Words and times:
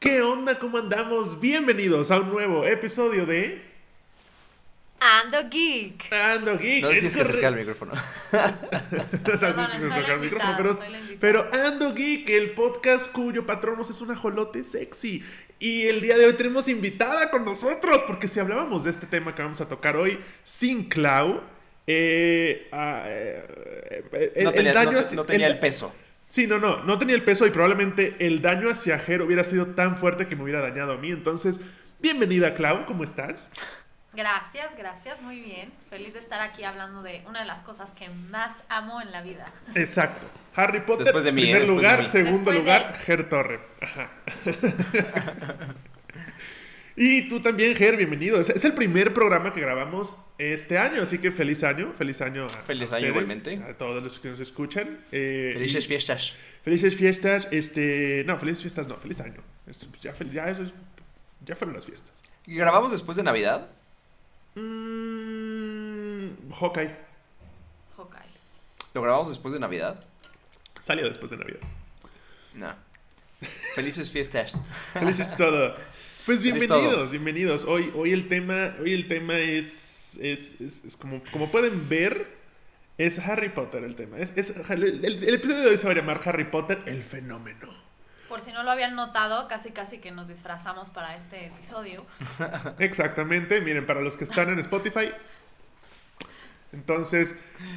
¿Qué 0.00 0.22
onda? 0.22 0.58
¿Cómo 0.58 0.78
andamos? 0.78 1.40
Bienvenidos 1.40 2.10
a 2.10 2.20
un 2.20 2.30
nuevo 2.30 2.66
episodio 2.66 3.26
de 3.26 3.60
Ando 4.98 5.46
Geek. 5.50 6.10
Ando 6.10 6.56
Geek. 6.58 6.82
No 6.82 6.88
Es 6.88 7.00
tienes 7.00 7.16
que 7.16 7.20
acercar 7.22 7.52
el 7.52 7.58
micrófono. 7.58 7.92
No 8.32 9.34
es 9.34 9.42
algo 9.42 9.56
Perdón, 9.56 9.70
que 9.72 9.78
se 9.78 9.78
soy 9.80 9.88
la 9.88 9.94
acerca 9.94 10.12
al 10.14 10.20
micrófono, 10.20 10.54
pero, 10.56 10.78
pero 11.20 11.50
Ando 11.66 11.92
Geek, 11.92 12.30
el 12.30 12.52
podcast 12.52 13.12
cuyo 13.12 13.44
patronos 13.44 13.90
es 13.90 14.00
un 14.00 14.10
ajolote 14.10 14.64
sexy. 14.64 15.22
Y 15.58 15.82
el 15.88 16.00
día 16.00 16.16
de 16.16 16.24
hoy 16.24 16.32
tenemos 16.32 16.68
invitada 16.68 17.30
con 17.30 17.44
nosotros, 17.44 18.02
porque 18.06 18.26
si 18.26 18.40
hablábamos 18.40 18.84
de 18.84 18.90
este 18.92 19.06
tema 19.06 19.34
que 19.34 19.42
vamos 19.42 19.60
a 19.60 19.68
tocar 19.68 19.96
hoy 19.98 20.18
sin 20.42 20.88
Clau, 20.88 21.42
eh, 21.86 22.68
ah, 22.72 23.02
eh, 23.06 24.02
eh, 24.12 24.32
el, 24.36 24.44
no 24.44 24.52
tenía, 24.52 24.70
el 24.70 24.74
daño 24.74 24.92
no 24.92 25.12
no 25.16 25.24
tenía 25.24 25.46
el- 25.48 25.52
el 25.54 25.58
peso. 25.58 25.94
Sí, 26.30 26.46
no, 26.46 26.60
no, 26.60 26.84
no 26.84 26.96
tenía 26.96 27.16
el 27.16 27.24
peso 27.24 27.44
y 27.44 27.50
probablemente 27.50 28.14
el 28.20 28.40
daño 28.40 28.70
hacia 28.70 29.00
Ger 29.00 29.20
hubiera 29.22 29.42
sido 29.42 29.66
tan 29.74 29.96
fuerte 29.96 30.28
que 30.28 30.36
me 30.36 30.44
hubiera 30.44 30.60
dañado 30.60 30.92
a 30.92 30.96
mí. 30.96 31.10
Entonces, 31.10 31.60
bienvenida 31.98 32.54
Clau, 32.54 32.86
¿cómo 32.86 33.02
estás? 33.02 33.34
Gracias, 34.12 34.76
gracias, 34.78 35.20
muy 35.22 35.40
bien. 35.40 35.72
Feliz 35.88 36.12
de 36.14 36.20
estar 36.20 36.40
aquí 36.40 36.62
hablando 36.62 37.02
de 37.02 37.24
una 37.28 37.40
de 37.40 37.46
las 37.46 37.64
cosas 37.64 37.90
que 37.94 38.08
más 38.30 38.62
amo 38.68 39.00
en 39.02 39.10
la 39.10 39.22
vida. 39.22 39.50
Exacto. 39.74 40.24
Harry 40.54 40.82
Potter, 40.82 41.06
Después 41.06 41.24
de 41.24 41.32
mí, 41.32 41.42
primer 41.42 41.62
eh, 41.62 41.66
de 41.66 41.72
lugar, 41.72 42.06
segundo 42.06 42.52
Después 42.52 42.56
de- 42.58 42.62
lugar, 42.62 42.94
Ger 42.94 43.28
Torre. 43.28 43.60
Ajá. 43.80 44.10
y 47.02 47.28
tú 47.28 47.40
también, 47.40 47.74
Ger, 47.74 47.96
bienvenido. 47.96 48.38
Es, 48.38 48.50
es 48.50 48.64
el 48.64 48.74
primer 48.74 49.14
programa 49.14 49.52
que 49.54 49.60
grabamos 49.60 50.18
este 50.36 50.76
año, 50.76 51.00
así 51.02 51.18
que 51.18 51.30
feliz 51.30 51.62
año, 51.64 51.92
feliz 51.96 52.20
año 52.20 52.44
a, 52.44 52.48
Feliz 52.50 52.92
a 52.92 52.96
año 52.96 53.08
ustedes, 53.08 53.30
igualmente. 53.30 53.62
A 53.70 53.76
todos 53.78 54.02
los 54.04 54.20
que 54.20 54.28
nos 54.28 54.40
escuchan. 54.40 55.00
Eh, 55.10 55.50
Felices 55.54 55.84
y- 55.84 55.88
fiestas. 55.88 56.34
Felices 56.62 56.94
fiestas, 56.94 57.48
este... 57.52 58.22
No, 58.26 58.36
felices 58.38 58.60
fiestas 58.60 58.86
no, 58.86 58.96
feliz 58.98 59.18
año. 59.20 59.40
Esto, 59.66 59.86
pues, 59.90 60.02
ya, 60.02 60.14
ya 60.30 60.48
eso 60.50 60.62
es- 60.62 60.74
ya 61.46 61.56
fueron 61.56 61.74
las 61.74 61.86
fiestas. 61.86 62.20
¿Y 62.46 62.56
grabamos 62.56 62.92
después 62.92 63.16
de 63.16 63.22
Navidad? 63.22 63.68
Mm, 64.54 66.50
Hawkeye. 66.52 66.90
Hawkeye. 67.96 68.30
¿Lo 68.94 69.02
grabamos 69.02 69.28
después 69.30 69.54
de 69.54 69.60
Navidad? 69.60 70.04
Salió 70.80 71.06
después 71.08 71.30
de 71.30 71.36
Navidad. 71.38 71.60
No. 72.54 72.74
Felices 73.74 74.10
fiestas. 74.10 74.60
Felices 74.92 75.34
todo. 75.36 75.76
Pues 76.26 76.42
bienvenidos, 76.42 77.10
bienvenidos. 77.10 77.64
Hoy, 77.64 77.90
hoy 77.94 78.12
el 78.12 78.28
tema, 78.28 78.74
hoy 78.80 78.92
el 78.92 79.08
tema 79.08 79.38
es, 79.38 80.18
es, 80.20 80.60
es- 80.60 80.84
es 80.84 80.96
como, 80.96 81.22
como 81.32 81.50
pueden 81.50 81.88
ver, 81.88 82.26
es 82.98 83.18
Harry 83.18 83.48
Potter 83.48 83.84
el 83.84 83.94
tema. 83.96 84.18
Es, 84.18 84.32
es- 84.36 84.54
el, 84.70 84.84
el- 85.04 85.04
el 85.24 85.34
episodio 85.34 85.60
de 85.62 85.70
hoy 85.70 85.78
se 85.78 85.86
va 85.86 85.92
a 85.92 85.96
llamar 85.96 86.20
Harry 86.24 86.44
Potter, 86.44 86.82
el 86.86 87.02
fenómeno. 87.02 87.68
Por 88.28 88.40
si 88.40 88.52
no 88.52 88.62
lo 88.62 88.70
habían 88.70 88.94
notado, 88.94 89.48
casi 89.48 89.70
casi 89.70 89.98
que 89.98 90.12
nos 90.12 90.28
disfrazamos 90.28 90.90
para 90.90 91.14
este 91.14 91.46
episodio. 91.46 92.06
Exactamente, 92.78 93.60
miren, 93.60 93.86
para 93.86 94.00
los 94.02 94.16
que 94.16 94.24
están 94.24 94.50
en 94.50 94.60
Spotify. 94.60 95.10
Entonces, 96.72 97.36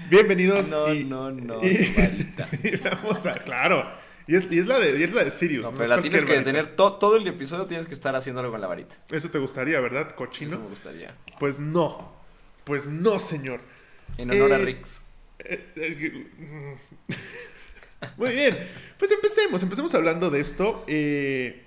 bienvenidos. 0.10 0.70
No, 0.70 0.94
y, 0.94 1.04
no, 1.06 1.32
no, 1.32 1.64
y- 1.64 1.68
y 2.64 2.76
vamos 2.78 3.26
a, 3.26 3.34
claro. 3.36 4.03
Y 4.28 4.36
es, 4.36 4.50
y 4.52 4.60
es 4.60 4.68
la 4.68 4.80
de, 4.80 4.98
y 5.00 5.04
es 5.04 5.14
la 5.14 5.24
de 5.24 5.32
Sirius. 5.32 5.64
No, 5.64 5.74
pero 5.74 5.88
la 5.96 6.02
tienes 6.02 6.24
que 6.24 6.34
varita. 6.34 6.46
tener 6.50 6.76
to- 6.76 6.94
todo 6.94 7.18
el 7.18 7.28
episodio 7.28 7.66
tienes 7.68 7.88
que 7.88 7.94
estar 7.94 8.16
haciendo 8.16 8.40
algo 8.40 8.54
con 8.54 8.62
la 8.62 8.68
varita. 8.68 8.96
Eso 9.12 9.30
te 9.30 9.38
gustaría, 9.40 9.80
¿verdad, 9.82 10.08
Eso 10.08 10.16
cochino? 10.16 10.60
me 10.60 10.68
gustaría. 10.68 11.16
Pues 11.40 11.60
no. 11.60 12.14
Pues 12.64 12.90
no, 12.90 13.20
señor. 13.20 13.60
En 14.18 14.32
honor 14.32 14.54
a 14.54 14.56
Eh, 14.58 14.66
Rix. 14.66 15.02
Eh, 15.40 15.68
eh. 15.76 16.28
Muy 18.18 18.34
bien, 18.36 18.58
pues 18.98 19.12
empecemos, 19.12 19.64
empecemos 19.64 19.94
hablando 19.96 20.30
de 20.30 20.40
esto. 20.42 20.84
Eh, 20.88 21.66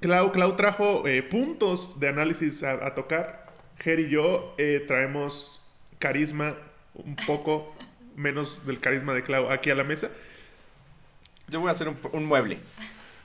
Clau, 0.00 0.32
Clau 0.32 0.56
trajo 0.56 1.04
puntos 1.30 2.00
de 2.00 2.08
análisis 2.08 2.62
a, 2.62 2.86
a 2.86 2.94
tocar. 2.94 3.46
Ger 3.78 4.00
y 4.00 4.08
yo 4.10 4.54
eh, 4.58 4.84
traemos 4.86 5.62
carisma, 5.98 6.56
un 6.94 7.16
poco 7.16 7.74
menos 8.16 8.66
del 8.66 8.80
carisma 8.80 9.12
de 9.14 9.22
Clau 9.22 9.50
aquí 9.50 9.70
a 9.70 9.74
la 9.74 9.84
mesa. 9.84 10.10
Yo 11.50 11.60
voy 11.60 11.68
a 11.68 11.72
hacer 11.72 11.88
un, 11.88 11.98
un 12.12 12.24
mueble. 12.26 12.58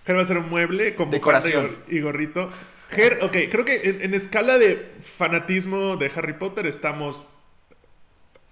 Ger 0.06 0.16
va 0.16 0.20
a 0.20 0.24
hacer 0.24 0.38
un 0.38 0.50
mueble 0.50 0.96
con 0.96 1.10
Decoración. 1.10 1.66
y, 1.66 1.68
gor- 1.68 1.98
y 1.98 2.02
gorrito. 2.02 2.50
Ger, 2.92 3.20
ok, 3.24 3.32
creo 3.50 3.66
que 3.66 3.82
en, 3.90 4.02
en 4.04 4.14
escala 4.14 4.58
de 4.58 4.94
fanatismo 5.00 5.96
de 5.98 6.12
Harry 6.16 6.34
Potter 6.34 6.68
estamos 6.68 7.26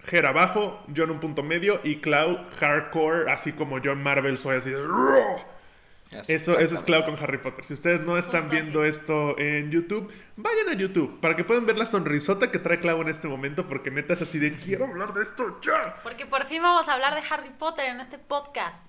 Ger 0.06 0.26
abajo, 0.26 0.84
yo 0.88 1.04
en 1.06 1.12
un 1.12 1.20
punto 1.20 1.44
medio 1.44 1.80
y 1.84 1.98
Clau 1.98 2.40
hardcore, 2.60 3.32
así 3.32 3.54
como 3.54 3.80
yo 3.80 3.92
en 3.92 4.02
Marvel 4.04 4.38
soy 4.38 4.58
así. 4.58 4.74
Así, 6.20 6.34
Eso, 6.34 6.60
eso 6.60 6.76
es 6.76 6.84
Clau 6.84 7.04
con 7.06 7.16
Harry 7.24 7.38
Potter. 7.38 7.64
Si 7.64 7.74
ustedes 7.74 8.02
no 8.02 8.18
están 8.18 8.42
Justo 8.42 8.56
viendo 8.56 8.82
así. 8.82 8.90
esto 8.90 9.38
en 9.40 9.72
YouTube, 9.72 10.12
vayan 10.36 10.70
a 10.70 10.74
YouTube 10.74 11.20
para 11.22 11.36
que 11.36 11.44
puedan 11.44 11.66
ver 11.66 11.78
la 11.78 11.86
sonrisota 11.88 12.52
que 12.52 12.60
trae 12.60 12.80
Clau 12.80 13.02
en 13.02 13.08
este 13.10 13.28
momento 13.28 13.66
porque 13.68 13.92
neta 13.92 14.14
es 14.14 14.22
así 14.22 14.40
de 14.40 14.54
quiero 14.56 14.86
hablar 14.86 15.14
de 15.14 15.24
esto 15.24 15.60
ya. 15.62 15.96
Porque 16.04 16.26
por 16.26 16.46
fin 16.46 16.62
vamos 16.62 16.88
a 16.90 16.94
hablar 16.94 17.16
de 17.16 17.22
Harry 17.30 17.50
Potter 17.58 17.86
en 17.86 18.00
este 18.02 18.18
podcast. 18.20 18.82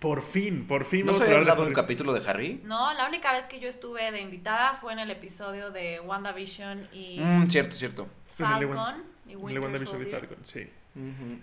Por 0.00 0.22
fin, 0.22 0.66
por 0.66 0.84
fin 0.84 1.06
¿No 1.06 1.12
se 1.12 1.24
había 1.24 1.36
hablar 1.36 1.44
de 1.44 1.50
hablado 1.52 1.68
un 1.68 1.74
capítulo 1.74 2.12
de 2.12 2.28
Harry? 2.28 2.60
No, 2.64 2.92
la 2.94 3.06
única 3.08 3.32
vez 3.32 3.46
que 3.46 3.60
yo 3.60 3.68
estuve 3.68 4.10
de 4.10 4.20
invitada 4.20 4.78
fue 4.80 4.92
en 4.92 4.98
el 4.98 5.10
episodio 5.10 5.70
de 5.70 6.00
WandaVision 6.00 6.88
y 6.92 7.20
Mm, 7.20 7.48
cierto, 7.48 7.76
cierto. 7.76 8.08
Falcon 8.36 9.04
y 9.26 9.30
Le 9.30 9.36
Winter 9.36 9.62
WandaVision 9.62 10.02
y. 10.02 10.04
Falcon, 10.06 10.38
sí. 10.42 10.68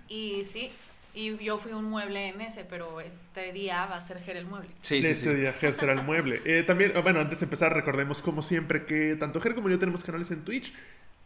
Y 0.09 0.43
sí, 0.45 0.69
y 1.13 1.37
yo 1.43 1.57
fui 1.57 1.71
un 1.71 1.85
mueble 1.85 2.27
en 2.27 2.41
ese, 2.41 2.65
pero 2.65 3.01
este 3.01 3.51
día 3.51 3.85
va 3.87 3.97
a 3.97 4.01
ser 4.01 4.21
Ger 4.21 4.37
el 4.37 4.45
mueble. 4.45 4.69
Sí, 4.81 5.01
sí, 5.01 5.07
este 5.07 5.31
sí. 5.31 5.35
día 5.35 5.53
Ger 5.53 5.73
será 5.73 5.93
el 5.93 6.03
mueble. 6.03 6.41
Eh, 6.45 6.63
también, 6.63 6.93
oh, 6.95 7.01
bueno, 7.01 7.19
antes 7.19 7.39
de 7.39 7.45
empezar, 7.45 7.73
recordemos 7.73 8.21
como 8.21 8.41
siempre 8.41 8.85
que 8.85 9.15
tanto 9.15 9.41
Ger 9.41 9.55
como 9.55 9.69
yo 9.69 9.79
tenemos 9.79 10.03
canales 10.03 10.31
en 10.31 10.43
Twitch 10.43 10.73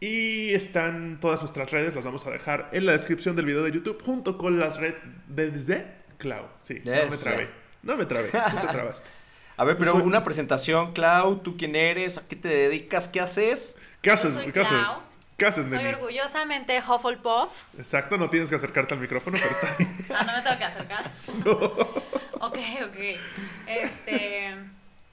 y 0.00 0.52
están 0.54 1.18
todas 1.20 1.40
nuestras 1.40 1.70
redes, 1.70 1.94
las 1.94 2.04
vamos 2.04 2.26
a 2.26 2.30
dejar 2.30 2.68
en 2.72 2.86
la 2.86 2.92
descripción 2.92 3.36
del 3.36 3.46
video 3.46 3.62
de 3.62 3.72
YouTube 3.72 4.02
junto 4.02 4.36
con 4.38 4.58
las 4.58 4.78
redes 4.78 4.96
de 5.28 5.86
Clau. 6.18 6.46
Sí, 6.60 6.80
no 6.84 7.06
me 7.10 7.16
trabé. 7.16 7.50
No 7.82 7.96
me 7.96 8.06
trabé, 8.06 8.28
tú 8.30 8.56
te 8.60 8.66
trabaste. 8.68 9.08
A 9.56 9.64
ver, 9.64 9.76
pero 9.76 9.92
Soy- 9.92 10.02
una 10.02 10.24
presentación, 10.24 10.92
Clau, 10.94 11.36
¿tú 11.36 11.56
quién 11.56 11.76
eres? 11.76 12.18
¿A 12.18 12.26
qué 12.26 12.34
te 12.34 12.48
dedicas? 12.48 13.08
¿Qué 13.08 13.20
haces? 13.20 13.78
¿Qué 14.02 14.10
haces? 14.10 14.34
soy 14.34 14.50
¿Qué 14.52 14.60
haces? 14.60 14.72
Clau. 14.78 15.00
¿Qué 15.36 15.46
haces, 15.46 15.66
Soy 15.68 15.78
neni? 15.78 15.90
orgullosamente 15.94 16.80
Hufflepuff. 16.80 17.52
Exacto, 17.78 18.16
no 18.16 18.28
tienes 18.30 18.48
que 18.50 18.56
acercarte 18.56 18.94
al 18.94 19.00
micrófono, 19.00 19.36
pero 19.40 19.50
está 19.50 19.74
bien. 19.78 20.06
Ah, 20.14 20.24
no 20.24 20.32
me 20.32 20.42
tengo 20.42 20.58
que 20.58 20.64
acercar. 20.64 21.10
Ok, 22.40 22.58
ok. 22.84 23.18
Este. 23.66 24.54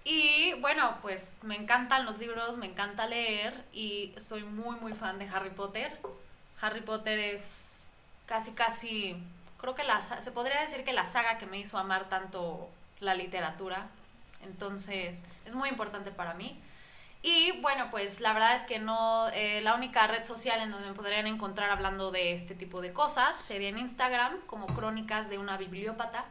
Y 0.03 0.53
bueno, 0.59 0.97
pues 1.01 1.29
me 1.43 1.55
encantan 1.55 2.05
los 2.05 2.17
libros, 2.17 2.57
me 2.57 2.65
encanta 2.65 3.05
leer 3.07 3.53
y 3.71 4.13
soy 4.17 4.43
muy, 4.43 4.75
muy 4.77 4.93
fan 4.93 5.17
de 5.19 5.27
Harry 5.29 5.51
Potter. 5.51 5.97
Harry 6.59 6.81
Potter 6.81 7.19
es 7.19 7.67
casi, 8.25 8.51
casi. 8.51 9.15
Creo 9.61 9.75
que 9.75 9.83
la, 9.83 10.01
se 10.01 10.31
podría 10.31 10.59
decir 10.61 10.83
que 10.83 10.91
la 10.91 11.05
saga 11.05 11.37
que 11.37 11.45
me 11.45 11.59
hizo 11.59 11.77
amar 11.77 12.09
tanto 12.09 12.69
la 12.99 13.15
literatura. 13.15 13.87
Entonces, 14.43 15.23
es 15.45 15.55
muy 15.55 15.69
importante 15.69 16.11
para 16.11 16.33
mí. 16.33 16.59
Y 17.23 17.51
bueno, 17.61 17.89
pues 17.91 18.19
la 18.19 18.33
verdad 18.33 18.55
es 18.55 18.63
que 18.63 18.79
no, 18.79 19.29
eh, 19.29 19.61
la 19.61 19.75
única 19.75 20.07
red 20.07 20.25
social 20.25 20.59
en 20.59 20.71
donde 20.71 20.89
me 20.89 20.95
podrían 20.95 21.27
encontrar 21.27 21.69
hablando 21.69 22.09
de 22.09 22.33
este 22.33 22.55
tipo 22.55 22.81
de 22.81 22.91
cosas 22.91 23.37
sería 23.37 23.69
en 23.69 23.77
Instagram, 23.77 24.39
como 24.47 24.65
Crónicas 24.65 25.29
de 25.29 25.37
una 25.37 25.57
Bibliópata. 25.57 26.25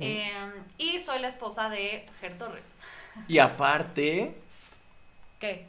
Eh, 0.00 0.30
y 0.76 0.98
soy 0.98 1.18
la 1.18 1.28
esposa 1.28 1.70
de 1.70 2.04
Ger 2.20 2.36
Torre. 2.36 2.62
Y 3.26 3.38
aparte, 3.38 4.36
¿Qué? 5.38 5.66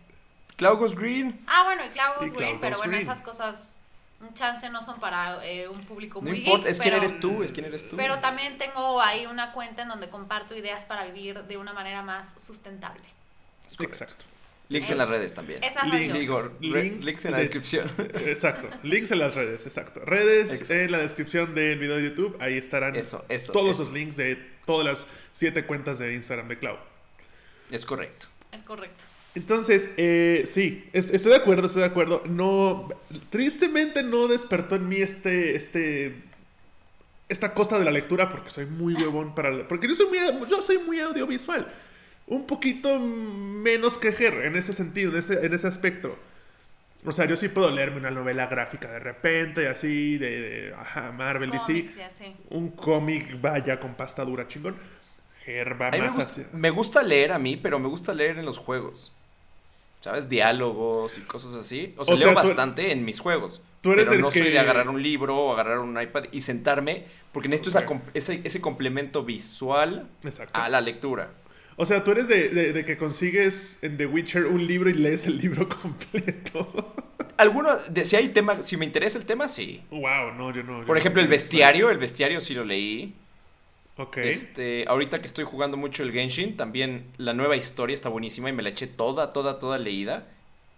Clau 0.55 0.77
Goes 0.77 0.95
Green. 0.95 1.39
Ah, 1.47 1.63
bueno, 1.65 1.85
y 1.85 1.89
Clau 1.89 2.15
Y 2.15 2.25
Goes 2.25 2.33
Clau 2.33 2.47
Green, 2.49 2.59
pero 2.59 2.77
bueno, 2.77 2.97
esas 2.97 3.21
cosas, 3.21 3.75
un 4.21 4.33
chance 4.33 4.69
no 4.69 4.81
son 4.81 4.99
para 4.99 5.45
eh, 5.45 5.67
un 5.67 5.79
público 5.85 6.19
No 6.21 6.29
muy 6.29 6.39
importa, 6.39 6.63
geek, 6.65 6.71
es 6.71 6.79
quién 6.79 6.93
pero- 6.93 7.05
eres 7.05 7.19
tú, 7.19 7.43
es 7.43 7.51
quién 7.51 7.65
eres 7.65 7.87
tú. 7.89 7.95
Pero 7.95 8.19
también 8.19 8.57
tengo 8.57 9.01
ahí 9.01 9.25
una 9.25 9.51
cuenta 9.53 9.83
en 9.83 9.87
donde 9.89 10.09
comparto 10.09 10.55
ideas 10.55 10.83
para 10.85 11.05
vivir 11.05 11.43
de 11.43 11.57
una 11.57 11.73
manera 11.73 12.01
más 12.01 12.35
sustentable. 12.41 13.03
Exacto. 13.79 14.25
Links 14.67 14.91
en 14.91 14.97
las 14.99 15.09
redes 15.09 15.33
también. 15.33 15.61
Link. 15.91 16.09
yo. 16.09 16.13
Digo, 16.19 16.39
re- 16.39 16.83
Link 16.83 17.03
links 17.03 17.25
en 17.25 17.31
la 17.31 17.37
de- 17.37 17.43
descripción. 17.43 17.91
Exacto. 18.13 18.69
Links 18.83 19.09
en 19.11 19.19
las 19.19 19.33
redes, 19.33 19.65
exacto. 19.65 20.01
Redes 20.05 20.51
Exacto. 20.51 20.73
en 20.75 20.91
la 20.91 20.97
descripción 20.99 21.55
del 21.55 21.79
video 21.79 21.95
de 21.95 22.03
YouTube. 22.03 22.37
Ahí 22.39 22.55
estarán 22.57 22.95
Eso, 22.95 23.25
eso. 23.29 23.51
todos 23.51 23.71
eso. 23.71 23.85
los 23.85 23.93
links 23.93 24.15
de 24.17 24.35
todas 24.67 24.85
las 24.85 25.07
siete 25.31 25.65
cuentas 25.65 25.97
de 25.97 26.13
Instagram 26.13 26.47
de 26.49 26.59
Clau. 26.59 26.77
Es 27.71 27.83
correcto. 27.85 28.27
Es 28.51 28.61
correcto. 28.61 29.03
Entonces, 29.35 29.91
eh, 29.97 30.43
sí, 30.45 30.89
est- 30.93 31.13
estoy 31.13 31.31
de 31.31 31.37
acuerdo, 31.37 31.67
estoy 31.67 31.81
de 31.81 31.87
acuerdo. 31.87 32.23
No, 32.27 32.89
tristemente 33.29 34.03
no 34.03 34.27
despertó 34.27 34.75
en 34.75 34.89
mí 34.89 34.97
este, 34.97 35.55
este, 35.55 36.15
esta 37.29 37.53
cosa 37.53 37.77
de 37.77 37.85
la 37.85 37.91
lectura 37.91 38.31
porque 38.31 38.49
soy 38.49 38.65
muy 38.65 38.95
huevón 38.95 39.35
para, 39.35 39.51
la- 39.51 39.67
porque 39.67 39.87
yo 39.87 39.95
soy 39.95 40.07
muy, 40.07 40.17
yo 40.49 40.61
soy 40.61 40.79
muy 40.79 40.99
audiovisual, 40.99 41.71
un 42.27 42.45
poquito 42.47 42.99
menos 42.99 43.97
que 43.97 44.11
Ger 44.13 44.33
en 44.45 44.55
ese 44.55 44.73
sentido, 44.73 45.11
en 45.11 45.17
ese, 45.19 45.45
en 45.45 45.53
ese 45.53 45.67
aspecto. 45.67 46.17
O 47.05 47.13
sea, 47.13 47.25
yo 47.25 47.37
sí 47.37 47.47
puedo 47.47 47.71
leerme 47.71 47.97
una 47.97 48.11
novela 48.11 48.47
gráfica 48.47 48.91
de 48.91 48.99
repente, 48.99 49.67
así, 49.69 50.17
de, 50.17 50.41
de, 50.41 50.73
ajá, 50.73 51.11
Marvel, 51.13 51.49
DC 51.49 51.65
Cómics 51.67 51.97
y 51.97 52.01
así. 52.01 52.35
un 52.49 52.71
cómic 52.71 53.39
vaya 53.39 53.79
con 53.79 53.93
pasta 53.95 54.25
dura 54.25 54.47
chingón. 54.47 54.75
Ger 55.45 55.81
va 55.81 55.87
A 55.87 55.91
mí 55.91 55.99
me, 55.99 56.07
más 56.07 56.17
gust- 56.17 56.23
hacia... 56.23 56.45
me 56.51 56.69
gusta 56.71 57.01
leer 57.01 57.31
a 57.31 57.39
mí, 57.39 57.55
pero 57.55 57.79
me 57.79 57.87
gusta 57.87 58.13
leer 58.13 58.37
en 58.37 58.45
los 58.45 58.57
juegos. 58.57 59.15
¿Sabes? 60.01 60.29
Diálogos 60.29 61.17
y 61.17 61.21
cosas 61.21 61.55
así. 61.55 61.93
O 61.97 62.05
sea, 62.05 62.15
O 62.15 62.17
sea, 62.17 62.27
leo 62.31 62.41
tú- 62.41 62.47
bastante 62.47 62.91
en 62.91 63.03
mis 63.03 63.19
juegos. 63.19 63.61
tú 63.81 63.91
eres 63.93 64.05
pero 64.05 64.15
el 64.15 64.21
no 64.21 64.31
soy 64.31 64.49
de 64.49 64.59
agarrar 64.59 64.87
un 64.89 65.01
libro 65.03 65.35
o 65.37 65.53
agarrar 65.53 65.79
un 65.79 66.01
iPad 66.01 66.25
y 66.31 66.41
sentarme 66.41 67.03
porque 67.33 67.49
necesito 67.49 67.69
esa 67.71 67.79
Ok. 67.79 67.85
com- 67.85 68.01
ese, 68.13 68.41
ese 68.43 68.61
complemento 68.61 69.23
visual 69.23 70.07
Exacto. 70.23 70.57
a 70.59 70.69
la 70.69 70.79
lectura. 70.81 71.31
O 71.75 71.85
sea, 71.85 72.03
tú 72.03 72.11
eres 72.11 72.27
de, 72.27 72.49
de- 72.49 72.73
de 72.73 72.85
que 72.85 72.97
consigues 72.97 73.83
en 73.83 73.97
The 73.97 74.05
Witcher 74.05 74.45
un 74.45 74.65
libro 74.67 74.89
y 74.89 74.93
lees 74.93 75.27
el 75.27 75.37
libro 75.37 75.67
completo. 75.81 76.93
Alguno, 77.37 77.69
de- 77.89 78.03
si 78.05 78.15
hay 78.15 78.29
tema, 78.29 78.61
si 78.61 78.75
me 78.77 78.85
interesa 78.85 79.17
el 79.17 79.25
tema, 79.25 79.47
sí. 79.47 79.81
wow, 79.91 80.31
no, 80.37 80.53
yo 80.53 80.63
no. 80.63 80.79
yo 80.81 80.85
Por 80.85 80.95
no. 80.95 80.99
ejemplo, 80.99 81.21
el 81.21 81.27
bestiario, 81.29 81.89
el 81.89 81.97
bestiario 81.97 82.41
sí 82.41 82.53
lo 82.53 82.63
leí. 82.65 83.15
Ok. 83.99 84.17
Este, 84.17 84.85
ahorita 84.87 85.19
que 85.21 85.27
estoy 85.27 85.43
jugando 85.43 85.75
mucho 85.77 86.03
el 86.03 86.11
Genshin, 86.11 86.55
también 86.57 87.05
la 87.17 87.33
nueva 87.33 87.55
historia 87.57 87.93
está 87.93 88.09
buenísima 88.09 88.49
y 88.49 88.53
me 88.53 88.63
la 88.63 88.69
eché 88.69 88.87
toda, 88.87 89.31
toda, 89.31 89.59
toda 89.59 89.77
leída. 89.77 90.25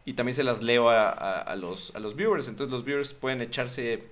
Y 0.06 0.14
también 0.14 0.34
se 0.36 0.44
las 0.44 0.64
leo 0.64 0.90
a, 0.90 1.10
a- 1.10 1.42
a 1.42 1.56
los, 1.56 1.96
a 1.96 2.00
los 2.00 2.16
viewers. 2.16 2.48
Entonces 2.48 2.72
los 2.72 2.84
viewers 2.84 3.14
pueden 3.14 3.42
echarse 3.42 4.04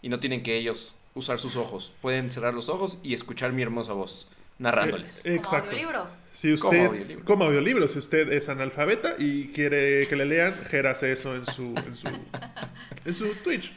y 0.00 0.08
no 0.08 0.18
tienen 0.18 0.42
que 0.42 0.56
ellos 0.56 0.96
usar 1.14 1.38
sus 1.38 1.56
ojos. 1.56 1.92
Pueden 2.00 2.30
cerrar 2.30 2.54
los 2.54 2.68
ojos 2.70 2.96
y 3.02 3.12
escuchar 3.12 3.52
mi 3.52 3.60
hermosa 3.62 3.92
voz 3.92 4.28
narrándoles. 4.58 5.26
Eh, 5.26 5.36
Como 5.36 5.40
Exacto. 5.40 5.70
audiolibro. 5.70 6.06
Si 6.32 6.56
Como 6.56 6.70
usted, 6.70 6.86
audiolibro. 6.86 7.24
como 7.24 7.44
audiolibro, 7.44 7.88
si 7.88 7.98
usted 7.98 8.32
es 8.32 8.48
analfabeta 8.48 9.14
y 9.18 9.48
quiere 9.48 10.06
que 10.08 10.16
le 10.16 10.24
lean, 10.24 10.54
Ger 10.70 10.86
hace 10.86 11.12
eso 11.12 11.34
en 11.36 11.44
su, 11.46 11.74
en 11.76 11.94
su, 11.96 12.08
en 13.04 13.14
su 13.14 13.28
Twitch. 13.44 13.72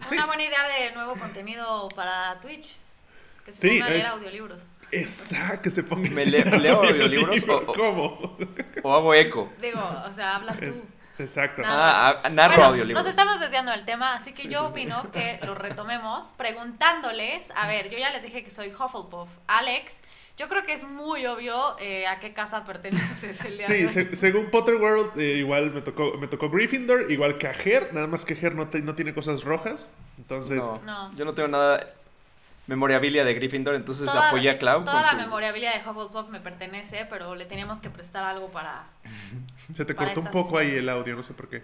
Es 0.00 0.08
Sí, 0.08 0.14
una 0.14 0.26
buena 0.26 0.44
idea 0.44 0.66
de 0.80 0.94
nuevo 0.94 1.14
contenido 1.16 1.88
para 1.94 2.38
Twitch. 2.40 2.76
Que 3.46 3.52
se 3.52 3.60
Sí, 3.62 3.68
ponga 3.70 3.86
a 3.86 3.88
leer 3.90 4.00
es- 4.02 4.08
audiolibros. 4.08 4.62
exacto, 4.92 5.62
que 5.62 5.70
se 5.70 5.82
ponga. 5.84 6.10
¿Me 6.10 6.26
le- 6.26 6.44
leo 6.58 6.82
audiolibros 6.82 7.48
o- 7.48 7.56
o- 7.58 7.66
¿Cómo? 7.72 8.36
O 8.82 8.94
hago 8.94 9.14
eco. 9.14 9.50
Digo, 9.62 9.80
o 9.80 10.12
sea, 10.12 10.36
hablas 10.36 10.58
tú. 10.60 10.74
Exacto. 11.18 11.62
Nada. 11.62 12.08
Ah, 12.10 12.20
ah, 12.24 12.28
narro 12.28 12.54
Bueno, 12.56 12.68
audiolibros. 12.72 13.02
Nos 13.04 13.10
estamos 13.10 13.40
desviando 13.40 13.70
del 13.72 13.86
tema, 13.86 14.14
así 14.16 14.32
que 14.32 14.42
Sí, 14.42 14.48
yo 14.48 14.68
sí, 14.68 14.80
sí. 14.82 14.86
opino 14.90 15.10
que 15.12 15.38
lo 15.46 15.54
retomemos 15.54 16.32
preguntándoles. 16.36 17.50
A 17.56 17.66
ver, 17.66 17.88
yo 17.88 17.96
ya 17.98 18.10
les 18.10 18.22
dije 18.22 18.44
que 18.44 18.50
soy 18.50 18.68
Hufflepuff. 18.68 19.28
Alex, 19.46 20.02
yo 20.36 20.48
creo 20.50 20.64
que 20.64 20.74
es 20.74 20.84
muy 20.84 21.24
obvio 21.24 21.76
eh, 21.78 22.06
a 22.06 22.20
qué 22.20 22.34
casa 22.34 22.64
perteneces 22.66 23.42
el 23.46 23.56
día 23.58 23.66
de 23.68 23.76
Sí, 23.78 23.84
hoy. 23.98 24.06
se- 24.06 24.16
según 24.16 24.50
Potterworld, 24.50 25.18
eh, 25.18 25.36
igual 25.38 25.70
me 25.72 25.80
tocó, 25.80 26.18
me 26.18 26.26
tocó 26.26 26.50
Gryffindor, 26.50 27.10
igual 27.10 27.38
que 27.38 27.48
a 27.48 27.54
Ger, 27.54 27.94
nada 27.94 28.06
más 28.08 28.26
que 28.26 28.34
Ger 28.36 28.54
no, 28.54 28.68
te- 28.68 28.80
no 28.82 28.94
tiene 28.94 29.14
cosas 29.14 29.44
rojas. 29.44 29.88
Entonces, 30.18 30.58
No, 30.58 30.80
No. 30.84 31.14
yo 31.14 31.24
no 31.24 31.32
tengo 31.32 31.48
nada 31.48 31.94
memorabilia 32.66 33.24
de 33.24 33.34
Gryffindor, 33.34 33.74
entonces 33.74 34.06
Toda- 34.06 34.28
apoyé 34.28 34.50
a 34.50 34.58
Clau 34.58 34.84
Toda 34.84 35.02
la 35.02 35.10
su... 35.10 35.16
memorabilia 35.16 35.70
de 35.72 35.78
Hufflepuff 35.88 36.28
me 36.28 36.40
pertenece, 36.40 37.06
pero 37.08 37.34
le 37.34 37.44
teníamos 37.46 37.78
que 37.80 37.90
prestar 37.90 38.24
algo 38.24 38.50
para... 38.50 38.84
se 39.74 39.84
te 39.84 39.94
para 39.94 40.08
cortó 40.14 40.20
un 40.22 40.26
poco 40.32 40.58
sesión. 40.58 40.72
ahí 40.72 40.78
el 40.78 40.88
audio, 40.88 41.14
no 41.16 41.22
sé 41.22 41.34
por 41.34 41.48
qué. 41.48 41.62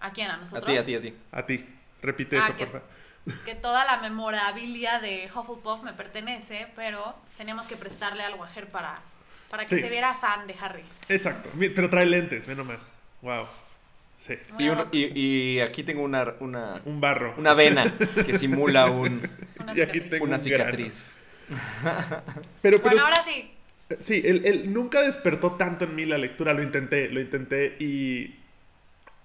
¿A 0.00 0.12
quién? 0.12 0.30
¿A 0.30 0.34
A 0.34 0.36
nosotros? 0.38 0.64
ti, 0.64 0.76
a 0.76 0.84
ti, 0.84 0.94
a 0.96 1.00
ti. 1.00 1.14
A 1.32 1.46
ti. 1.46 1.68
Repite 2.02 2.38
Ah, 2.38 2.44
eso, 2.48 2.56
que- 2.56 2.66
porfa. 2.66 2.86
Que 3.44 3.54
toda 3.54 3.84
la 3.84 3.98
memorabilia 3.98 4.98
de 4.98 5.30
Hufflepuff 5.32 5.82
me 5.82 5.92
pertenece, 5.92 6.66
pero 6.74 7.14
teníamos 7.36 7.66
que 7.68 7.76
prestarle 7.76 8.24
algo 8.24 8.42
a 8.42 8.48
Ger 8.48 8.68
para, 8.68 8.98
para 9.48 9.64
que 9.64 9.76
Sí. 9.76 9.80
se 9.82 9.88
viera 9.88 10.14
fan 10.14 10.46
de 10.48 10.56
Harry. 10.60 10.82
Exacto. 11.08 11.48
Pero 11.56 11.88
trae 11.88 12.06
lentes, 12.06 12.46
ve 12.48 12.56
nomás. 12.56 12.90
Wow. 13.20 13.46
Sí. 14.24 14.34
Y, 14.56 14.68
un- 14.68 14.76
ad 14.78 14.80
hoc. 14.82 14.94
y- 14.94 15.18
y 15.18 15.60
aquí 15.60 15.82
tengo 15.82 16.02
una, 16.04 16.34
una, 16.38 16.80
Un 16.84 17.00
barro. 17.00 17.34
una 17.38 17.54
vena 17.54 17.92
que 18.24 18.38
simula 18.38 18.86
un, 18.88 19.20
Una 19.60 19.74
y 19.76 19.80
aquí 19.80 19.98
cicatriz. 19.98 20.10
tengo 20.10 20.24
una 20.26 20.36
un 20.36 20.44
grano. 20.44 20.64
cicatriz. 20.64 21.16
Pero, 22.62 22.78
pero 22.78 22.80
Bueno, 22.82 22.96
es- 22.98 23.02
ahora 23.02 23.22
sí. 23.24 23.50
Sí, 23.98 24.22
él, 24.24 24.42
él 24.44 24.72
nunca 24.72 25.00
despertó 25.02 25.52
tanto 25.52 25.84
en 25.86 25.94
mí 25.96 26.04
la 26.06 26.18
lectura, 26.18 26.54
lo 26.54 26.62
intenté, 26.62 27.08
lo 27.10 27.20
intenté 27.20 27.76
y... 27.80 28.36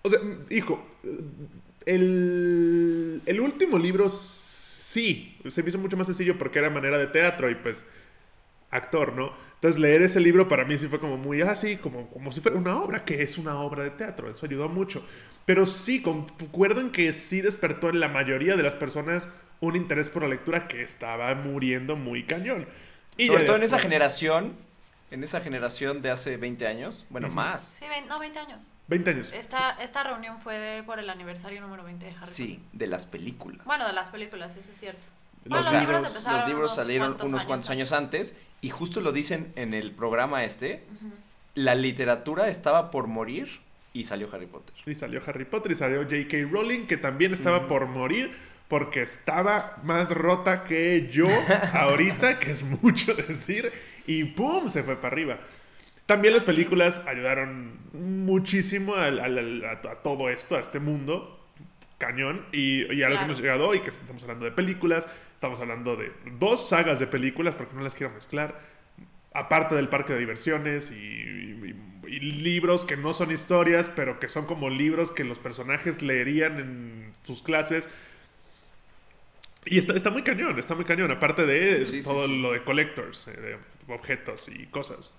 O 0.02 0.10
sea, 0.10 0.20
hijo, 0.50 0.86
el, 1.86 3.22
el 3.26 3.40
último 3.40 3.78
libro 3.80 4.10
sí, 4.10 5.38
se 5.50 5.64
me 5.64 5.70
hizo 5.70 5.78
mucho 5.78 5.96
más 5.98 6.08
sencillo 6.08 6.38
porque 6.38 6.60
era 6.60 6.70
manera 6.70 6.98
de 6.98 7.08
teatro 7.08 7.50
y 7.50 7.56
pues 7.56 7.86
actor, 8.72 9.14
¿no? 9.14 9.32
Entonces 9.56 9.82
leer 9.82 10.04
ese 10.04 10.20
libro 10.20 10.48
para 10.48 10.66
mí 10.66 10.78
sí 10.78 10.88
fue 10.88 11.00
como 11.00 11.18
muy 11.18 11.42
así, 11.42 11.78
como, 11.78 12.10
como 12.10 12.32
si 12.32 12.42
fuera 12.42 12.58
una 12.58 12.80
obra, 12.80 13.04
que 13.04 13.24
es 13.24 13.38
una 13.38 13.60
obra 13.60 13.84
de 13.84 13.90
teatro, 13.90 14.30
eso 14.30 14.46
ayudó 14.46 14.70
mucho. 14.70 15.04
Pero 15.46 15.66
sí, 15.66 16.02
concuerdo 16.02 16.82
en 16.82 16.92
que 16.92 17.14
sí 17.14 17.42
despertó 17.42 17.90
en 17.90 18.00
la 18.00 18.08
mayoría 18.08 18.56
de 18.56 18.64
las 18.64 18.76
personas 18.76 19.30
un 19.60 19.76
interés 19.76 20.10
por 20.10 20.22
la 20.22 20.28
lectura 20.28 20.68
que 20.68 20.82
estaba 20.82 21.34
muriendo 21.34 21.96
muy 21.96 22.24
cañón. 22.24 22.68
Y 23.18 23.28
Sobre 23.28 23.46
todo 23.46 23.56
en 23.56 23.64
esa 23.64 23.80
generación, 23.80 24.56
en 25.10 25.24
esa 25.24 25.42
generación 25.42 26.02
de 26.02 26.12
hace 26.12 26.38
20 26.38 26.68
años, 26.68 27.08
bueno, 27.10 27.30
más. 27.30 27.80
Sí, 27.80 27.86
no, 28.08 28.20
20 28.20 28.38
años. 28.38 28.74
20 28.90 29.10
años. 29.10 29.32
Esta, 29.34 29.72
esta 29.82 30.04
reunión 30.04 30.40
fue 30.40 30.84
por 30.86 31.00
el 31.00 31.10
aniversario 31.10 31.62
número 31.62 31.84
20 31.84 32.06
de 32.06 32.12
Harry 32.12 32.26
Sí, 32.26 32.64
de 32.74 32.88
las 32.88 33.08
películas. 33.08 33.66
Bueno, 33.66 33.88
de 33.88 33.94
las 33.94 34.10
películas, 34.10 34.56
eso 34.56 34.70
es 34.70 34.78
cierto. 34.78 35.08
Los 35.50 35.66
Bueno, 35.66 35.80
libros- 35.80 36.06
empezaron 36.08 36.40
los 36.40 36.48
libros 36.50 36.72
unos 36.72 36.76
salieron 36.76 37.08
cuantos 37.10 37.26
unos 37.28 37.40
años 37.42 37.48
cuantos 37.48 37.70
antes. 37.70 37.92
años 37.92 37.92
antes 37.92 38.40
y 38.62 38.70
justo 38.70 39.02
lo 39.02 39.12
dicen 39.12 39.52
en 39.56 39.74
el 39.74 39.92
programa 39.92 40.44
este, 40.44 40.84
la 41.56 41.76
literatura 41.76 42.50
estaba 42.50 42.92
por 42.92 43.08
morir 43.08 43.48
y 43.94 44.04
salió 44.04 44.30
Harry 44.34 44.46
Potter. 44.48 44.76
Y 44.86 44.94
salió 44.96 45.22
Harry 45.26 45.46
Potter 45.46 45.72
y 45.72 45.76
salió 45.76 46.04
J.K. 46.04 46.38
Rowling, 46.52 46.86
que 46.86 46.98
también 46.98 47.34
estaba 47.34 47.68
por 47.68 47.88
morir 47.88 48.32
porque 48.68 49.02
estaba 49.02 49.78
más 49.84 50.12
rota 50.12 50.64
que 50.66 51.08
yo 51.12 51.26
ahorita, 51.74 52.38
que 52.40 52.52
es 52.52 52.64
mucho 52.64 53.14
decir, 53.14 53.72
y 54.06 54.26
¡pum! 54.26 54.70
se 54.70 54.84
fue 54.84 54.98
para 54.98 55.14
arriba. 55.14 55.40
También 56.06 56.34
las 56.34 56.44
películas 56.44 57.06
ayudaron 57.08 57.80
muchísimo 57.94 58.96
al- 58.96 59.20
al- 59.20 59.66
a, 59.66 59.72
a 59.72 59.96
todo 60.04 60.30
esto, 60.30 60.56
a 60.56 60.60
este 60.60 60.80
mundo 60.80 61.34
cañón, 61.98 62.46
y, 62.52 62.82
y 62.94 63.02
a 63.04 63.08
lo 63.10 63.16
que 63.16 63.18
Claro. 63.18 63.26
hemos 63.26 63.40
llegado 63.42 63.68
hoy, 63.68 63.80
que 63.80 63.90
estamos 63.90 64.22
hablando 64.24 64.46
de 64.46 64.52
películas, 64.52 65.08
estamos 65.38 65.60
hablando 65.60 65.96
de 65.96 66.12
dos 66.40 66.68
sagas 66.68 66.98
de 66.98 67.06
películas, 67.06 67.54
porque 67.54 67.76
no 67.76 67.82
las 67.84 67.94
quiero 67.94 68.12
mezclar, 68.12 68.60
aparte 69.34 69.76
del 69.76 69.88
parque 69.88 70.14
de 70.14 70.20
diversiones 70.20 70.90
y, 70.92 70.96
y- 70.96 71.76
y 72.08 72.20
libros 72.20 72.86
que 72.86 72.98
no 72.98 73.14
son 73.14 73.30
historias, 73.32 73.92
pero 73.96 74.20
que 74.20 74.30
son 74.30 74.46
como 74.46 74.70
libros 74.72 75.12
que 75.12 75.24
los 75.24 75.38
personajes 75.38 76.02
leerían 76.02 76.58
en 76.58 77.14
sus 77.22 77.44
clases. 77.44 77.88
Y 79.66 79.78
está, 79.78 79.94
está 79.94 80.10
muy 80.10 80.24
cañón, 80.24 80.58
está 80.58 80.74
muy 80.74 80.86
cañón, 80.86 81.12
aparte 81.12 81.46
de 81.46 81.86
Sí, 81.86 82.02
todo 82.02 82.26
sí. 82.26 82.42
lo 82.42 82.54
de 82.54 82.64
collectors, 82.64 83.28
eh, 83.28 83.32
de 83.88 83.94
objetos 83.94 84.48
y 84.48 84.66
cosas. 84.68 85.14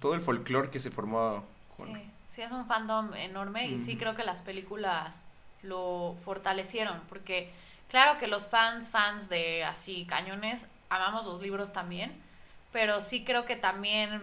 Todo 0.00 0.14
el 0.14 0.20
folclore 0.20 0.70
que 0.70 0.78
se 0.78 0.90
formó 0.92 1.44
con... 1.76 1.88
Sí, 1.88 2.02
sí, 2.28 2.42
es 2.42 2.52
un 2.52 2.64
fandom 2.66 3.12
enorme 3.14 3.66
y 3.66 3.78
sí 3.78 3.96
creo 3.96 4.14
que 4.14 4.22
las 4.22 4.42
películas 4.42 5.24
lo 5.62 6.16
fortalecieron, 6.24 7.00
porque 7.08 7.50
claro 7.90 8.18
que 8.18 8.26
los 8.26 8.48
fans, 8.48 8.90
fans 8.90 9.28
de 9.28 9.64
así 9.64 10.06
cañones, 10.06 10.66
amamos 10.88 11.24
los 11.24 11.40
libros 11.40 11.72
también, 11.72 12.12
pero 12.72 13.00
sí 13.00 13.24
creo 13.24 13.44
que 13.46 13.56
también, 13.56 14.22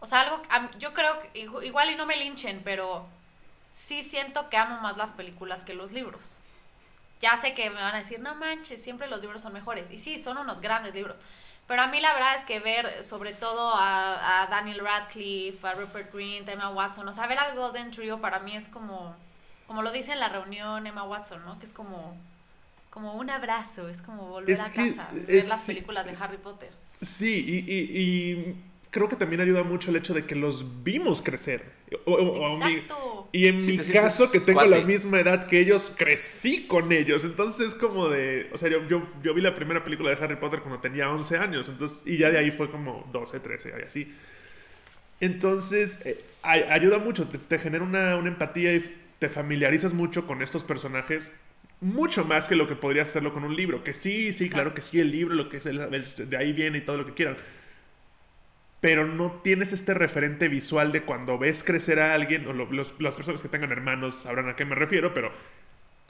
o 0.00 0.06
sea, 0.06 0.20
algo, 0.22 0.42
yo 0.78 0.92
creo 0.94 1.18
que 1.20 1.46
igu- 1.46 1.64
igual 1.64 1.90
y 1.90 1.96
no 1.96 2.06
me 2.06 2.16
linchen, 2.16 2.60
pero 2.64 3.06
sí 3.72 4.02
siento 4.02 4.48
que 4.50 4.56
amo 4.56 4.80
más 4.80 4.96
las 4.96 5.12
películas 5.12 5.64
que 5.64 5.74
los 5.74 5.92
libros. 5.92 6.38
Ya 7.20 7.36
sé 7.36 7.54
que 7.54 7.68
me 7.70 7.80
van 7.82 7.94
a 7.94 7.98
decir, 7.98 8.20
no 8.20 8.34
manches, 8.36 8.82
siempre 8.82 9.08
los 9.08 9.20
libros 9.22 9.42
son 9.42 9.52
mejores. 9.52 9.90
Y 9.90 9.98
sí, 9.98 10.18
son 10.18 10.38
unos 10.38 10.60
grandes 10.60 10.94
libros. 10.94 11.18
Pero 11.66 11.82
a 11.82 11.88
mí 11.88 12.00
la 12.00 12.12
verdad 12.14 12.36
es 12.36 12.44
que 12.44 12.60
ver 12.60 13.02
sobre 13.04 13.32
todo 13.32 13.74
a, 13.74 14.42
a 14.42 14.46
Daniel 14.46 14.80
Radcliffe, 14.80 15.66
a 15.66 15.72
Rupert 15.74 16.12
Grint, 16.14 16.48
a 16.48 16.52
Emma 16.52 16.70
Watson, 16.70 17.06
o 17.08 17.12
sea, 17.12 17.26
ver 17.26 17.38
al 17.38 17.56
Golden 17.56 17.90
Trio 17.90 18.20
para 18.20 18.38
mí 18.40 18.56
es 18.56 18.68
como, 18.68 19.14
como 19.66 19.82
lo 19.82 19.90
dice 19.92 20.12
en 20.12 20.20
la 20.20 20.28
reunión 20.28 20.86
Emma 20.86 21.02
Watson, 21.04 21.44
¿no? 21.44 21.58
Que 21.58 21.66
es 21.66 21.72
como, 21.72 22.16
como 22.90 23.14
un 23.14 23.30
abrazo, 23.30 23.88
es 23.88 24.02
como 24.02 24.28
volver 24.28 24.50
Es 24.50 24.60
a 24.60 24.70
que 24.72 24.90
casa, 24.90 25.10
ver 25.12 25.24
es- 25.28 25.48
las 25.48 25.64
películas 25.66 26.06
de 26.06 26.16
Harry 26.18 26.38
Potter. 26.38 26.70
Sí, 27.00 27.44
y, 27.66 27.72
y- 27.72 27.98
y 28.02 28.56
creo 28.90 29.08
que 29.08 29.16
también 29.16 29.40
ayuda 29.40 29.62
mucho 29.62 29.90
el 29.90 29.96
hecho 29.96 30.14
de 30.14 30.24
que 30.26 30.34
los 30.34 30.82
vimos 30.82 31.22
crecer. 31.22 31.76
O- 32.04 32.12
o- 32.12 32.54
o 32.54 32.58
mi- 32.58 32.74
Exacto. 32.74 33.28
y 33.32 33.46
en 33.46 33.62
Sí, 33.62 33.78
mi 33.78 33.84
caso, 33.92 34.30
que 34.30 34.40
tengo 34.40 34.62
la 34.64 34.80
misma 34.80 35.20
edad 35.20 35.46
que 35.46 35.58
ellos, 35.60 35.92
crecí 35.96 36.66
con 36.66 36.92
ellos. 36.92 37.24
Entonces, 37.24 37.74
como 37.74 38.08
de. 38.08 38.50
O 38.52 38.58
sea, 38.58 38.68
yo, 38.68 38.86
yo, 38.88 39.06
yo 39.22 39.32
vi 39.32 39.40
la 39.40 39.54
primera 39.54 39.84
película 39.84 40.10
de 40.10 40.22
Harry 40.22 40.36
Potter 40.36 40.60
cuando 40.60 40.80
tenía 40.80 41.08
11 41.10 41.38
años. 41.38 41.68
Entonces, 41.68 42.00
y 42.04 42.18
ya 42.18 42.30
de 42.30 42.38
ahí 42.38 42.50
fue 42.50 42.70
como 42.70 43.08
12, 43.12 43.40
13, 43.40 43.72
y 43.78 43.82
así. 43.86 44.14
Entonces, 45.20 46.04
eh, 46.06 46.22
ay- 46.42 46.64
ayuda 46.68 46.98
mucho, 46.98 47.26
te, 47.26 47.38
te 47.38 47.58
genera 47.58 47.84
una, 47.84 48.16
una 48.16 48.28
empatía 48.28 48.74
y 48.74 48.96
te 49.18 49.28
familiarizas 49.28 49.92
mucho 49.92 50.26
con 50.26 50.42
estos 50.42 50.62
personajes. 50.62 51.32
Mucho 51.80 52.24
más 52.24 52.48
que 52.48 52.56
lo 52.56 52.66
que 52.66 52.74
podrías 52.74 53.08
hacerlo 53.08 53.32
con 53.32 53.44
un 53.44 53.54
libro. 53.54 53.84
Que 53.84 53.94
sí, 53.94 54.32
sí, 54.32 54.48
claro 54.50 54.74
que 54.74 54.80
Exacto. 54.80 54.90
sí, 54.96 55.00
el 55.00 55.10
libro, 55.12 55.34
lo 55.34 55.48
que 55.48 55.58
es 55.58 55.66
el- 55.66 55.80
el- 55.80 56.30
de 56.30 56.36
ahí 56.36 56.52
viene 56.52 56.78
y 56.78 56.80
todo 56.80 56.96
lo 56.98 57.06
que 57.06 57.14
quieran. 57.14 57.36
Pero 58.80 59.06
no 59.06 59.40
tienes 59.42 59.72
este 59.72 59.92
referente 59.94 60.48
visual 60.48 60.92
de 60.92 61.02
cuando 61.02 61.36
ves 61.38 61.64
crecer 61.64 61.98
a 62.00 62.14
alguien, 62.14 62.46
o 62.46 62.52
lo- 62.52 62.70
los- 62.70 62.94
las 63.00 63.14
personas 63.14 63.42
que 63.42 63.48
tengan 63.48 63.72
hermanos 63.72 64.14
sabrán 64.22 64.48
a 64.48 64.56
qué 64.56 64.64
me 64.64 64.74
refiero, 64.76 65.12
pero 65.14 65.32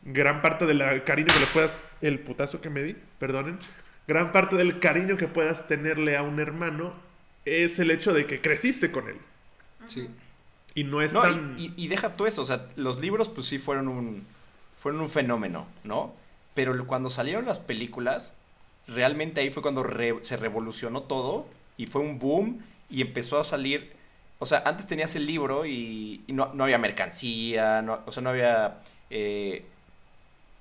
gran 0.05 0.43
parte 0.43 0.67
del 0.67 1.03
cariño 1.05 1.29
que 1.33 1.41
le 1.41 1.47
puedas. 1.47 1.77
El 2.03 2.19
putazo 2.21 2.61
que 2.61 2.71
me 2.71 2.83
di, 2.83 2.97
perdonen. 3.19 3.59
gran 4.07 4.33
parte 4.33 4.57
del 4.57 4.79
cariño 4.81 5.19
que 5.19 5.29
puedas 5.29 5.67
tenerle 5.67 6.17
a 6.17 6.23
un 6.23 6.41
hermano 6.41 6.95
es 7.45 7.79
el 7.79 7.91
hecho 7.91 8.15
de 8.15 8.25
que 8.25 8.41
creciste 8.41 8.91
con 8.91 9.07
él. 9.09 9.17
Sí. 9.87 10.09
Y 10.75 10.85
no 10.85 11.03
es 11.03 11.13
No, 11.13 11.21
tan... 11.23 11.55
y, 11.59 11.67
y- 11.67 11.75
y 11.77 11.89
deja 11.89 12.17
tú 12.17 12.25
eso, 12.27 12.41
o 12.43 12.47
sea, 12.47 12.69
los 12.77 13.01
libros 13.03 13.29
pues 13.29 13.47
sí 13.47 13.59
fueron 13.59 13.87
un, 13.89 14.27
fueron 14.79 15.01
un 15.01 15.09
fenómeno, 15.09 15.67
¿no? 15.85 16.15
Pero 16.55 16.87
cuando 16.87 17.11
salieron 17.11 17.45
las 17.47 17.59
películas, 17.59 18.35
realmente 18.87 19.41
ahí 19.41 19.51
fue 19.51 19.63
cuando 19.63 19.83
re- 19.83 20.19
se 20.23 20.37
revolucionó 20.37 21.03
todo 21.03 21.47
y 21.77 21.87
fue 21.87 22.01
un 22.01 22.19
boom 22.19 22.63
y 22.89 23.03
empezó 23.03 23.39
a 23.39 23.45
salir, 23.45 23.93
o 24.39 24.47
sea, 24.47 24.63
antes 24.65 24.87
tenías 24.87 25.15
el 25.17 25.27
libro 25.27 25.67
y, 25.67 26.23
y 26.27 26.33
no, 26.33 26.53
no 26.55 26.65
había 26.65 26.79
mercancía, 26.79 27.83
no, 27.83 28.01
o 28.07 28.13
sea, 28.13 28.23
no 28.23 28.31
había, 28.31 28.79
eh, 29.11 29.65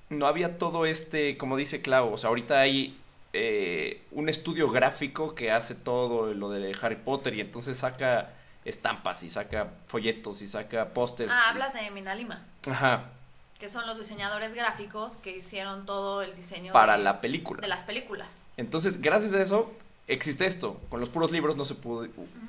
no 0.10 0.28
había 0.28 0.58
todo 0.58 0.86
este, 0.86 1.38
como 1.38 1.58
dice 1.58 1.82
Clau, 1.82 2.14
o 2.14 2.18
sea, 2.18 2.30
ahorita 2.30 2.60
hay 2.60 2.98
eh, 3.34 4.04
un 4.12 4.30
estudio 4.30 4.70
gráfico 4.70 5.36
que 5.36 5.52
hace 5.52 5.76
todo 5.76 6.34
lo 6.34 6.50
de 6.50 6.76
Harry 6.82 6.96
Potter 6.96 7.34
y 7.36 7.42
entonces 7.42 7.78
saca 7.78 8.34
estampas 8.66 9.24
y 9.24 9.30
saca 9.30 9.72
folletos 9.86 10.42
y 10.42 10.48
saca 10.48 10.90
pósters. 10.94 11.32
Ah, 11.34 11.50
hablas 11.52 11.74
de 11.74 11.90
Minalima, 11.92 12.46
Ajá, 12.70 13.12
que 13.60 13.70
son 13.70 13.88
los 13.88 13.98
diseñadores 13.98 14.54
gráficos 14.54 15.16
que 15.18 15.36
hicieron 15.38 15.86
todo 15.86 16.22
el 16.22 16.36
diseño 16.36 16.74
para 16.74 16.98
de, 16.98 17.04
la 17.04 17.22
película. 17.22 17.62
de 17.62 17.68
las 17.68 17.84
películas. 17.84 18.44
Entonces, 18.56 19.02
gracias 19.02 19.34
a 19.34 19.42
eso, 19.42 19.72
existe 20.08 20.46
esto. 20.46 20.80
Con 20.90 21.00
los 21.00 21.10
puros 21.10 21.32
libros 21.32 21.56
no 21.58 21.66
se 21.66 21.76
pudo, 21.76 22.08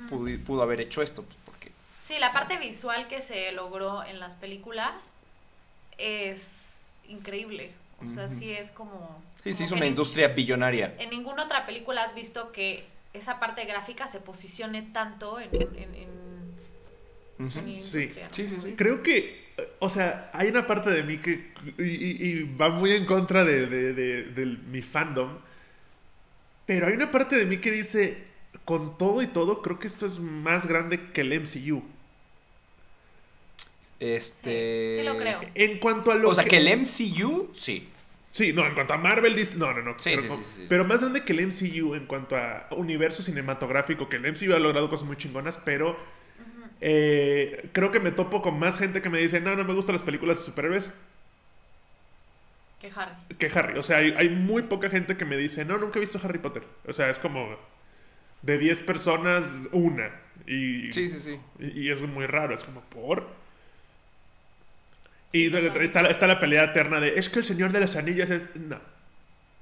pudo, 0.09 0.37
pudo 0.45 0.61
haber 0.61 0.81
hecho 0.81 1.01
esto, 1.01 1.23
pues, 1.23 1.37
porque 1.45 1.71
Sí, 2.01 2.17
la 2.19 2.31
parte 2.31 2.57
visual 2.57 3.07
que 3.07 3.21
se 3.21 3.51
logró 3.51 4.03
en 4.03 4.19
las 4.19 4.35
películas 4.35 5.11
es 5.97 6.93
increíble. 7.07 7.71
O 8.03 8.07
sea, 8.07 8.27
sí 8.29 8.51
es 8.51 8.71
como... 8.71 9.21
sí, 9.43 9.51
como 9.51 9.63
hizo 9.63 9.67
que 9.67 9.73
una 9.81 9.85
industria 9.87 10.29
billonaria. 10.29 10.95
En 10.99 11.09
ninguna 11.09 11.43
otra 11.45 11.65
película 11.65 12.03
has 12.03 12.15
visto 12.15 12.51
que 12.53 12.85
esa 13.13 13.39
parte 13.39 13.65
gráfica 13.65 14.07
se 14.07 14.19
posicione 14.21 14.83
tanto 14.83 15.39
en, 15.39 15.49
en, 15.53 15.95
en- 15.95 16.29
Ujú. 17.39 17.43
en 17.43 17.49
Sí. 17.51 17.71
industria, 17.73 18.27
¿no? 18.27 18.33
Sí, 18.33 18.47
sí, 18.47 18.59
sí. 18.59 18.73
Creo 18.77 19.01
que, 19.03 19.48
o 19.79 19.89
sea, 19.89 20.29
hay 20.33 20.47
una 20.49 20.67
parte 20.67 20.89
de 20.89 21.03
mí 21.03 21.17
que, 21.19 21.51
y, 21.77 21.83
y- 21.83 22.17
y 22.29 22.43
va 22.55 22.69
muy 22.69 22.91
en 22.91 23.05
contra 23.05 23.43
de, 23.45 23.65
de- 23.67 23.93
de- 23.93 24.23
de 24.23 24.45
mi 24.45 24.81
fandom, 24.81 25.37
pero 26.65 26.87
hay 26.87 26.93
una 26.93 27.11
parte 27.11 27.37
de 27.37 27.45
mí 27.45 27.57
que 27.57 27.71
dice, 27.71 28.23
con 28.65 28.97
todo 28.97 29.21
y 29.21 29.27
todo, 29.27 29.61
creo 29.61 29.79
que 29.79 29.87
esto 29.87 30.05
es 30.05 30.19
más 30.19 30.65
grande 30.67 31.11
que 31.13 31.21
el 31.21 31.33
MCU. 31.33 31.83
Este. 33.99 34.91
Sí, 34.91 34.97
sí 34.99 35.03
lo 35.03 35.17
creo. 35.17 35.39
En 35.55 35.79
cuanto 35.79 36.11
a 36.11 36.15
lo 36.15 36.29
O 36.29 36.35
sea, 36.35 36.45
que 36.45 36.57
el 36.57 36.67
MCU, 36.79 37.49
sí. 37.53 37.89
Sí, 38.31 38.53
no, 38.53 38.65
en 38.65 38.75
cuanto 38.75 38.93
a 38.93 38.97
Marvel, 38.97 39.35
dice, 39.35 39.57
no, 39.57 39.73
no, 39.73 39.81
no. 39.81 39.97
Sí, 39.97 40.11
pero, 40.15 40.35
sí, 40.35 40.43
sí. 40.43 40.65
pero 40.69 40.85
más 40.85 41.01
grande 41.01 41.23
que 41.23 41.33
el 41.33 41.47
MCU 41.47 41.95
en 41.95 42.05
cuanto 42.05 42.37
a 42.37 42.67
universo 42.71 43.23
cinematográfico, 43.23 44.07
que 44.07 44.17
el 44.17 44.25
MCU 44.31 44.53
ha 44.55 44.59
logrado 44.59 44.87
cosas 44.89 45.07
muy 45.07 45.17
chingonas, 45.17 45.57
pero 45.57 45.97
eh, 46.81 47.69
creo 47.73 47.91
que 47.91 47.99
me 47.99 48.11
topo 48.11 48.41
con 48.41 48.57
más 48.59 48.77
gente 48.77 49.01
que 49.01 49.09
me 49.09 49.19
dice, 49.19 49.41
no, 49.41 49.55
no 49.55 49.63
me 49.63 49.73
gustan 49.73 49.93
las 49.93 50.03
películas 50.03 50.37
de 50.39 50.43
superhéroes 50.45 50.93
Que 52.81 52.91
Harry. 52.95 53.13
que 53.37 53.51
Harry. 53.53 53.77
O 53.77 53.83
sea, 53.83 53.97
hay, 53.97 54.13
hay 54.17 54.29
muy 54.29 54.63
poca 54.63 54.89
gente 54.89 55.17
que 55.17 55.25
me 55.25 55.35
dice, 55.37 55.65
no, 55.65 55.77
nunca 55.77 55.99
he 55.99 56.01
visto 56.01 56.19
Harry 56.23 56.39
Potter. 56.39 56.63
O 56.87 56.93
sea, 56.93 57.09
es 57.09 57.19
como 57.19 57.57
de 58.41 58.57
10 58.57 58.81
personas, 58.81 59.43
una. 59.71 60.09
Y, 60.47 60.91
Sí, 60.93 61.09
sí, 61.09 61.19
sí. 61.19 61.39
y, 61.59 61.81
y 61.87 61.91
es 61.91 62.01
muy 62.01 62.25
raro, 62.25 62.53
es 62.53 62.63
como 62.63 62.81
por... 62.81 63.27
Y 65.31 65.45
está, 65.83 66.01
la- 66.01 66.09
está 66.09 66.25
la 66.25 66.39
pelea 66.39 66.63
eterna 66.63 66.99
de, 66.99 67.19
es 67.19 67.29
que 67.29 67.39
el 67.39 67.45
Señor 67.45 67.71
de 67.71 67.79
las 67.81 67.95
Anillas 67.95 68.29
es... 68.31 68.55
No, 68.55 68.79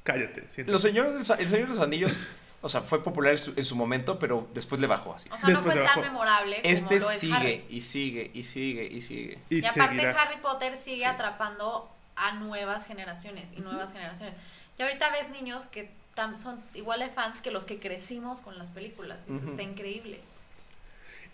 cállate. 0.03 0.47
siéntate". 0.47 0.71
Los 0.71 0.81
señores, 0.81 1.29
el 1.37 1.47
Señor 1.47 1.67
de 1.67 1.73
los 1.73 1.83
Anillos, 1.83 2.17
o 2.61 2.69
sea, 2.69 2.81
fue 2.81 3.03
popular 3.03 3.31
en 3.33 3.37
su, 3.37 3.53
en 3.55 3.63
su 3.65 3.75
momento, 3.75 4.17
pero 4.19 4.47
después 4.53 4.81
le 4.81 4.87
bajó 4.87 5.13
así. 5.13 5.29
O 5.31 5.37
sea, 5.37 5.47
Después 5.49 5.75
no 5.75 5.81
se 5.83 5.87
fue 5.87 6.01
tan 6.03 6.11
memorable 6.13 6.61
como 6.61 6.73
Este 6.73 6.99
lo 6.99 7.11
es 7.11 7.19
sigue 7.19 7.33
Harry. 7.35 7.65
y 7.69 7.81
sigue 7.81 8.31
y 8.33 8.43
sigue 8.43 8.83
y 8.85 9.01
sigue. 9.01 9.39
Y, 9.49 9.59
Y, 9.59 9.65
aparte 9.65 9.89
seguirá. 9.95 10.21
Harry 10.21 10.37
Potter 10.41 10.75
sigue 10.77 10.97
Sí. 10.97 11.03
atrapando 11.03 11.89
a 12.15 12.33
nuevas 12.35 12.85
generaciones 12.87 13.53
y 13.55 13.61
nuevas 13.61 13.93
generaciones. 13.93 14.35
Y 14.79 14.81
ahorita 14.83 15.11
ves 15.11 15.29
niños 15.29 15.67
que 15.67 15.91
tam- 16.15 16.35
son 16.35 16.59
igual 16.73 16.99
de 16.99 17.09
fans 17.09 17.41
que 17.41 17.51
los 17.51 17.65
que 17.65 17.77
crecimos 17.79 18.41
con 18.41 18.57
las 18.57 18.71
películas. 18.71 19.19
Eso 19.29 19.45
está 19.45 19.61
increíble. 19.61 20.19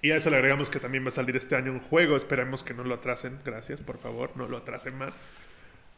Y 0.02 0.12
a 0.12 0.18
eso 0.18 0.30
le 0.30 0.36
agregamos 0.36 0.70
que 0.70 0.82
también 0.82 1.06
va 1.06 1.08
a 1.08 1.12
salir 1.12 1.38
este 1.38 1.56
año 1.56 1.72
un 1.72 1.80
juego. 1.80 2.18
Esperemos 2.18 2.62
que 2.64 2.74
no 2.74 2.84
lo 2.84 2.96
atrasen. 2.96 3.40
Gracias, 3.46 3.80
por 3.80 3.98
favor, 3.98 4.32
no 4.36 4.50
lo 4.50 4.58
atrasen 4.58 4.98
más. 4.98 5.18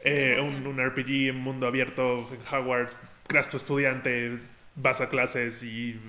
Eh, 0.01 0.37
un, 0.39 0.67
un 0.67 0.79
RPG 0.79 1.29
en 1.29 1.37
mundo 1.37 1.65
abierto 1.65 2.29
en 2.31 2.39
Hogwarts. 2.55 2.95
Creas 3.25 3.49
tu 3.49 3.57
estudiante, 3.57 4.39
vas 4.75 5.01
a 5.01 5.09
clases 5.09 5.63
y 5.63 5.99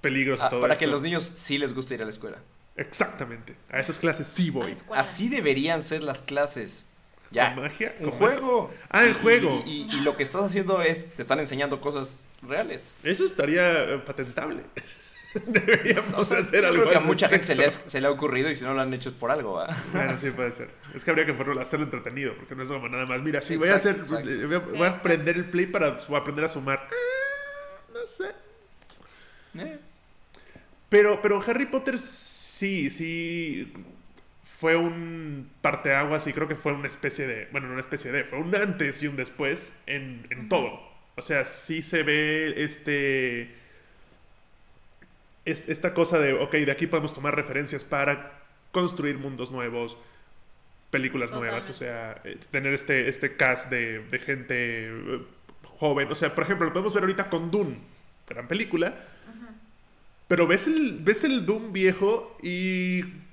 peligros 0.00 0.40
y 0.40 0.44
Ah, 0.44 0.48
todo 0.48 0.60
para 0.60 0.74
esto. 0.74 0.84
que 0.84 0.90
los 0.90 1.02
niños 1.02 1.24
sí 1.24 1.58
les 1.58 1.74
guste 1.74 1.94
ir 1.94 2.02
a 2.02 2.04
la 2.04 2.10
escuela. 2.10 2.38
Exactamente. 2.76 3.56
A 3.70 3.80
esas 3.80 3.98
clases 3.98 4.28
sí 4.28 4.50
voy. 4.50 4.74
Así 4.94 5.28
deberían 5.28 5.82
ser 5.82 6.02
las 6.02 6.22
clases. 6.22 6.86
Ya. 7.30 7.54
¿Con 7.54 7.64
magia? 7.64 7.94
Un 8.00 8.10
¿Con 8.10 8.18
juego. 8.18 8.74
Ah, 8.88 9.04
el 9.04 9.10
Y- 9.10 9.14
juego. 9.14 9.62
Y, 9.66 9.70
y- 9.82 9.96
y 9.96 10.00
lo 10.00 10.16
que 10.16 10.22
estás 10.22 10.42
haciendo 10.44 10.80
es, 10.80 11.14
te 11.14 11.22
están 11.22 11.40
enseñando 11.40 11.80
cosas 11.80 12.26
reales. 12.42 12.86
Eso 13.02 13.24
estaría 13.24 13.82
eh, 13.84 13.98
patentable. 13.98 14.62
Deberíamos 15.46 16.32
hacer 16.32 16.62
Yo 16.62 16.68
algo. 16.68 16.80
creo 16.84 16.90
que 16.92 16.96
a 16.96 17.00
mucha 17.00 17.28
gente 17.28 17.44
se 17.46 17.54
le, 17.54 17.66
ha, 17.66 17.70
se 17.70 18.00
le 18.00 18.06
ha 18.06 18.10
ocurrido 18.10 18.50
y 18.50 18.54
si 18.54 18.64
no 18.64 18.72
lo 18.72 18.80
han 18.80 18.94
hecho 18.94 19.10
es 19.10 19.14
por 19.14 19.30
algo, 19.30 19.54
¿va? 19.54 19.66
Bueno, 19.92 20.16
sí 20.16 20.30
puede 20.30 20.52
ser. 20.52 20.70
Es 20.94 21.04
que 21.04 21.10
habría 21.10 21.26
que 21.26 21.32
hacerlo 21.32 21.60
hacerlo 21.60 21.84
entretenido, 21.84 22.34
porque 22.34 22.54
no 22.54 22.62
es 22.62 22.68
como 22.70 22.88
nada 22.88 23.04
más. 23.04 23.20
Mira, 23.20 23.42
sí, 23.42 23.56
voy 23.56 23.68
a 23.68 23.74
hacer. 23.74 23.96
Voy 24.04 24.22
a, 24.22 24.24
Sí, 24.24 24.44
voy 24.72 24.82
a 24.86 24.90
aprender 24.90 25.36
el 25.36 25.44
play 25.44 25.66
para 25.66 25.88
aprender 26.16 26.44
a 26.46 26.48
sumar. 26.48 26.88
No 27.98 28.06
sé. 28.06 28.30
Eh. 29.58 29.78
Pero, 30.88 31.20
pero 31.22 31.40
Harry 31.46 31.66
Potter 31.66 31.98
sí, 31.98 32.90
sí. 32.90 33.72
Fue 34.44 34.76
un 34.76 35.50
parteaguas 35.60 36.26
y 36.26 36.32
creo 36.32 36.48
que 36.48 36.56
fue 36.56 36.72
una 36.72 36.88
especie 36.88 37.26
de. 37.26 37.46
Bueno, 37.52 37.66
no 37.68 37.72
una 37.74 37.80
especie 37.80 38.10
de. 38.12 38.24
Fue 38.24 38.38
un 38.38 38.54
antes 38.54 39.02
y 39.02 39.06
un 39.06 39.16
después 39.16 39.76
en, 39.86 40.26
en 40.30 40.48
todo. 40.48 40.80
O 41.16 41.22
sea, 41.22 41.44
sí 41.44 41.82
se 41.82 42.02
ve 42.02 42.54
este. 42.62 43.54
es- 45.44 45.68
Esta 45.68 45.94
cosa 45.94 46.18
de, 46.18 46.32
ok, 46.34 46.52
de 46.52 46.72
aquí 46.72 46.86
podemos 46.86 47.14
tomar 47.14 47.34
referencias 47.34 47.84
para 47.84 48.32
construir 48.72 49.18
mundos 49.18 49.50
nuevos, 49.50 49.96
películas 50.90 51.30
nuevas, 51.32 51.68
o 51.70 51.74
sea, 51.74 52.20
eh, 52.24 52.38
tener 52.50 52.72
este, 52.74 53.08
este 53.08 53.36
cast 53.36 53.70
de, 53.70 54.00
de 54.00 54.18
gente 54.18 54.88
eh, 54.88 55.20
joven. 55.78 56.10
O 56.10 56.14
sea, 56.14 56.34
por 56.34 56.44
ejemplo, 56.44 56.66
lo 56.66 56.72
podemos 56.72 56.94
ver 56.94 57.04
ahorita 57.04 57.30
con 57.30 57.50
Dune, 57.50 57.78
gran 58.28 58.48
película. 58.48 58.94
Pero 60.26 60.46
ves 60.46 60.66
el, 60.66 60.98
ves 61.00 61.24
el 61.24 61.46
Doom 61.46 61.72
viejo 61.72 62.36
y. 62.42 63.00
En 63.00 63.28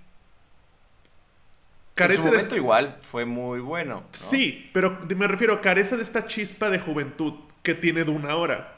Carece 1.93 2.21
su 2.21 2.25
de. 2.25 2.31
momento 2.31 2.55
igual 2.55 2.99
fue 3.03 3.25
muy 3.25 3.59
bueno. 3.59 3.95
¿no? 3.95 4.03
Sí, 4.11 4.69
pero 4.73 4.99
me 5.15 5.27
refiero, 5.27 5.61
carece 5.61 5.95
de 5.97 6.03
esta 6.03 6.25
chispa 6.25 6.69
de 6.69 6.79
juventud 6.79 7.33
que 7.63 7.73
tiene 7.73 8.03
Dune 8.03 8.29
ahora. 8.29 8.71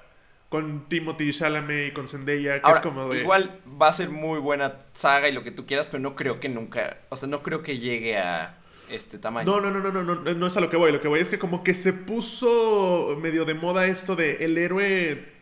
Con 0.49 0.87
Timothy 0.87 1.33
Chalamet 1.33 1.89
y 1.89 1.93
con 1.93 2.07
Zendaya, 2.07 2.61
que 2.61 2.65
Ahora, 2.65 2.77
es 2.77 2.83
como 2.83 3.09
de. 3.09 3.19
igual 3.19 3.59
va 3.81 3.89
a 3.89 3.91
ser 3.91 4.09
muy 4.09 4.39
buena 4.39 4.75
saga 4.93 5.27
y 5.27 5.33
lo 5.33 5.43
que 5.43 5.51
tú 5.51 5.65
quieras, 5.65 5.87
pero 5.87 6.01
no 6.01 6.15
creo 6.15 6.39
que 6.39 6.47
nunca, 6.47 6.99
o 7.09 7.17
sea, 7.17 7.27
no 7.27 7.43
creo 7.43 7.63
que 7.63 7.79
llegue 7.79 8.17
a 8.17 8.56
este 8.89 9.17
tamaño. 9.19 9.45
No, 9.51 9.59
no, 9.59 9.71
no, 9.71 9.91
no, 9.91 10.03
no, 10.03 10.15
no, 10.15 10.33
no 10.33 10.47
es 10.47 10.57
a 10.57 10.59
lo 10.61 10.69
que 10.69 10.77
voy. 10.77 10.91
Lo 10.91 11.01
que 11.01 11.07
voy 11.07 11.19
es 11.19 11.29
que 11.29 11.39
como 11.39 11.63
que 11.63 11.73
se 11.75 11.93
puso 11.93 13.15
medio 13.19 13.45
de 13.45 13.53
moda 13.53 13.85
esto 13.85 14.15
de 14.15 14.43
el 14.45 14.57
héroe 14.57 15.33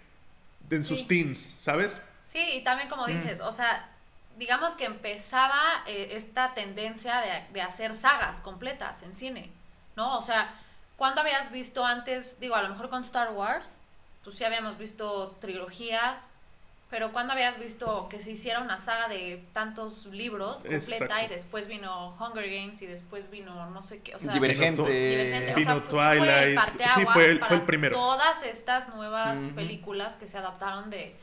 en 0.69 0.83
sus 0.83 0.99
Sí. 1.01 1.05
teens, 1.07 1.55
¿sabes? 1.59 2.01
Sí, 2.23 2.39
y 2.53 2.63
también 2.63 2.87
Mm. 2.87 2.91
como 2.91 3.05
dices, 3.07 3.39
o 3.41 3.51
sea, 3.51 3.89
digamos 4.37 4.73
que 4.73 4.85
empezaba 4.85 5.61
eh, 5.87 6.09
esta 6.13 6.53
tendencia 6.53 7.21
de, 7.21 7.53
de 7.53 7.61
hacer 7.61 7.93
sagas 7.93 8.41
completas 8.41 9.03
en 9.03 9.15
cine, 9.15 9.51
¿no? 9.95 10.17
O 10.17 10.21
sea, 10.21 10.59
¿cuándo 10.97 11.21
habías 11.21 11.51
visto 11.51 11.85
antes, 11.85 12.39
digo, 12.39 12.55
a 12.55 12.63
lo 12.63 12.69
mejor 12.69 12.89
con 12.89 13.01
Star 13.01 13.31
Wars, 13.31 13.79
pues 14.23 14.35
sí 14.37 14.43
habíamos 14.43 14.77
visto 14.77 15.37
trilogías, 15.39 16.31
pero 16.89 17.11
¿cuándo 17.11 17.33
habías 17.33 17.59
visto 17.59 18.07
que 18.09 18.19
se 18.19 18.31
hiciera 18.31 18.59
una 18.61 18.77
saga 18.77 19.07
de 19.09 19.43
tantos 19.53 20.05
libros 20.07 20.59
completa 20.59 20.75
Exacto. 20.75 21.15
y 21.25 21.27
después 21.27 21.67
vino 21.67 22.15
Hunger 22.19 22.49
Games 22.49 22.81
y 22.81 22.85
después 22.85 23.29
vino 23.31 23.69
no 23.71 23.81
sé 23.83 24.01
qué, 24.01 24.15
o 24.15 24.19
sea, 24.19 24.31
Divergente. 24.33 24.83
Divergente, 24.83 25.53
o 25.53 25.55
Vino 25.55 25.71
sea, 25.71 25.81
sí 25.81 25.87
fue 25.89 26.17
Twilight, 26.17 26.59
sí, 26.95 27.05
fue 27.05 27.25
el- 27.25 27.39
para 27.39 27.47
fue 27.49 27.57
el 27.57 27.63
primero. 27.63 27.95
Todas 27.95 28.43
estas 28.43 28.89
nuevas 28.95 29.37
películas 29.55 30.15
que 30.15 30.27
se 30.27 30.37
adaptaron 30.37 30.89
de 30.89 31.15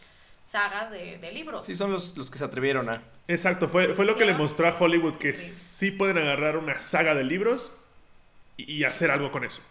sagas 0.45 0.91
de, 0.91 1.19
de 1.19 1.33
libros. 1.33 1.65
Sí, 1.65 1.77
son 1.77 1.93
los, 1.93 2.17
los 2.19 2.31
que 2.31 2.39
se 2.39 2.45
atrevieron 2.45 2.91
a. 2.91 3.03
Exacto, 3.29 3.69
fue, 3.69 3.95
fue 3.95 4.05
lo 4.05 4.17
que 4.19 4.25
le 4.27 4.35
mostró 4.35 4.69
a 4.69 4.77
Hollywood 4.79 5.17
que 5.17 5.35
Sí. 5.37 5.47
sí 5.47 5.91
pueden 5.93 6.19
agarrar 6.19 6.57
una 6.57 6.79
saga 6.81 7.15
de 7.15 7.25
libros 7.25 7.73
y, 8.57 8.71
y 8.71 8.85
hacer 8.85 9.11
algo 9.13 9.31
con 9.31 9.45
eso. 9.45 9.63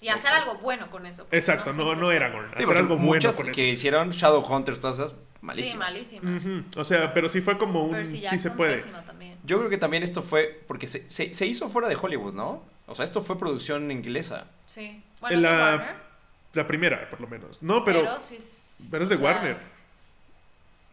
Y 0.00 0.08
hacer 0.08 0.26
Exacto. 0.32 0.50
algo 0.50 0.62
bueno 0.62 0.90
con 0.90 1.06
eso. 1.06 1.26
Exacto, 1.32 1.72
no, 1.72 1.84
siempre- 1.84 2.00
no 2.00 2.08
Aragorn, 2.10 2.50
Sí, 2.56 2.62
hacer 2.62 2.76
algo 2.76 2.96
bueno 2.96 3.14
muchas 3.14 3.34
con 3.36 3.46
eso. 3.46 3.54
que 3.56 3.68
hicieron 3.68 4.10
Shadowhunters, 4.10 4.80
todas 4.80 4.96
esas 4.96 5.14
Sí, 5.40 5.46
malísimas. 5.46 5.88
malísimas. 5.92 6.44
Ujú, 6.44 6.64
O 6.80 6.84
sea, 6.84 7.14
pero 7.14 7.28
sí 7.28 7.40
fue 7.40 7.56
como 7.58 7.84
un 7.84 7.92
Percy 7.92 8.18
sí 8.18 8.38
se 8.38 8.50
puede. 8.50 8.82
Yo 9.44 9.58
creo 9.58 9.70
que 9.70 9.78
también 9.78 10.02
esto 10.02 10.22
fue 10.22 10.62
porque 10.66 10.86
se, 10.86 11.08
se, 11.08 11.32
se 11.32 11.46
hizo 11.46 11.68
fuera 11.68 11.88
de 11.88 11.96
Hollywood, 11.96 12.34
¿no? 12.34 12.62
O 12.86 12.94
sea, 12.94 13.04
esto 13.04 13.22
fue 13.22 13.38
producción 13.38 13.90
inglesa. 13.90 14.46
Sí. 14.66 15.02
Bueno, 15.20 15.36
En 15.36 15.42
la- 15.42 15.50
Warner. 15.76 16.08
La 16.54 16.66
primera, 16.66 17.08
por 17.10 17.20
lo 17.20 17.28
menos. 17.28 17.62
No, 17.62 17.84
pero. 17.84 18.00
Pero, 18.00 18.20
sí 18.20 18.36
es- 18.36 18.88
Pero 18.90 19.04
es 19.04 19.10
o 19.10 19.12
de 19.12 19.16
sea, 19.18 19.24
Warner. 19.24 19.58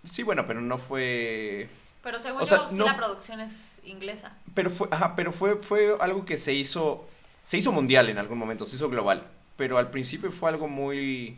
Sí, 0.04 0.22
bueno, 0.24 0.46
pero 0.46 0.62
no 0.62 0.78
fue... 0.78 1.68
Pero 2.04 2.20
según 2.20 2.42
O 2.42 2.46
yo, 2.46 2.46
sea, 2.46 2.68
sí 2.68 2.76
no- 2.76 2.86
la 2.86 2.96
producción 2.96 3.40
es 3.42 3.82
inglesa. 3.86 4.38
Pero 4.54 4.70
fue, 4.70 4.88
ajá, 4.92 5.16
pero 5.16 5.32
fue, 5.32 5.56
fue 5.56 5.98
algo 6.00 6.24
que 6.26 6.38
se 6.38 6.54
hizo, 6.54 7.08
se 7.42 7.58
hizo 7.58 7.72
mundial 7.72 8.10
en 8.10 8.20
algún 8.20 8.38
momento, 8.38 8.66
se 8.68 8.76
hizo 8.76 8.90
global. 8.90 9.26
Pero 9.58 9.78
al 9.80 9.90
principio 9.90 10.32
fue 10.32 10.50
algo 10.50 10.68
muy... 10.68 11.38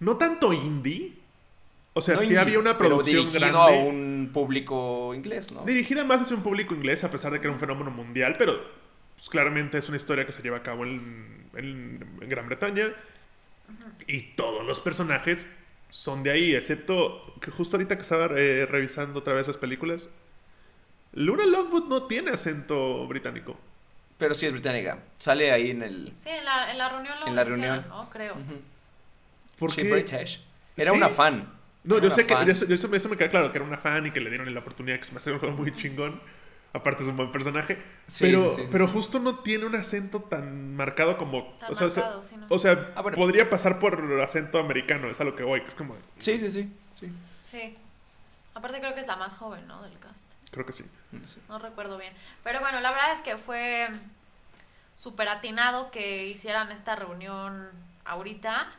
No 0.00 0.16
tanto 0.16 0.52
indie. 0.54 1.12
O 1.96 2.02
sea, 2.02 2.14
no 2.14 2.20
sí 2.20 2.26
indie, 2.26 2.38
había 2.40 2.58
una 2.58 2.76
pero 2.76 2.90
producción 2.96 3.24
dirigido 3.26 3.40
grande. 3.40 3.78
a 3.78 3.82
un 3.84 4.30
público 4.32 5.14
inglés, 5.14 5.52
¿no? 5.52 5.62
Dirigida 5.64 6.04
más 6.04 6.20
hacia 6.22 6.36
un 6.36 6.42
público 6.42 6.74
inglés, 6.74 7.04
a 7.04 7.10
pesar 7.10 7.32
de 7.32 7.40
que 7.40 7.46
era 7.46 7.52
un 7.54 7.60
fenómeno 7.60 7.90
mundial, 7.90 8.34
pero 8.38 8.60
pues, 9.16 9.28
claramente 9.28 9.78
es 9.78 9.88
una 9.88 9.96
historia 9.96 10.26
que 10.26 10.32
se 10.32 10.42
lleva 10.42 10.56
a 10.58 10.62
cabo 10.62 10.84
en, 10.84 11.48
en- 11.54 12.18
en 12.20 12.28
Gran 12.28 12.46
Bretaña. 12.46 12.86
Y 14.06 14.22
todos 14.34 14.66
los 14.66 14.80
personajes 14.80 15.46
son 15.88 16.22
de 16.24 16.32
ahí, 16.32 16.54
excepto 16.54 17.34
que 17.40 17.50
justo 17.52 17.76
ahorita 17.76 17.96
que 17.96 18.02
estaba 18.02 18.26
eh, 18.36 18.66
revisando 18.66 19.20
otra 19.20 19.32
vez 19.34 19.46
las 19.46 19.56
películas, 19.56 20.10
Luna 21.12 21.46
Lockwood 21.46 21.84
no 21.88 22.02
tiene 22.08 22.32
acento 22.32 23.06
británico. 23.06 23.56
Pero 24.18 24.34
sí 24.34 24.46
es 24.46 24.52
británica. 24.52 24.98
Sale 25.18 25.52
ahí 25.52 25.70
en 25.70 25.82
el... 25.82 26.12
Sí, 26.16 26.28
en 26.28 26.44
la, 26.44 26.70
en 26.70 26.78
la 26.78 26.88
reunión 26.88 27.20
lo 27.20 27.26
En 27.28 27.34
la 27.36 27.44
reunión. 27.44 27.84
¿no? 27.88 28.10
Creo. 28.10 28.34
¿Por 29.58 29.74
qué? 29.74 29.84
British. 29.90 30.40
Era 30.76 30.90
Sí. 30.90 30.96
una 30.96 31.08
fan. 31.08 31.48
No, 31.84 31.98
yo 31.98 32.10
sé 32.10 32.26
que 32.26 32.34
fan. 32.34 32.48
eso, 32.50 32.64
eso 32.64 32.88
me, 32.88 32.96
eso 32.96 33.08
me 33.08 33.16
queda 33.16 33.30
claro 33.30 33.52
que 33.52 33.58
era 33.58 33.66
una 33.66 33.78
fan 33.78 34.06
y 34.06 34.10
que 34.10 34.20
le 34.20 34.30
dieron 34.30 34.52
la 34.52 34.60
oportunidad, 34.60 34.98
que 34.98 35.04
se 35.04 35.12
me 35.12 35.18
hace 35.18 35.32
un 35.32 35.38
juego 35.38 35.54
muy 35.56 35.74
chingón. 35.74 36.20
Aparte 36.72 37.04
es 37.04 37.08
un 37.08 37.16
buen 37.16 37.30
personaje. 37.30 37.80
Sí, 38.08 38.24
pero 38.24 38.50
sí, 38.50 38.56
sí, 38.56 38.62
sí, 38.62 38.68
pero 38.72 38.86
sí. 38.88 38.92
justo 38.94 39.20
no 39.20 39.36
tiene 39.40 39.64
un 39.64 39.76
acento 39.76 40.20
tan 40.22 40.74
marcado 40.74 41.16
como... 41.16 41.54
Tan 41.54 41.70
o 41.70 41.74
sea, 41.74 41.86
o 42.48 42.58
sea, 42.58 42.92
Ah, 42.96 43.02
bueno. 43.02 43.16
podría 43.16 43.48
pasar 43.48 43.78
por 43.78 44.20
acento 44.20 44.58
americano, 44.58 45.08
es 45.08 45.20
a 45.20 45.24
lo 45.24 45.36
que 45.36 45.44
voy, 45.44 45.60
que 45.62 45.68
es 45.68 45.74
como... 45.76 45.94
Sí, 46.18 46.36
sí, 46.38 46.50
sí. 46.50 46.72
sí. 46.98 47.12
Sí. 47.44 47.76
Aparte 48.54 48.80
creo 48.80 48.92
que 48.94 49.00
es 49.00 49.06
la 49.06 49.16
más 49.16 49.36
joven, 49.36 49.66
¿no? 49.68 49.82
Del 49.82 49.96
cast. 50.00 50.24
Creo 50.50 50.66
que 50.66 50.72
sí. 50.72 50.84
Sí. 51.26 51.40
No 51.48 51.60
recuerdo 51.60 51.96
bien. 51.96 52.12
Pero 52.42 52.58
bueno, 52.60 52.80
la 52.80 52.90
verdad 52.90 53.12
es 53.12 53.20
que 53.20 53.36
fue 53.36 53.88
súper 54.96 55.28
atinado 55.28 55.90
que 55.92 56.26
hicieran 56.26 56.72
esta 56.72 56.96
reunión 56.96 57.68
ahorita, 58.04 58.72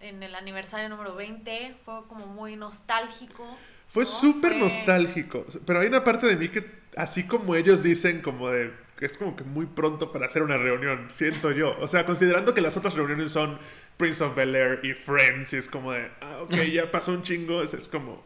en 0.00 0.22
el 0.22 0.34
aniversario 0.34 0.88
número 0.88 1.14
20. 1.14 1.76
Fue 1.84 2.06
como 2.08 2.26
muy 2.26 2.56
nostálgico. 2.56 3.56
Fue 3.88 4.04
¿no? 4.04 4.10
súper 4.10 4.52
Fue- 4.52 4.60
nostálgico. 4.60 5.46
Pero 5.66 5.80
hay 5.80 5.86
una 5.86 6.04
parte 6.04 6.26
de 6.26 6.36
mí 6.36 6.48
que, 6.48 6.68
así 6.96 7.26
como 7.26 7.54
ellos 7.54 7.82
dicen, 7.82 8.20
como 8.22 8.50
de... 8.50 8.72
que 8.98 9.06
es 9.06 9.16
como 9.16 9.36
que 9.36 9.44
muy 9.44 9.66
pronto 9.66 10.12
para 10.12 10.26
hacer 10.26 10.42
una 10.42 10.56
reunión, 10.56 11.06
siento 11.10 11.50
yo. 11.52 11.76
O 11.80 11.86
sea, 11.88 12.04
considerando 12.06 12.54
que 12.54 12.60
las 12.60 12.76
otras 12.76 12.94
reuniones 12.94 13.32
son 13.32 13.58
Prince 13.96 14.22
of 14.24 14.34
Bel 14.34 14.54
Air 14.54 14.80
y 14.84 14.92
Friends, 14.94 15.52
y 15.52 15.56
es 15.56 15.68
como 15.68 15.92
de... 15.92 16.10
Ah, 16.20 16.38
ok, 16.42 16.52
ya 16.72 16.90
pasó 16.90 17.12
un 17.12 17.22
chingo, 17.22 17.62
es, 17.62 17.74
es 17.74 17.88
como... 17.88 18.22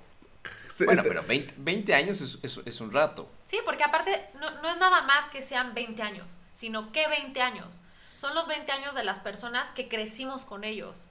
Bueno, 0.79 0.93
este- 1.03 1.09
pero 1.09 1.23
20, 1.25 1.55
20 1.59 1.95
años 1.95 2.21
es, 2.23 2.39
es- 2.43 2.61
es 2.65 2.81
un 2.81 2.91
rato. 2.93 3.31
Sí, 3.45 3.59
porque 3.67 3.85
aparte 3.85 4.13
no, 4.41 4.51
no 4.63 4.71
es 4.71 4.79
nada 4.79 5.03
más 5.03 5.27
que 5.27 5.43
sean 5.43 5.75
20 5.75 6.01
años, 6.03 6.39
sino 6.55 6.91
que 6.91 7.07
20 7.07 7.39
años. 7.43 7.81
Son 8.17 8.35
los 8.35 8.49
20 8.49 8.71
años 8.73 8.95
de 8.95 9.05
las 9.05 9.19
personas 9.21 9.71
que 9.73 9.89
crecimos 9.89 10.45
con 10.47 10.65
ellos. 10.65 11.11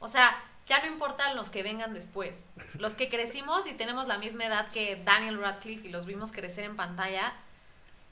O 0.00 0.08
sea, 0.08 0.36
ya 0.66 0.80
no 0.80 0.86
importan 0.86 1.36
los 1.36 1.50
que 1.50 1.62
vengan 1.62 1.94
después. 1.94 2.48
Los 2.78 2.94
que 2.94 3.08
crecimos 3.08 3.66
y 3.66 3.72
tenemos 3.74 4.06
la 4.06 4.18
misma 4.18 4.46
edad 4.46 4.68
que 4.70 5.00
Daniel 5.04 5.38
Radcliffe 5.40 5.88
y 5.88 5.90
los 5.90 6.06
vimos 6.06 6.32
crecer 6.32 6.64
en 6.64 6.76
pantalla. 6.76 7.32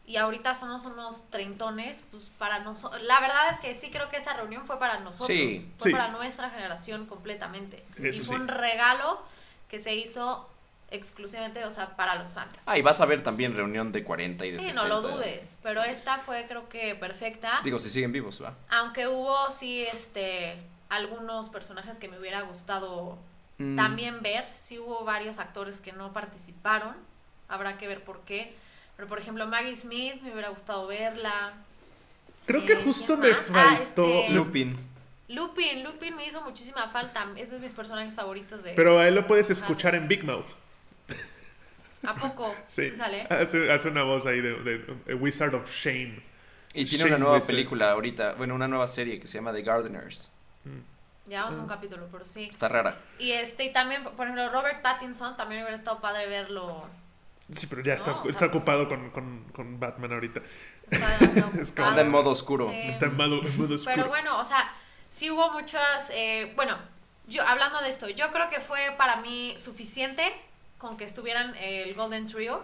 Y 0.06 0.16
ahorita 0.16 0.54
somos 0.54 0.84
unos 0.84 1.30
treintones, 1.30 2.04
pues 2.10 2.30
para 2.38 2.58
nosotros. 2.60 3.02
La 3.02 3.20
verdad 3.20 3.50
es 3.50 3.58
que 3.58 3.74
sí 3.74 3.90
creo 3.90 4.10
que 4.10 4.18
esa 4.18 4.34
reunión 4.34 4.66
fue 4.66 4.78
para 4.78 4.98
nosotros. 4.98 5.26
Sí, 5.26 5.72
fue 5.78 5.90
sí. 5.90 5.96
para 5.96 6.08
nuestra 6.08 6.50
generación 6.50 7.06
completamente. 7.06 7.82
Eso 7.96 8.20
y 8.20 8.24
fue 8.24 8.36
sí. 8.36 8.42
un 8.42 8.48
regalo 8.48 9.20
que 9.68 9.78
se 9.78 9.94
hizo 9.94 10.48
exclusivamente, 10.90 11.64
o 11.64 11.70
sea, 11.70 11.96
para 11.96 12.14
los 12.16 12.34
fans. 12.34 12.54
Ah, 12.66 12.78
y 12.78 12.82
vas 12.82 13.00
a 13.00 13.06
ver 13.06 13.22
también 13.22 13.56
reunión 13.56 13.90
de 13.92 14.04
40 14.04 14.46
y 14.46 14.52
de 14.52 14.60
Sí, 14.60 14.66
60. 14.66 14.82
no 14.82 14.88
lo 14.88 15.08
dudes, 15.08 15.56
pero 15.62 15.82
esta 15.82 16.18
fue 16.18 16.46
creo 16.46 16.68
que 16.68 16.94
perfecta. 16.94 17.60
Digo, 17.64 17.78
si 17.78 17.90
siguen 17.90 18.12
vivos, 18.12 18.42
¿va? 18.42 18.54
Aunque 18.70 19.08
hubo 19.08 19.50
sí 19.50 19.84
este 19.84 20.62
algunos 20.96 21.48
personajes 21.48 21.98
que 21.98 22.08
me 22.08 22.18
hubiera 22.18 22.42
gustado 22.42 23.18
Mm, 23.56 23.76
también 23.76 24.20
ver, 24.20 24.44
sí 24.56 24.80
hubo 24.80 25.04
varios 25.04 25.38
actores 25.38 25.80
que 25.80 25.92
no 25.92 26.12
participaron. 26.12 26.96
Habrá 27.48 27.78
que 27.78 27.86
ver 27.86 28.02
por 28.02 28.20
qué. 28.22 28.52
Pero 28.96 29.08
por 29.08 29.20
ejemplo, 29.20 29.46
Maggie 29.46 29.76
Smith 29.76 30.20
me 30.22 30.32
hubiera 30.32 30.48
gustado 30.48 30.88
verla. 30.88 31.52
Creo 32.46 32.64
que 32.66 32.72
Eh, 32.72 32.80
justo 32.82 33.16
¿quién 33.18 33.20
me? 33.20 33.38
Ah, 33.60 33.76
faltó... 33.76 34.04
este- 34.06 34.30
Lupin. 34.30 34.76
Lupin, 35.28 35.84
Lupin 35.84 36.16
me 36.16 36.26
hizo 36.26 36.40
muchísima 36.42 36.88
falta. 36.88 37.28
Es 37.36 37.52
de 37.52 37.60
mis 37.60 37.72
personajes 37.74 38.16
favoritos 38.16 38.64
de 38.64 38.72
Pero 38.72 38.98
a 38.98 39.06
él 39.06 39.14
lo 39.14 39.24
puedes 39.28 39.48
escuchar 39.50 39.94
en 39.94 40.08
Big 40.08 40.24
Mouth. 40.24 40.46
¿A 42.04 42.14
poco? 42.16 42.54
Sí. 42.66 42.90
sale? 42.90 43.22
Hace, 43.30 43.70
hace 43.72 43.88
una 43.88 44.02
voz 44.02 44.26
ahí 44.26 44.40
de, 44.40 45.14
Wizard 45.14 45.54
of 45.54 45.70
Shame. 45.70 46.20
Y 46.74 46.84
tiene 46.86 47.04
una 47.04 47.18
nueva 47.18 47.36
Wizard. 47.36 47.46
película 47.54 47.92
ahorita, 47.92 48.32
bueno, 48.34 48.54
una 48.56 48.66
nueva 48.68 48.86
serie 48.88 49.20
que 49.20 49.26
se 49.28 49.38
llama 49.38 49.52
The 49.52 49.62
Gardeners. 49.62 50.32
Llevamos 51.26 51.54
Ah. 51.58 51.62
un 51.62 51.66
capítulo, 51.68 52.06
pero 52.12 52.24
sí. 52.24 52.48
Está 52.50 52.68
rara. 52.68 52.98
Y 53.18 53.32
este, 53.32 53.64
y 53.64 53.72
también, 53.72 54.04
por 54.04 54.26
ejemplo, 54.26 54.50
Robert 54.50 54.82
Pattinson, 54.82 55.36
también 55.36 55.62
hubiera 55.62 55.76
estado 55.76 56.00
padre 56.00 56.26
verlo. 56.26 56.84
Sí, 57.50 57.66
pero 57.66 57.82
ya 57.82 57.94
está, 57.94 58.10
No, 58.12 58.18
o 58.18 58.22
sea, 58.24 58.30
está 58.30 58.46
pues- 58.50 58.54
ocupado 58.56 58.88
con, 58.88 59.10
con, 59.10 59.44
con 59.54 59.80
Batman 59.80 60.12
ahorita. 60.12 60.40
Está 60.90 61.08
demasiado 61.18 61.50
Es 61.60 61.72
como-. 61.72 61.88
Anda 61.88 62.02
en 62.02 62.10
modo 62.10 62.30
oscuro. 62.30 62.70
Sí. 62.70 62.76
Está 62.84 63.06
en 63.06 63.16
modo, 63.16 63.42
en 63.42 63.58
modo 63.58 63.74
oscuro. 63.74 63.94
Pero 63.96 64.08
bueno, 64.08 64.38
o 64.38 64.44
sea, 64.44 64.70
sí 65.08 65.30
hubo 65.30 65.50
muchas, 65.52 66.10
eh, 66.10 66.52
bueno, 66.56 66.76
yo 67.26 67.46
hablando 67.46 67.80
de 67.80 67.88
esto, 67.88 68.08
yo 68.10 68.30
creo 68.32 68.50
que 68.50 68.60
fue 68.60 68.94
para 68.98 69.16
mí 69.16 69.54
suficiente 69.56 70.30
con 70.78 70.96
que 70.98 71.04
estuvieran 71.04 71.54
el 71.56 71.94
Golden 71.94 72.26
Trio. 72.26 72.62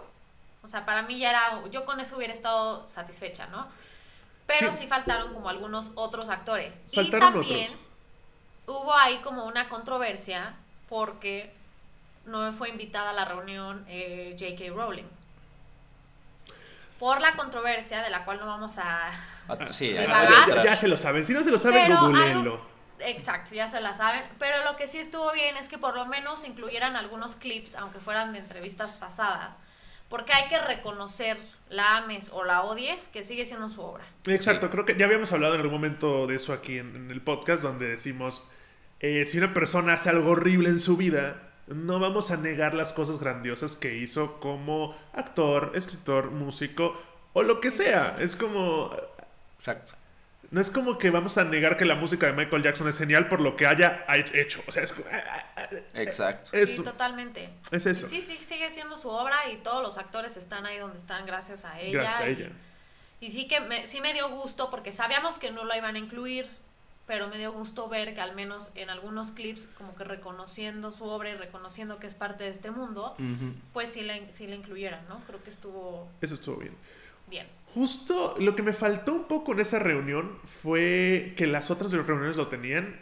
O 0.63 0.67
sea, 0.67 0.85
para 0.85 1.01
mí 1.01 1.17
ya 1.17 1.31
era, 1.31 1.63
yo 1.71 1.83
con 1.85 1.99
eso 1.99 2.17
hubiera 2.17 2.33
estado 2.33 2.87
satisfecha, 2.87 3.47
¿no? 3.47 3.67
Pero 4.45 4.71
Sí. 4.71 4.79
sí, 4.79 4.87
faltaron 4.87 5.33
como 5.33 5.49
algunos 5.49 5.91
otros 5.95 6.29
actores. 6.29 6.79
Faltaron 6.93 7.29
y 7.29 7.37
también 7.37 7.63
otros. 7.67 7.77
Hubo 8.67 8.95
ahí 8.95 9.17
como 9.17 9.45
una 9.45 9.69
controversia 9.69 10.55
porque 10.89 11.53
no 12.25 12.51
fue 12.53 12.69
invitada 12.69 13.11
a 13.11 13.13
la 13.13 13.25
reunión 13.25 13.85
eh, 13.87 14.35
J.K. 14.39 14.73
Rowling. 14.73 15.07
Por 16.99 17.19
la 17.19 17.35
controversia 17.35 18.03
de 18.03 18.11
la 18.11 18.25
cual 18.25 18.39
no 18.39 18.45
vamos 18.45 18.77
a 18.77 19.11
sí, 19.71 19.93
ya, 19.93 20.75
se 20.75 20.87
lo 20.87 20.97
saben. 20.97 21.25
Si 21.25 21.33
no 21.33 21.43
se 21.43 21.51
lo 21.51 21.59
saben, 21.59 21.93
googleenlo. 21.95 22.65
Exacto, 22.99 23.55
ya 23.55 23.67
se 23.67 23.81
la 23.81 23.95
saben. 23.95 24.23
Pero 24.37 24.63
lo 24.63 24.75
que 24.77 24.87
sí 24.87 24.99
estuvo 24.99 25.31
bien 25.31 25.57
es 25.57 25.67
que 25.67 25.77
por 25.77 25.95
lo 25.95 26.05
menos 26.05 26.45
incluyeran 26.45 26.95
algunos 26.95 27.35
clips, 27.35 27.75
aunque 27.75 27.99
fueran 27.99 28.33
de 28.33 28.39
entrevistas 28.39 28.91
pasadas. 28.91 29.57
Porque 30.09 30.33
hay 30.33 30.47
que 30.49 30.59
reconocer, 30.59 31.39
la 31.71 31.97
ames 31.97 32.29
o 32.33 32.43
la 32.43 32.61
odies, 32.61 33.07
que 33.07 33.23
sigue 33.23 33.45
siendo 33.45 33.69
su 33.69 33.81
obra. 33.81 34.03
Exacto, 34.27 34.69
creo 34.69 34.85
que 34.85 34.95
ya 34.97 35.05
habíamos 35.05 35.31
hablado 35.31 35.55
en 35.55 35.61
algún 35.61 35.73
momento 35.73 36.27
de 36.27 36.35
eso 36.35 36.53
aquí 36.53 36.77
en, 36.77 36.95
en 36.95 37.11
el 37.11 37.21
podcast, 37.21 37.63
donde 37.63 37.87
decimos, 37.87 38.47
eh, 38.99 39.25
si 39.25 39.39
una 39.39 39.53
persona 39.53 39.93
hace 39.93 40.09
algo 40.09 40.31
horrible 40.31 40.69
en 40.69 40.79
su 40.79 40.97
vida, 40.97 41.49
no 41.67 41.99
vamos 41.99 42.29
a 42.29 42.37
negar 42.37 42.73
las 42.73 42.93
cosas 42.93 43.19
grandiosas 43.19 43.75
que 43.75 43.97
hizo 43.97 44.39
como 44.39 44.95
actor, 45.13 45.71
escritor, 45.73 46.31
músico 46.31 47.01
o 47.33 47.43
lo 47.43 47.61
que 47.61 47.71
sea. 47.71 48.17
Es 48.19 48.35
como, 48.35 48.91
Exacto. 49.61 49.93
No 50.51 50.61
es 50.61 50.69
como 50.69 50.97
que 50.97 51.09
vamos 51.09 51.37
a 51.37 51.43
negar 51.45 51.77
que 51.77 51.85
la 51.85 51.95
música 51.95 52.27
de 52.27 52.33
Michael 52.33 52.61
Jackson 52.63 52.87
es 52.89 52.97
genial 52.97 53.27
por 53.27 53.39
lo 53.41 53.55
que 53.55 53.65
haya 53.65 54.05
hecho. 54.33 54.61
O 54.67 54.71
sea, 54.71 54.83
es, 54.83 54.93
Exacto. 55.95 56.51
es, 56.53 56.75
Sí, 56.75 56.83
totalmente. 56.83 57.49
es 57.71 57.85
eso. 57.85 58.07
Sí, 58.07 58.21
sí, 58.21 58.37
sigue 58.41 58.69
siendo 58.69 58.97
su 58.97 59.09
obra 59.09 59.37
y 59.51 59.57
todos 59.57 59.81
los 59.81 59.97
actores 59.97 60.37
están 60.37 60.65
ahí 60.65 60.77
donde 60.77 60.97
están 60.97 61.25
gracias 61.25 61.65
a 61.65 61.79
ella. 61.79 62.01
Gracias 62.01 62.19
a 62.21 62.29
y- 62.29 62.33
ella. 62.33 62.49
Y 63.19 63.31
sí 63.31 63.47
que 63.47 63.59
me, 63.61 63.85
sí 63.85 64.01
me 64.01 64.13
dio 64.13 64.29
gusto 64.29 64.69
porque 64.71 64.91
sabíamos 64.91 65.37
que 65.37 65.51
no 65.51 65.63
lo 65.63 65.75
iban 65.75 65.95
a 65.95 65.99
incluir, 65.99 66.49
pero 67.05 67.27
me 67.27 67.37
dio 67.37 67.51
gusto 67.51 67.87
ver 67.87 68.15
que 68.15 68.21
al 68.21 68.33
menos 68.35 68.71
en 68.75 68.89
algunos 68.89 69.31
clips, 69.31 69.67
como 69.67 69.95
que 69.95 70.03
reconociendo 70.03 70.91
su 70.91 71.05
obra 71.05 71.29
y 71.29 71.35
reconociendo 71.35 71.99
que 71.99 72.07
es 72.07 72.15
parte 72.15 72.45
de 72.45 72.49
este 72.49 72.71
mundo, 72.71 73.15
pues 73.73 73.89
sí 73.93 74.01
la, 74.01 74.19
sí 74.31 74.47
la 74.47 74.55
incluyeran, 74.55 75.07
¿no? 75.07 75.19
Creo 75.27 75.43
que 75.43 75.49
estuvo 75.51 76.09
Eso 76.19 76.33
estuvo 76.33 76.57
bien. 76.57 76.75
bien. 77.27 77.47
Justo 77.73 78.35
lo 78.39 78.55
que 78.55 78.63
me 78.63 78.73
faltó 78.73 79.13
un 79.13 79.23
poco 79.25 79.53
en 79.53 79.61
esa 79.61 79.79
reunión 79.79 80.31
fue 80.43 81.33
que 81.37 81.47
las 81.47 81.71
otras 81.71 81.91
reuniones 81.91 82.35
lo 82.35 82.47
tenían. 82.47 82.99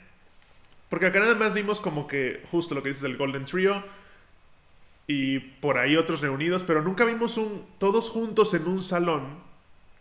Porque 0.89 1.08
acá 1.08 1.19
nada 1.19 1.36
más 1.36 1.53
vimos 1.53 1.79
como 1.79 2.08
que 2.08 2.43
justo 2.51 2.75
lo 2.75 2.84
que 2.84 2.89
dices 2.89 3.03
del 3.03 3.17
Golden 3.17 3.45
Trio 3.45 3.84
y 5.08 5.39
por 5.39 5.77
ahí 5.77 5.95
otros 5.95 6.21
reunidos, 6.21 6.63
pero 6.63 6.84
nunca 6.84 7.05
vimos 7.05 7.38
un 7.38 7.65
todos 7.79 8.10
juntos 8.10 8.53
en 8.53 8.67
un 8.67 8.82
salón 8.82 9.39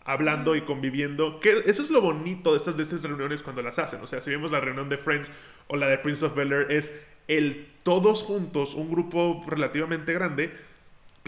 hablando 0.04 0.54
y 0.54 0.62
conviviendo. 0.62 1.40
Que 1.40 1.62
eso 1.66 1.82
es 1.82 1.90
lo 1.90 2.00
bonito 2.00 2.52
de 2.52 2.58
estas, 2.58 2.76
de 2.76 2.82
estas 2.82 3.02
reuniones 3.02 3.42
cuando 3.42 3.62
las 3.62 3.78
hacen. 3.78 4.02
O 4.02 4.06
sea, 4.06 4.20
si 4.20 4.30
vemos 4.30 4.50
la 4.50 4.60
reunión 4.60 4.88
de 4.88 4.98
Friends 4.98 5.32
o 5.66 5.76
la 5.76 5.88
de 5.88 5.98
Prince 5.98 6.24
of 6.24 6.34
Bel 6.34 6.52
Air, 6.52 6.72
es 6.72 7.02
el 7.26 7.68
todos 7.82 8.22
juntos, 8.22 8.74
un 8.74 8.90
grupo 8.90 9.42
relativamente 9.46 10.12
grande, 10.12 10.52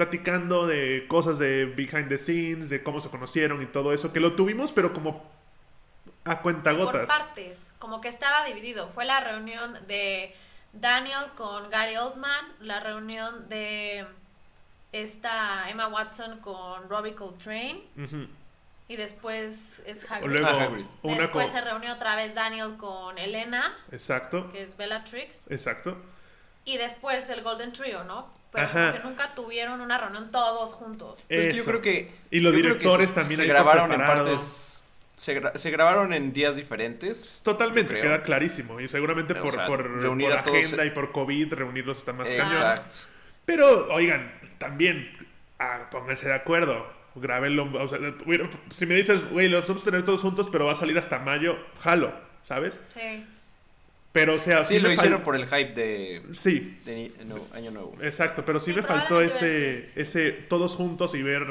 platicando 0.01 0.67
de 0.67 1.05
cosas 1.09 1.39
de 1.39 1.67
behind 1.67 2.09
the 2.09 2.17
scenes, 2.17 2.71
de 2.71 2.83
cómo 2.83 3.03
se 3.03 3.11
conocieron 3.11 3.61
y 3.63 3.67
todo 3.67 3.93
eso, 3.93 4.15
que 4.15 4.21
lo 4.21 4.35
tuvimos, 4.35 4.73
pero 4.73 4.95
como 4.95 5.23
a 6.25 6.37
por 6.37 6.43
cuentagotas. 6.43 7.07
partes, 7.07 7.75
como 7.79 8.01
que 8.01 8.09
estaba 8.09 8.47
dividido. 8.47 8.89
Fue 8.89 9.05
la 9.05 9.21
reunión 9.21 9.75
de 9.89 10.35
Daniel 10.73 11.21
con 11.37 11.69
Gary 11.69 11.99
Oldman, 11.99 12.47
la 12.61 12.81
reunión 12.81 13.47
de 13.51 14.07
esta 14.93 15.69
Emma 15.69 15.89
Watson 15.89 16.39
con 16.41 16.89
Robbie 16.89 17.15
Coltrane 17.15 17.83
y 18.89 18.97
después 18.97 19.83
es 19.87 20.05
O 20.11 20.15
Hagrid. 20.15 20.31
luego 20.31 20.47
Ah, 20.49 20.63
Hagrid. 20.65 20.87
una 21.03 21.17
después 21.19 21.51
se 21.51 21.61
reunió 21.61 21.93
otra 21.93 22.17
vez 22.17 22.35
Daniel 22.35 22.79
con 22.79 23.19
Elena, 23.19 23.77
Exacto, 23.93 24.51
que 24.51 24.63
es 24.63 24.79
Bellatrix, 24.79 25.51
exacto. 25.51 25.99
y 26.65 26.79
después 26.79 27.29
el 27.29 27.43
Golden 27.43 27.75
Trio, 27.75 28.03
¿no? 28.05 28.40
Pero 28.53 28.65
Ajá. 28.65 28.91
como 28.91 29.03
que 29.03 29.09
nunca 29.09 29.35
tuvieron 29.35 29.81
una 29.81 29.97
reunión 29.99 30.29
todos 30.31 30.75
juntos. 30.75 31.21
Es 31.29 31.47
que 31.47 31.53
yo 31.55 31.65
creo 31.65 31.81
que. 31.83 32.13
Y 32.31 32.41
los 32.41 32.55
directores 32.55 33.13
también 33.15 33.39
se 33.41 33.47
grabaron 33.47 33.93
en 33.93 33.99
partes. 34.01 34.83
Se, 35.17 35.41
gra- 35.41 35.55
se 35.55 35.71
grabaron 35.71 36.13
en 36.15 36.33
días 36.33 36.57
diferentes. 36.57 37.43
Totalmente, 37.45 37.91
creo. 37.91 38.03
queda 38.03 38.23
clarísimo. 38.23 38.81
Y 38.81 38.89
seguramente 38.89 39.35
O 39.39 39.43
por, 39.43 39.51
sea, 39.53 39.67
por, 39.67 40.01
reunir 40.01 40.31
por 40.31 40.39
a 40.39 40.43
todos- 40.43 40.65
agenda 40.65 40.85
y 40.87 40.91
por 40.91 41.13
COVID, 41.13 41.53
reunirlos 41.53 41.99
está 41.99 42.13
más 42.15 42.29
cañón. 42.29 42.47
Exacto. 42.53 42.95
Pero, 43.45 43.93
oigan, 43.93 44.33
también, 44.59 45.11
ah, 45.59 45.89
pónganse 45.91 46.27
de 46.27 46.35
acuerdo. 46.35 46.87
Grábenlo. 47.17 47.65
O 47.83 47.87
sea, 47.89 47.99
si 48.73 48.87
me 48.87 48.95
dices, 48.95 49.29
güey, 49.31 49.49
los 49.49 49.69
vamos 49.69 49.83
a 49.83 49.85
tener 49.85 50.05
todos 50.05 50.23
juntos, 50.23 50.49
pero 50.51 50.65
va 50.67 50.73
a 50.73 50.77
salir 50.77 50.97
hasta 50.99 51.19
mayo, 51.19 51.59
jalo, 51.81 52.13
¿sabes? 52.43 52.81
Sí. 52.95 53.27
Pero, 54.13 54.35
o 54.35 54.39
sea, 54.39 54.65
Sí, 54.65 54.75
sí, 54.75 54.81
lo 54.81 54.89
me 54.89 54.95
hicieron 54.95 55.23
por 55.23 55.37
el 55.37 55.45
hype 55.47 55.73
de, 55.73 56.23
Sí, 56.33 56.79
de 56.85 56.95
ni- 56.95 57.25
no, 57.27 57.37
Año 57.55 57.71
Nuevo. 57.71 57.97
exacto, 58.03 58.45
pero 58.45 58.59
sí, 58.59 58.73
Sí, 58.73 58.77
me 58.79 58.83
faltó 58.83 59.21
ese, 59.21 59.81
ese 60.01 60.33
todos 60.33 60.75
juntos 60.75 61.15
y 61.15 61.23
ver 61.23 61.45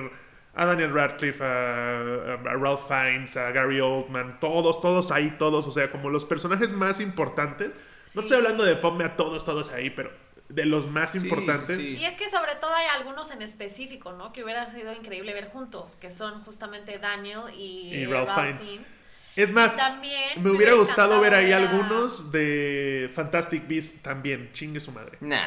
a 0.56 0.66
Daniel 0.66 0.94
Radcliffe, 0.94 1.42
a, 1.44 2.00
a 2.34 2.38
Ralph 2.56 2.86
Fiennes, 2.88 3.38
a 3.38 3.52
Gary 3.52 3.80
Oldman, 3.80 4.40
todos, 4.42 4.82
todos 4.82 5.12
ahí, 5.12 5.32
todos, 5.40 5.68
o 5.68 5.72
sea, 5.72 5.90
como 5.90 6.10
los 6.10 6.26
personajes 6.26 6.74
más 6.74 7.00
importantes. 7.00 7.74
No 8.14 8.22
estoy 8.22 8.38
hablando 8.38 8.66
de 8.66 8.76
ponme 8.76 9.06
a 9.06 9.16
todos, 9.16 9.46
todos 9.46 9.70
ahí, 9.72 9.90
pero 9.92 10.12
de 10.50 10.66
los 10.66 10.88
más 10.90 11.12
Sí, 11.12 11.20
sí, 11.20 11.26
importantes. 11.28 11.68
sí. 11.78 11.96
Y 11.96 12.04
es 12.06 12.16
que 12.18 12.28
sobre 12.30 12.56
todo 12.56 12.74
hay 12.74 12.88
algunos 12.88 13.32
en 13.32 13.42
específico, 13.44 14.12
¿no? 14.14 14.34
Que 14.34 14.44
hubiera 14.44 14.70
sido 14.70 14.92
increíble 14.94 15.32
ver 15.34 15.46
juntos, 15.48 15.96
que 15.96 16.10
son 16.12 16.42
justamente 16.44 16.98
Daniel 16.98 17.42
y, 17.56 17.94
Y 17.94 18.04
eh, 18.04 18.08
Ralph 18.10 18.28
Ralph 18.28 18.40
Fiennes. 18.42 18.68
Fiennes. 18.68 18.99
Es 19.42 19.52
más, 19.52 19.76
también 19.78 20.42
me 20.44 20.52
hubiera 20.52 20.74
gustado 20.74 21.20
ver 21.22 21.34
ahí 21.34 21.52
a- 21.54 21.58
algunos 21.58 22.32
de 22.32 23.10
Fantastic 23.14 23.68
Beasts 23.68 24.02
también, 24.02 24.52
chingue 24.54 24.80
su 24.80 24.92
madre. 24.92 25.18
Nah. 25.22 25.38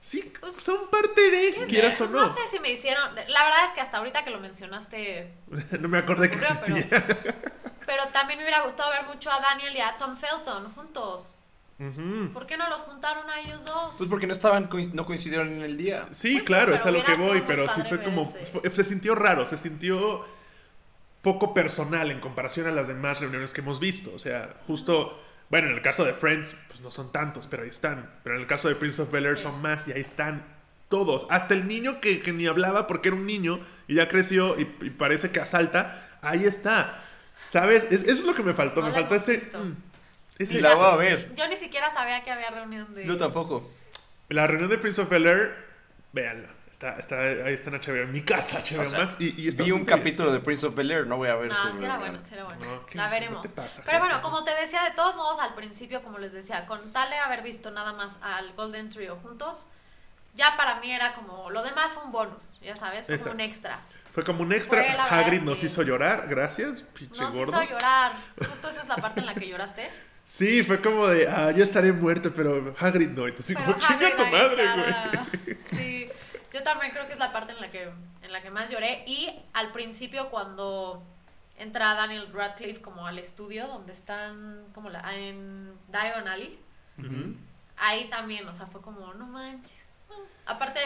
Sí, 0.00 0.32
Pues, 0.40 0.56
son 0.56 0.90
parte 0.90 1.30
de, 1.30 1.66
quieras 1.68 2.00
o 2.00 2.08
no. 2.08 2.22
no 2.22 2.28
sé 2.28 2.40
si 2.50 2.58
me 2.58 2.70
hicieron. 2.72 3.14
La 3.14 3.44
verdad 3.44 3.64
es 3.68 3.74
que 3.74 3.80
hasta 3.80 3.98
ahorita 3.98 4.24
que 4.24 4.30
lo 4.30 4.40
mencionaste. 4.40 5.32
no 5.80 5.88
me 5.88 5.98
acordé 5.98 6.28
que 6.30 6.38
existía. 6.38 6.88
Pero, 6.88 7.34
pero 7.86 8.02
también 8.12 8.38
me 8.40 8.44
hubiera 8.44 8.62
gustado 8.62 8.90
ver 8.90 9.04
mucho 9.06 9.30
a 9.30 9.40
Daniel 9.40 9.76
y 9.76 9.80
a 9.80 9.96
Tom 9.98 10.16
Felton 10.16 10.72
juntos. 10.72 11.38
¿Por 12.32 12.46
qué 12.46 12.56
no 12.56 12.68
los 12.68 12.82
juntaron 12.82 13.28
a 13.28 13.40
ellos 13.40 13.64
dos? 13.64 13.96
Pues 13.96 14.08
porque 14.08 14.26
no 14.28 14.32
estaban, 14.32 14.68
no 14.92 15.04
coincidieron 15.04 15.48
en 15.52 15.62
el 15.62 15.76
día. 15.76 16.06
Sí, 16.12 16.34
Pues 16.34 16.46
claro, 16.46 16.74
es 16.74 16.86
a 16.86 16.92
lo 16.92 17.02
que 17.04 17.14
voy, 17.14 17.42
pero 17.46 17.68
sí 17.68 17.80
fue 17.88 18.00
como. 18.02 18.32
ese. 18.62 18.70
se 18.70 18.84
sintió 18.84 19.14
raro, 19.16 19.46
se 19.46 19.56
sintió 19.56 20.24
poco 21.22 21.54
personal 21.54 22.10
en 22.10 22.20
comparación 22.20 22.66
a 22.66 22.70
las 22.72 22.88
demás 22.88 23.20
reuniones 23.20 23.52
que 23.52 23.60
hemos 23.60 23.80
visto. 23.80 24.12
O 24.14 24.18
sea, 24.18 24.54
justo. 24.66 25.20
Bueno, 25.50 25.68
en 25.68 25.74
el 25.74 25.82
caso 25.82 26.04
de 26.04 26.14
Friends, 26.14 26.56
pues 26.68 26.80
no 26.80 26.90
son 26.90 27.12
tantos, 27.12 27.46
pero 27.46 27.62
ahí 27.62 27.68
están. 27.68 28.10
Pero 28.24 28.36
en 28.36 28.40
el 28.42 28.46
caso 28.46 28.68
de 28.68 28.74
Prince 28.74 29.02
of 29.02 29.10
Bel 29.10 29.26
Air 29.26 29.36
Sí. 29.36 29.44
son 29.44 29.60
más 29.62 29.86
y 29.88 29.92
ahí 29.92 30.00
están 30.00 30.44
todos. 30.88 31.26
Hasta 31.30 31.54
el 31.54 31.66
niño 31.68 32.00
que, 32.00 32.20
que 32.22 32.32
ni 32.32 32.46
hablaba 32.46 32.86
porque 32.86 33.08
era 33.08 33.16
un 33.16 33.26
niño 33.26 33.60
y 33.86 33.94
ya 33.96 34.08
creció 34.08 34.58
y, 34.58 34.62
y 34.80 34.90
parece 34.90 35.30
que 35.30 35.40
asalta, 35.40 36.18
ahí 36.22 36.44
está. 36.44 37.02
¿Sabes? 37.46 37.84
Es- 37.90 38.02
eso 38.04 38.12
es 38.12 38.24
lo 38.24 38.34
que 38.34 38.42
me 38.42 38.54
faltó. 38.54 38.80
No 38.80 38.88
me 38.88 38.94
faltó 38.94 39.14
ese. 39.14 39.38
mm, 39.52 39.72
ese- 40.38 40.60
la 40.62 40.74
voy 40.74 40.86
a 40.86 40.96
ver. 40.96 41.34
Yo 41.34 41.46
ni 41.48 41.56
siquiera 41.58 41.90
sabía 41.90 42.24
que 42.24 42.30
había 42.30 42.50
reunión 42.50 42.94
de. 42.94 43.04
Yo 43.04 43.16
tampoco. 43.18 43.70
La 44.30 44.46
reunión 44.46 44.70
de 44.70 44.78
Prince 44.78 45.02
of 45.02 45.10
Bel 45.10 45.26
Air, 45.26 45.54
véanla. 46.14 46.48
Está, 46.72 46.96
está, 46.96 47.20
ahí 47.20 47.52
está 47.52 47.68
en 47.68 47.76
HBO, 47.80 48.02
en 48.02 48.12
mi 48.12 48.22
casa, 48.22 48.60
HBO 48.60 48.80
O 48.80 48.84
sea, 48.86 49.00
Max. 49.00 49.16
Y, 49.20 49.40
y 49.42 49.46
está 49.46 49.62
Vi 49.62 49.72
un 49.72 49.84
bien. 49.84 49.86
capítulo 49.98 50.32
de 50.32 50.40
Prince 50.40 50.66
of 50.66 50.74
Bel 50.74 50.90
Air, 50.90 51.06
no 51.06 51.18
voy 51.18 51.28
a 51.28 51.34
ver 51.36 51.48
No, 51.48 51.54
su 51.70 51.76
sí 51.78 51.84
era 51.84 51.98
bueno, 51.98 52.18
sí 52.26 52.34
era 52.34 52.44
bueno. 52.44 52.64
No, 52.64 52.86
¿qué 52.86 52.96
la 52.96 53.06
es 53.06 53.12
veremos. 53.12 53.42
¿Qué 53.42 53.48
te 53.48 53.54
pasa, 53.54 53.82
Pero 53.84 53.98
gente? 53.98 54.08
bueno, 54.08 54.22
como 54.22 54.42
te 54.42 54.54
decía, 54.54 54.82
de 54.84 54.92
todos 54.92 55.14
modos, 55.14 55.38
al 55.38 55.54
principio, 55.54 56.02
como 56.02 56.18
les 56.18 56.32
decía, 56.32 56.64
con 56.66 56.90
tal 56.92 57.10
de 57.10 57.16
haber 57.16 57.42
visto 57.42 57.70
nada 57.70 57.92
más 57.92 58.16
al 58.22 58.54
Golden 58.54 58.88
Trio 58.88 59.16
juntos, 59.22 59.68
ya 60.34 60.56
para 60.56 60.80
mí 60.80 60.90
era 60.90 61.12
como. 61.14 61.50
Lo 61.50 61.62
demás 61.62 61.92
fue 61.92 62.04
un 62.04 62.10
bonus, 62.10 62.42
ya 62.62 62.74
sabes, 62.74 63.04
fue 63.06 63.18
como 63.18 63.32
un 63.32 63.40
extra. 63.40 63.78
Fue 64.10 64.22
como 64.22 64.42
un 64.42 64.52
extra. 64.54 64.80
Hagrid 65.10 65.38
es 65.38 65.42
nos 65.44 65.62
hizo 65.62 65.82
llorar, 65.82 66.26
gracias, 66.26 66.82
pinche 66.98 67.20
Nos 67.20 67.34
gordo. 67.34 67.62
hizo 67.62 67.70
llorar. 67.70 68.12
Justo 68.48 68.70
esa 68.70 68.80
es 68.80 68.88
la 68.88 68.96
parte 68.96 69.20
en 69.20 69.26
la 69.26 69.34
que 69.34 69.46
lloraste. 69.46 69.90
Sí, 70.24 70.62
fue 70.62 70.80
como 70.80 71.06
de, 71.08 71.28
ah, 71.28 71.50
yo 71.50 71.62
estaré 71.64 71.92
muerto, 71.92 72.32
pero 72.34 72.74
Hagrid 72.78 73.10
no. 73.10 73.24
Pero 73.24 73.60
como, 73.60 73.78
chinga 73.78 74.16
tu 74.16 74.24
madre, 74.26 74.64
güey. 74.74 75.58
Sí, 75.72 76.08
yo 76.52 76.62
también 76.62 76.92
creo 76.92 77.06
que 77.06 77.14
es 77.14 77.18
la 77.18 77.32
parte 77.32 77.52
en 77.52 77.60
la 77.60 77.70
que, 77.70 77.90
en 78.22 78.32
la 78.32 78.42
que 78.42 78.50
más 78.50 78.70
lloré. 78.70 79.04
Y 79.06 79.30
al 79.54 79.72
principio 79.72 80.28
cuando 80.30 81.02
entra 81.56 81.94
Daniel 81.94 82.32
Radcliffe 82.32 82.82
como 82.82 83.06
al 83.06 83.18
estudio 83.18 83.66
donde 83.66 83.92
están 83.92 84.66
como 84.74 84.90
la, 84.90 85.16
en 85.16 85.72
Diagon 85.88 86.28
Alley, 86.28 86.58
ahí 87.76 88.04
también, 88.08 88.46
o 88.48 88.54
sea, 88.54 88.66
fue 88.66 88.80
como, 88.82 89.14
no 89.14 89.26
manches. 89.26 89.88
Aparte, 90.46 90.80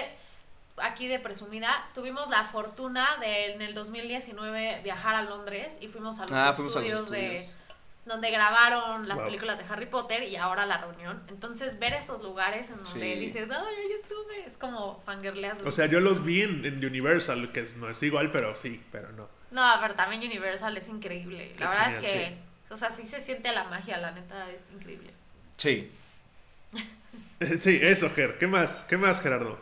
aquí 0.76 1.09
de 1.09 1.18
presumida, 1.18 1.88
tuvimos 1.94 2.29
la 2.29 2.44
fortuna 2.44 3.16
de 3.20 3.55
en 3.55 3.62
el 3.62 3.74
2019 3.74 4.81
viajar 4.83 5.14
a 5.14 5.22
Londres 5.22 5.79
y 5.81 5.88
fuimos 5.88 6.18
a 6.18 6.22
los 6.22 6.33
Ah, 6.33 6.52
fuimos 6.52 6.76
a 6.76 6.81
los 6.81 6.88
estudios 6.88 7.11
de. 7.11 7.65
Donde 8.07 8.31
grabaron 8.31 9.07
las 9.09 9.19
Wow. 9.19 9.27
películas 9.27 9.59
de 9.59 9.64
Harry 9.69 9.87
Potter 9.87 10.23
y 10.23 10.37
ahora 10.37 10.64
la 10.64 10.79
reunión. 10.79 11.23
Entonces, 11.29 11.79
ver 11.79 11.92
esos 11.92 12.23
lugares 12.23 12.71
en 12.71 12.83
donde 12.83 13.14
Sí. 13.14 13.19
dices, 13.21 13.51
ay, 13.51 13.75
ahí 13.77 13.92
estuve, 13.92 14.47
es 14.47 14.57
como 14.57 15.03
fangirleas. 15.05 15.61
O 15.62 15.73
sea, 15.73 15.87
yo 15.87 16.01
los 16.01 16.25
vi 16.25 16.42
en, 16.42 16.64
en 16.64 16.85
Universal, 16.85 17.53
que 17.53 17.61
es- 17.61 17.77
no 17.77 17.90
es 17.90 18.03
igual, 18.03 18.31
pero 18.33 18.57
sí, 18.57 18.83
pero 18.90 19.11
no. 19.12 19.29
No, 19.51 19.64
pero 19.81 19.95
también 19.95 20.23
Universal 20.23 20.77
es 20.77 20.88
increíble. 20.88 21.53
La 21.59 21.66
Es 21.66 21.71
verdad 21.73 21.85
genial, 21.97 22.05
es 22.05 22.11
que, 22.12 22.38
o 22.75 22.77
sea, 22.77 22.90
sí 22.90 23.05
se 23.05 23.21
siente 23.21 23.53
la 23.53 23.64
magia, 23.64 23.97
la 23.99 24.12
neta, 24.12 24.51
es 24.51 24.62
increíble. 24.73 25.12
Sí. 25.57 25.90
Sí, 27.59 27.79
eso, 27.83 28.09
Ger. 28.11 28.38
¿Qué 28.38 28.47
más? 28.47 28.81
¿Qué 28.88 28.97
más, 28.97 29.21
Gerardo? 29.21 29.59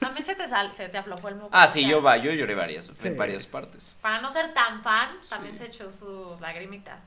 También 0.00 0.24
se 0.24 0.34
te, 0.34 0.46
sal, 0.48 0.72
se 0.72 0.88
te 0.88 0.98
aflojó 0.98 1.28
el 1.28 1.36
moco. 1.36 1.50
Ah, 1.52 1.68
sí, 1.68 1.86
yo 1.88 2.02
va, 2.02 2.16
yo 2.16 2.32
lloré 2.32 2.54
varias, 2.54 2.86
Sí. 2.96 3.08
en 3.08 3.16
varias 3.16 3.46
partes. 3.46 3.96
Para 4.00 4.20
no 4.20 4.30
ser 4.32 4.52
tan 4.54 4.82
fan, 4.82 5.10
también 5.28 5.54
Sí. 5.54 5.60
se 5.62 5.66
echó 5.68 5.90
sus 5.90 6.40
lagrimitas. 6.40 6.98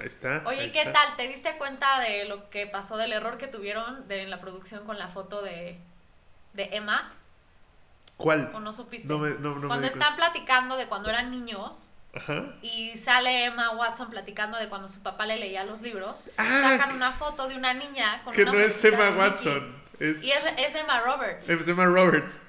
Ahí 0.00 0.06
está. 0.08 0.42
Oye, 0.46 0.60
ahí 0.62 0.66
¿y 0.68 0.70
¿qué 0.70 0.80
está. 0.80 0.92
tal? 0.92 1.16
¿Te 1.16 1.28
diste 1.28 1.56
cuenta 1.56 2.00
de 2.00 2.24
lo 2.24 2.50
que 2.50 2.66
pasó, 2.66 2.96
del 2.96 3.12
error 3.12 3.38
que 3.38 3.46
tuvieron 3.46 4.06
de, 4.08 4.22
en 4.22 4.30
la 4.30 4.40
producción 4.40 4.84
con 4.84 4.98
la 4.98 5.08
foto 5.08 5.42
de, 5.42 5.78
de 6.52 6.68
Emma? 6.76 7.12
¿Cuál? 8.16 8.50
¿O 8.54 8.60
no 8.60 8.72
supiste? 8.72 9.08
No 9.08 9.18
me, 9.18 9.30
no, 9.30 9.54
no 9.54 9.60
me 9.60 9.66
cuando 9.66 9.86
di 9.88 9.92
están 9.92 10.16
platicando 10.16 10.76
de 10.76 10.86
cuando 10.86 11.10
eran 11.10 11.30
niños. 11.30 11.90
Ajá. 12.16 12.44
y 12.62 12.96
sale 12.96 13.46
Emma 13.46 13.70
Watson 13.72 14.08
platicando 14.08 14.56
de 14.58 14.68
cuando 14.68 14.86
su 14.86 15.02
papá 15.02 15.26
le 15.26 15.36
leía 15.36 15.64
los 15.64 15.82
libros, 15.82 16.22
Ah, 16.38 16.48
sacan 16.78 16.94
una 16.94 17.12
foto 17.12 17.48
de 17.48 17.56
una 17.56 17.74
niña 17.74 18.22
con 18.22 18.32
Que 18.32 18.42
una 18.44 18.52
no 18.52 18.58
es 18.60 18.84
Emma. 18.84 19.10
Watson. 19.18 19.82
Es, 19.98 20.22
Y 20.22 20.30
es, 20.30 20.44
es 20.58 20.74
Emma 20.76 21.00
Roberts. 21.00 21.48
es 21.48 21.66
Emma 21.66 21.86
Roberts. 21.86 22.40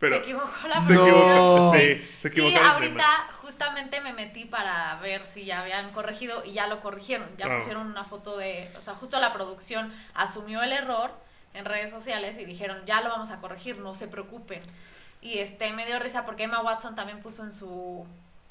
Pero 0.00 0.16
se 0.16 0.22
equivocó 0.22 0.50
la 0.68 0.80
se 0.80 0.92
No. 0.94 1.06
equivocó. 1.06 1.72
Sí, 1.76 2.08
se 2.18 2.28
Y 2.28 2.30
equivocaron. 2.30 2.62
de 2.64 2.68
ahorita 2.74 2.90
Emma. 3.04 3.28
justamente 3.42 4.00
me 4.00 4.12
metí 4.14 4.46
para 4.46 4.96
ver 4.96 5.24
si 5.26 5.44
ya 5.44 5.60
habían 5.60 5.90
corregido 5.92 6.42
y 6.44 6.52
ya 6.54 6.66
lo 6.66 6.80
corrigieron. 6.80 7.28
Ya 7.36 7.54
pusieron 7.54 7.86
una 7.86 8.04
foto 8.04 8.36
de, 8.38 8.68
o 8.76 8.80
sea, 8.80 8.94
justo 8.94 9.20
la 9.20 9.32
producción 9.32 9.92
asumió 10.14 10.62
el 10.62 10.72
error 10.72 11.12
en 11.52 11.64
redes 11.66 11.90
sociales 11.90 12.38
y 12.38 12.44
dijeron, 12.46 12.78
ya 12.86 13.00
lo 13.02 13.10
vamos 13.10 13.30
a 13.30 13.40
corregir, 13.40 13.78
no 13.78 13.94
se 13.94 14.08
preocupen. 14.08 14.60
Y 15.20 15.38
este 15.40 15.70
me 15.74 15.84
dio 15.84 15.98
risa 15.98 16.24
porque 16.24 16.44
Emma 16.44 16.62
Watson 16.62 16.94
también 16.96 17.20
puso 17.20 17.42
en 17.44 17.52
su 17.52 18.06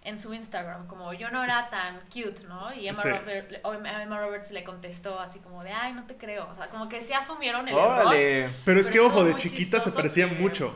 en 0.06 0.18
su 0.18 0.34
Instagram 0.34 0.88
como 0.88 1.12
yo 1.14 1.30
no 1.30 1.44
era 1.44 1.70
tan 1.70 2.00
cute, 2.14 2.44
¿no? 2.48 2.74
Y 2.74 2.88
Emma, 2.88 3.02
Sí. 3.02 3.10
Robert- 3.10 3.60
o 3.64 3.74
Emma 3.74 4.02
Emma 4.02 4.18
Roberts 4.18 4.50
le 4.52 4.64
contestó 4.64 5.20
así 5.20 5.40
como 5.40 5.62
de, 5.62 5.72
ay, 5.74 5.92
no 5.92 6.06
te 6.06 6.16
creo. 6.16 6.48
O 6.50 6.56
sea, 6.56 6.68
como 6.68 6.88
que 6.88 7.02
sí 7.02 7.12
asumieron 7.12 7.68
el 7.68 7.76
error. 7.76 8.00
Órale. 8.08 8.50
Pero 8.64 8.80
es 8.80 8.88
Pero 8.88 8.94
que, 8.94 9.00
ojo, 9.02 9.24
de 9.26 9.36
chiquita 9.36 9.80
se 9.82 9.92
que- 9.92 10.26
mucho. 10.28 10.74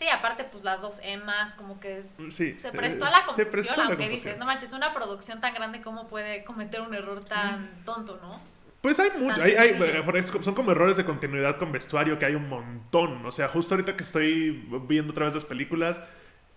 Sí, 0.00 0.08
aparte 0.08 0.44
pues 0.44 0.64
las 0.64 0.80
dos 0.80 0.98
Emmas 1.04 1.52
como 1.56 1.78
que 1.78 2.02
Sí. 2.30 2.56
se 2.58 2.68
eh, 2.68 2.72
prestó 2.72 3.04
a 3.04 3.10
la 3.10 3.18
Se 3.18 3.24
confusión, 3.26 3.50
prestó 3.50 3.72
a 3.74 3.76
la 3.76 3.82
aunque 3.82 3.96
confusión. 3.98 4.24
dices, 4.32 4.38
no 4.38 4.46
manches, 4.46 4.72
una 4.72 4.94
producción 4.94 5.42
tan 5.42 5.52
grande, 5.52 5.82
¿cómo 5.82 6.08
puede 6.08 6.42
cometer 6.42 6.80
un 6.80 6.94
error 6.94 7.22
tan 7.22 7.68
tonto, 7.84 8.18
no? 8.22 8.40
Pues 8.80 8.98
hay 8.98 9.10
mucho, 9.18 9.42
hay, 9.42 9.52
hay- 9.52 9.78
eso 10.14 10.42
son 10.42 10.54
como 10.54 10.72
errores 10.72 10.96
de 10.96 11.04
continuidad 11.04 11.58
con 11.58 11.70
vestuario 11.70 12.18
que 12.18 12.24
hay 12.24 12.34
un 12.34 12.48
montón. 12.48 13.26
O 13.26 13.30
sea, 13.30 13.48
justo 13.48 13.74
ahorita 13.74 13.94
que 13.94 14.04
estoy 14.04 14.66
viendo 14.88 15.10
otra 15.12 15.26
vez 15.26 15.34
las 15.34 15.44
películas, 15.44 16.00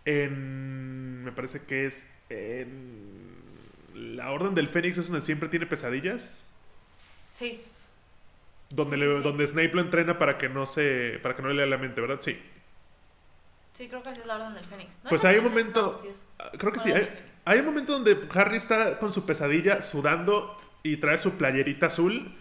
en, 0.05 1.25
me 1.25 1.33
parece 1.33 1.65
que 1.65 1.85
es 1.85 2.09
en 2.29 3.35
La 3.93 4.31
Orden 4.31 4.55
del 4.55 4.69
Fénix 4.69 4.97
es 4.99 5.07
donde 5.09 5.19
siempre 5.21 5.49
tiene 5.49 5.65
pesadillas, 5.65 6.45
Sí, 7.33 7.61
donde, 8.69 8.95
Sí, 8.95 9.01
le- 9.03 9.11
sí, 9.11 9.17
sí. 9.17 9.23
donde 9.23 9.47
Snape 9.47 9.71
lo 9.73 9.81
entrena 9.81 10.17
para 10.17 10.37
que 10.37 10.47
no 10.47 10.65
se, 10.65 11.19
para 11.21 11.35
que 11.35 11.41
no 11.41 11.49
le 11.49 11.55
lea 11.55 11.65
la 11.65 11.77
mente, 11.77 11.99
¿verdad? 11.99 12.19
Sí. 12.21 12.39
Sí, 13.73 13.87
creo 13.89 14.03
que 14.03 14.13
sí 14.13 14.21
es 14.21 14.27
la 14.27 14.35
Orden 14.35 14.53
del 14.53 14.65
Fénix. 14.65 14.97
¿No 15.03 15.09
Pues 15.09 15.23
es 15.23 15.25
hay 15.25 15.37
un 15.37 15.45
momento- 15.45 15.93
no, 15.95 16.01
sí 16.01 16.07
es. 16.07 16.25
Ah, 16.39 16.51
Creo 16.57 16.71
que 16.71 16.79
sí. 16.79 16.91
Hay, 16.91 17.09
hay 17.45 17.59
un 17.59 17.65
momento 17.65 17.93
donde 17.93 18.27
Harry 18.35 18.57
está 18.57 18.99
con 18.99 19.11
su 19.11 19.25
pesadilla 19.25 19.81
sudando 19.81 20.57
y 20.83 20.97
trae 20.97 21.17
su 21.17 21.33
playerita 21.33 21.87
azul 21.87 22.35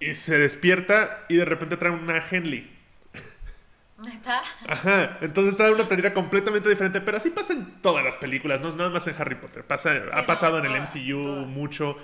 y 0.00 0.14
se 0.14 0.38
despierta 0.38 1.24
y 1.28 1.36
de 1.36 1.44
repente 1.44 1.76
trae 1.76 1.90
una 1.92 2.22
Henley. 2.30 2.70
¿Neta? 4.04 4.42
Ajá, 4.66 5.18
entonces 5.20 5.56
trae 5.56 5.72
una 5.72 5.86
playera 5.86 6.12
completamente 6.14 6.68
diferente, 6.68 7.00
pero 7.00 7.16
así 7.18 7.30
pasa 7.30 7.52
en 7.52 7.80
todas 7.80 8.04
las 8.04 8.16
películas, 8.16 8.60
no 8.60 8.68
es 8.68 8.74
nada 8.74 8.90
más 8.90 9.06
en 9.06 9.14
Harry 9.18 9.36
Potter. 9.36 9.64
Pasa, 9.64 9.92
ha 10.12 10.20
no, 10.22 10.26
pasado 10.26 10.58
en 10.58 10.64
el 10.66 10.76
MCU 10.82 11.18
mucho. 11.46 11.96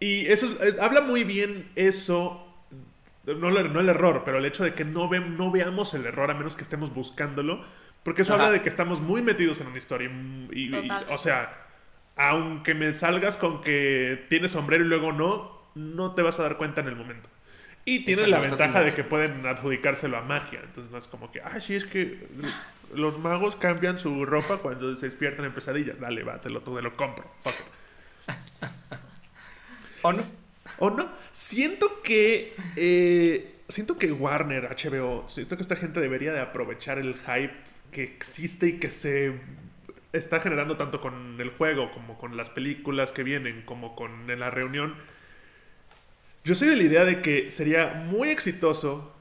Y 0.00 0.26
eso 0.26 0.46
es- 0.46 0.74
eh, 0.74 0.76
habla 0.80 1.02
muy 1.02 1.24
bien 1.24 1.70
eso. 1.76 2.42
No, 3.26 3.48
el- 3.48 3.72
no 3.72 3.80
el 3.80 3.88
error, 3.88 4.22
pero 4.24 4.38
el 4.38 4.44
hecho 4.44 4.62
de 4.64 4.74
que 4.74 4.84
no, 4.84 5.08
ve- 5.08 5.20
no 5.20 5.50
veamos 5.50 5.92
el 5.94 6.06
error 6.06 6.30
a 6.30 6.34
menos 6.34 6.54
que 6.56 6.62
estemos 6.62 6.94
buscándolo. 6.94 7.64
Porque 8.02 8.22
eso 8.22 8.34
Ajá. 8.34 8.44
habla 8.44 8.52
de 8.58 8.62
que 8.62 8.68
estamos 8.68 9.00
muy 9.00 9.20
metidos 9.22 9.60
en 9.60 9.66
una 9.66 9.78
historia. 9.78 10.08
y- 10.52 10.70
o 11.10 11.18
sea, 11.18 11.66
aunque 12.16 12.74
me 12.74 12.92
salgas 12.94 13.36
con 13.36 13.60
que 13.62 14.24
tienes 14.30 14.52
sombrero 14.52 14.84
y 14.84 14.88
luego 14.88 15.12
no, 15.12 15.60
no 15.74 16.14
te 16.14 16.22
vas 16.22 16.38
a 16.38 16.44
dar 16.44 16.56
cuenta 16.56 16.80
en 16.82 16.86
el 16.88 16.96
momento. 16.96 17.28
Y 17.84 18.04
tiene 18.04 18.22
Exacto, 18.22 18.30
la 18.42 18.48
ventaja 18.48 18.80
de 18.82 18.94
que 18.94 19.04
pueden 19.04 19.44
adjudicárselo 19.46 20.16
a 20.16 20.22
magia. 20.22 20.60
Entonces 20.64 20.90
no 20.92 20.98
es 20.98 21.06
como 21.06 21.30
que, 21.30 21.40
ah, 21.40 21.60
sí, 21.60 21.74
es 21.76 21.84
que 21.84 22.26
los 22.94 23.18
magos 23.18 23.54
cambian 23.56 23.98
su 23.98 24.24
ropa 24.24 24.58
cuando 24.58 24.94
se 24.96 25.06
despiertan 25.06 25.44
en 25.46 25.52
pesadillas. 25.52 25.98
Dale, 26.00 26.22
va, 26.24 26.40
te 26.40 26.48
lo, 26.50 26.60
te 26.62 26.70
lo 26.82 26.96
compro. 26.96 27.30
Fuck 27.42 27.54
it. 27.54 28.28
¿O 30.02 30.12
no? 30.12 30.18
¿O 30.78 30.90
no? 30.90 31.08
Siento 31.36 32.00
que. 32.00 32.54
eh, 32.76 33.52
siento 33.68 33.98
que 33.98 34.10
Warner, 34.10 34.70
HBO, 34.70 35.28
siento 35.28 35.56
que 35.56 35.62
esta 35.62 35.76
gente 35.76 36.00
debería 36.00 36.32
de 36.32 36.40
aprovechar 36.40 36.98
el 36.98 37.12
hype 37.12 37.52
que 37.92 38.04
existe 38.04 38.68
y 38.68 38.78
que 38.78 38.90
se 38.90 39.34
está 40.14 40.40
generando 40.40 40.78
tanto 40.78 41.02
con 41.02 41.38
el 41.38 41.50
juego 41.50 41.90
como 41.90 42.16
con 42.16 42.38
las 42.38 42.48
películas 42.48 43.12
que 43.12 43.22
vienen, 43.22 43.64
como 43.66 43.94
con 43.94 44.26
la 44.26 44.48
reunión. 44.48 44.94
Yo 46.42 46.54
soy 46.54 46.68
de 46.68 46.76
la 46.76 46.84
idea 46.84 47.04
de 47.04 47.20
que 47.20 47.50
sería 47.50 47.88
muy 47.88 48.30
exitoso 48.30 49.12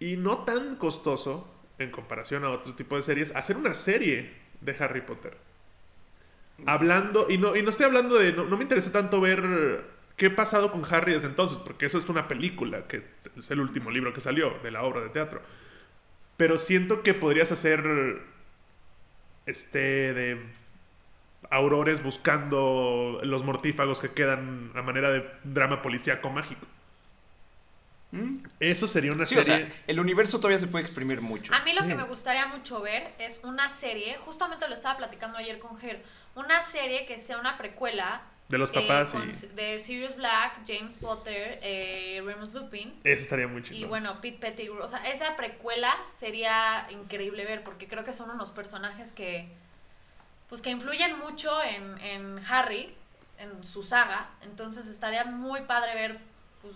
y 0.00 0.16
no 0.16 0.44
tan 0.44 0.76
costoso 0.76 1.54
en 1.78 1.90
comparación 1.90 2.44
a 2.44 2.50
otro 2.50 2.74
tipo 2.74 2.96
de 2.96 3.02
series 3.02 3.36
hacer 3.36 3.58
una 3.58 3.74
serie 3.74 4.32
de 4.62 4.74
Harry 4.78 5.02
Potter. 5.02 5.36
Hablando, 6.64 7.26
y 7.28 7.36
no, 7.36 7.54
y 7.54 7.62
no 7.62 7.68
estoy 7.68 7.84
hablando 7.84 8.14
de, 8.14 8.32
no, 8.32 8.46
no 8.46 8.56
me 8.56 8.62
interesa 8.62 8.90
tanto 8.90 9.20
ver 9.20 9.97
qué 10.18 10.26
ha 10.26 10.36
pasado 10.36 10.70
con 10.70 10.84
Harry 10.92 11.12
desde 11.14 11.28
entonces, 11.28 11.56
porque 11.58 11.86
eso 11.86 11.96
es 11.96 12.08
una 12.10 12.28
película, 12.28 12.86
que 12.86 13.02
es 13.38 13.50
el 13.50 13.60
último 13.60 13.90
libro 13.90 14.12
que 14.12 14.20
salió 14.20 14.58
de 14.62 14.70
la 14.70 14.82
obra 14.82 15.00
de 15.00 15.08
teatro. 15.08 15.40
Pero 16.36 16.58
siento 16.58 17.02
que 17.02 17.14
podrías 17.14 17.50
hacer 17.52 18.20
este 19.46 20.12
de 20.12 20.46
aurores 21.50 22.02
buscando 22.02 23.20
los 23.22 23.42
mortífagos 23.44 24.00
que 24.00 24.10
quedan 24.10 24.70
a 24.74 24.82
manera 24.82 25.10
de 25.10 25.24
drama 25.44 25.80
policíaco 25.80 26.28
mágico. 26.30 26.66
¿Mm? 28.10 28.36
Eso 28.60 28.86
sería 28.88 29.12
una 29.12 29.24
Sí, 29.26 29.36
o 29.36 29.44
serie. 29.44 29.66
sea, 29.66 29.74
el 29.86 30.00
universo 30.00 30.38
todavía 30.38 30.58
se 30.58 30.66
puede 30.66 30.84
exprimir 30.84 31.20
mucho. 31.20 31.54
A 31.54 31.60
mí 31.60 31.72
lo 31.74 31.82
Sí. 31.82 31.88
que 31.88 31.94
me 31.94 32.04
gustaría 32.04 32.46
mucho 32.46 32.80
ver 32.80 33.12
es 33.18 33.40
una 33.44 33.70
serie, 33.70 34.16
justamente 34.24 34.66
lo 34.68 34.74
estaba 34.74 34.96
platicando 34.98 35.38
ayer 35.38 35.58
con 35.58 35.78
Ger, 35.78 36.02
una 36.34 36.62
serie 36.62 37.06
que 37.06 37.18
sea 37.20 37.38
una 37.38 37.56
precuela 37.58 38.22
de 38.48 38.58
los 38.58 38.70
eh, 38.70 38.72
papás 38.74 39.14
y 39.14 39.46
de 39.48 39.78
Sirius 39.78 40.16
Black, 40.16 40.60
James 40.66 40.96
Potter, 40.96 41.58
eh, 41.62 42.22
Remus 42.24 42.52
Lupin 42.54 42.98
eso 43.04 43.22
estaría 43.22 43.46
muy 43.46 43.60
y 43.60 43.64
chido. 43.64 43.88
bueno, 43.88 44.20
Pete 44.20 44.38
Pettigrew. 44.38 44.82
O 44.82 44.88
sea, 44.88 45.00
esa 45.04 45.36
precuela 45.36 45.94
sería 46.14 46.86
increíble 46.90 47.44
ver 47.44 47.62
porque 47.62 47.86
creo 47.86 48.04
que 48.04 48.12
son 48.12 48.30
unos 48.30 48.50
personajes 48.50 49.12
que 49.12 49.48
pues 50.48 50.62
que 50.62 50.70
influyen 50.70 51.18
mucho 51.18 51.62
en, 51.62 51.98
en 52.00 52.40
Harry, 52.48 52.94
en 53.38 53.62
su 53.64 53.82
saga. 53.82 54.30
Entonces 54.42 54.86
estaría 54.88 55.24
muy 55.24 55.60
padre 55.62 55.94
ver 55.94 56.18
pues, 56.62 56.74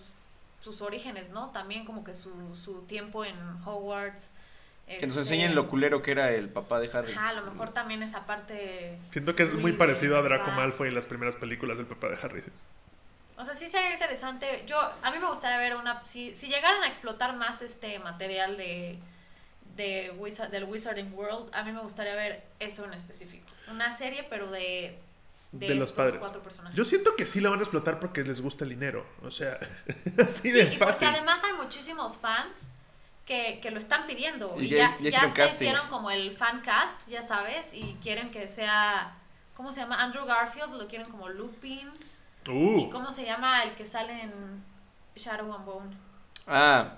sus 0.59 0.81
orígenes, 0.81 1.31
¿no? 1.31 1.49
También 1.49 1.83
como 1.85 2.03
que 2.03 2.13
su, 2.13 2.55
su 2.55 2.83
tiempo 2.83 3.25
en 3.25 3.35
Hogwarts. 3.65 4.31
Que 4.87 5.07
nos 5.07 5.17
este, 5.17 5.19
enseñen 5.21 5.55
lo 5.55 5.67
culero 5.67 6.01
que 6.01 6.11
era 6.11 6.31
el 6.31 6.49
papá 6.49 6.79
de 6.79 6.89
Harry. 6.93 7.13
Ajá, 7.13 7.29
a 7.29 7.33
lo 7.33 7.43
mejor 7.49 7.73
también 7.73 8.03
esa 8.03 8.25
parte. 8.25 8.97
Siento 9.11 9.35
que 9.35 9.43
es 9.43 9.53
muy 9.53 9.73
parecido 9.73 10.17
a 10.17 10.21
Draco. 10.21 10.51
Malfoy 10.51 10.89
en 10.89 10.95
las 10.95 11.05
primeras 11.05 11.35
películas 11.35 11.77
del 11.77 11.87
papá 11.87 12.09
de 12.09 12.17
Harry. 12.21 12.43
O 13.37 13.43
sea, 13.43 13.55
sí 13.55 13.67
sería 13.67 13.91
interesante. 13.93 14.63
Yo, 14.67 14.77
a 15.01 15.11
mí 15.11 15.19
me 15.19 15.27
gustaría 15.27 15.57
ver 15.57 15.75
una. 15.75 16.05
Si, 16.05 16.35
si 16.35 16.47
llegaran 16.47 16.83
a 16.83 16.87
explotar 16.87 17.35
más 17.35 17.61
este 17.61 17.97
material 17.99 18.57
de, 18.57 18.99
de 19.75 20.11
Wizard, 20.17 20.49
del 20.51 20.65
Wizarding 20.65 21.13
World, 21.13 21.49
a 21.53 21.63
mí 21.63 21.71
me 21.71 21.81
gustaría 21.81 22.13
ver 22.15 22.43
eso 22.59 22.85
en 22.85 22.93
específico. 22.93 23.45
Una 23.71 23.95
serie, 23.97 24.25
pero 24.29 24.51
de. 24.51 24.99
De, 25.51 25.67
De 25.69 25.75
los 25.75 25.93
padres. 25.93 26.15
cuatro 26.19 26.41
personajes. 26.41 26.75
Yo 26.75 26.83
siento 26.83 27.15
que 27.15 27.25
sí 27.27 27.39
la 27.39 27.49
van 27.49 27.59
a 27.59 27.61
explotar 27.61 27.99
porque 27.99 28.23
les 28.23 28.41
gusta 28.41 28.63
el 28.63 28.71
dinero. 28.71 29.05
O 29.21 29.29
sea, 29.31 29.59
así 30.23 30.49
Sí, 30.49 30.51
de 30.51 30.63
y 30.63 30.77
porque 30.77 30.77
fácil. 30.79 31.07
además 31.09 31.41
hay 31.43 31.53
muchísimos 31.53 32.17
fans 32.17 32.69
que, 33.25 33.59
que 33.61 33.71
lo 33.71 33.79
están 33.79 34.05
pidiendo. 34.07 34.55
Y 34.59 34.65
Y, 34.65 34.69
ya- 34.69 34.97
ya, 34.99 35.09
hicieron 35.09 35.33
hicieron 35.47 35.87
como 35.89 36.11
el 36.11 36.31
fan 36.33 36.61
cast, 36.61 36.99
ya 37.07 37.23
sabes, 37.23 37.73
y 37.73 37.97
quieren 38.01 38.29
que 38.31 38.47
sea. 38.47 39.15
¿Cómo 39.55 39.71
se 39.71 39.81
llama? 39.81 40.01
Andrew 40.03 40.25
Garfield, 40.25 40.73
lo 40.75 40.87
quieren 40.87 41.09
como 41.09 41.29
Lupin. 41.29 41.89
¿Y 42.45 42.49
Uh, 42.49 42.89
cómo 42.89 43.11
se 43.11 43.23
llama 43.23 43.63
el 43.63 43.73
que 43.75 43.85
sale 43.85 44.21
en 44.23 44.63
Shadow 45.15 45.53
and 45.53 45.65
Bone? 45.65 45.95
Ah, 46.47 46.95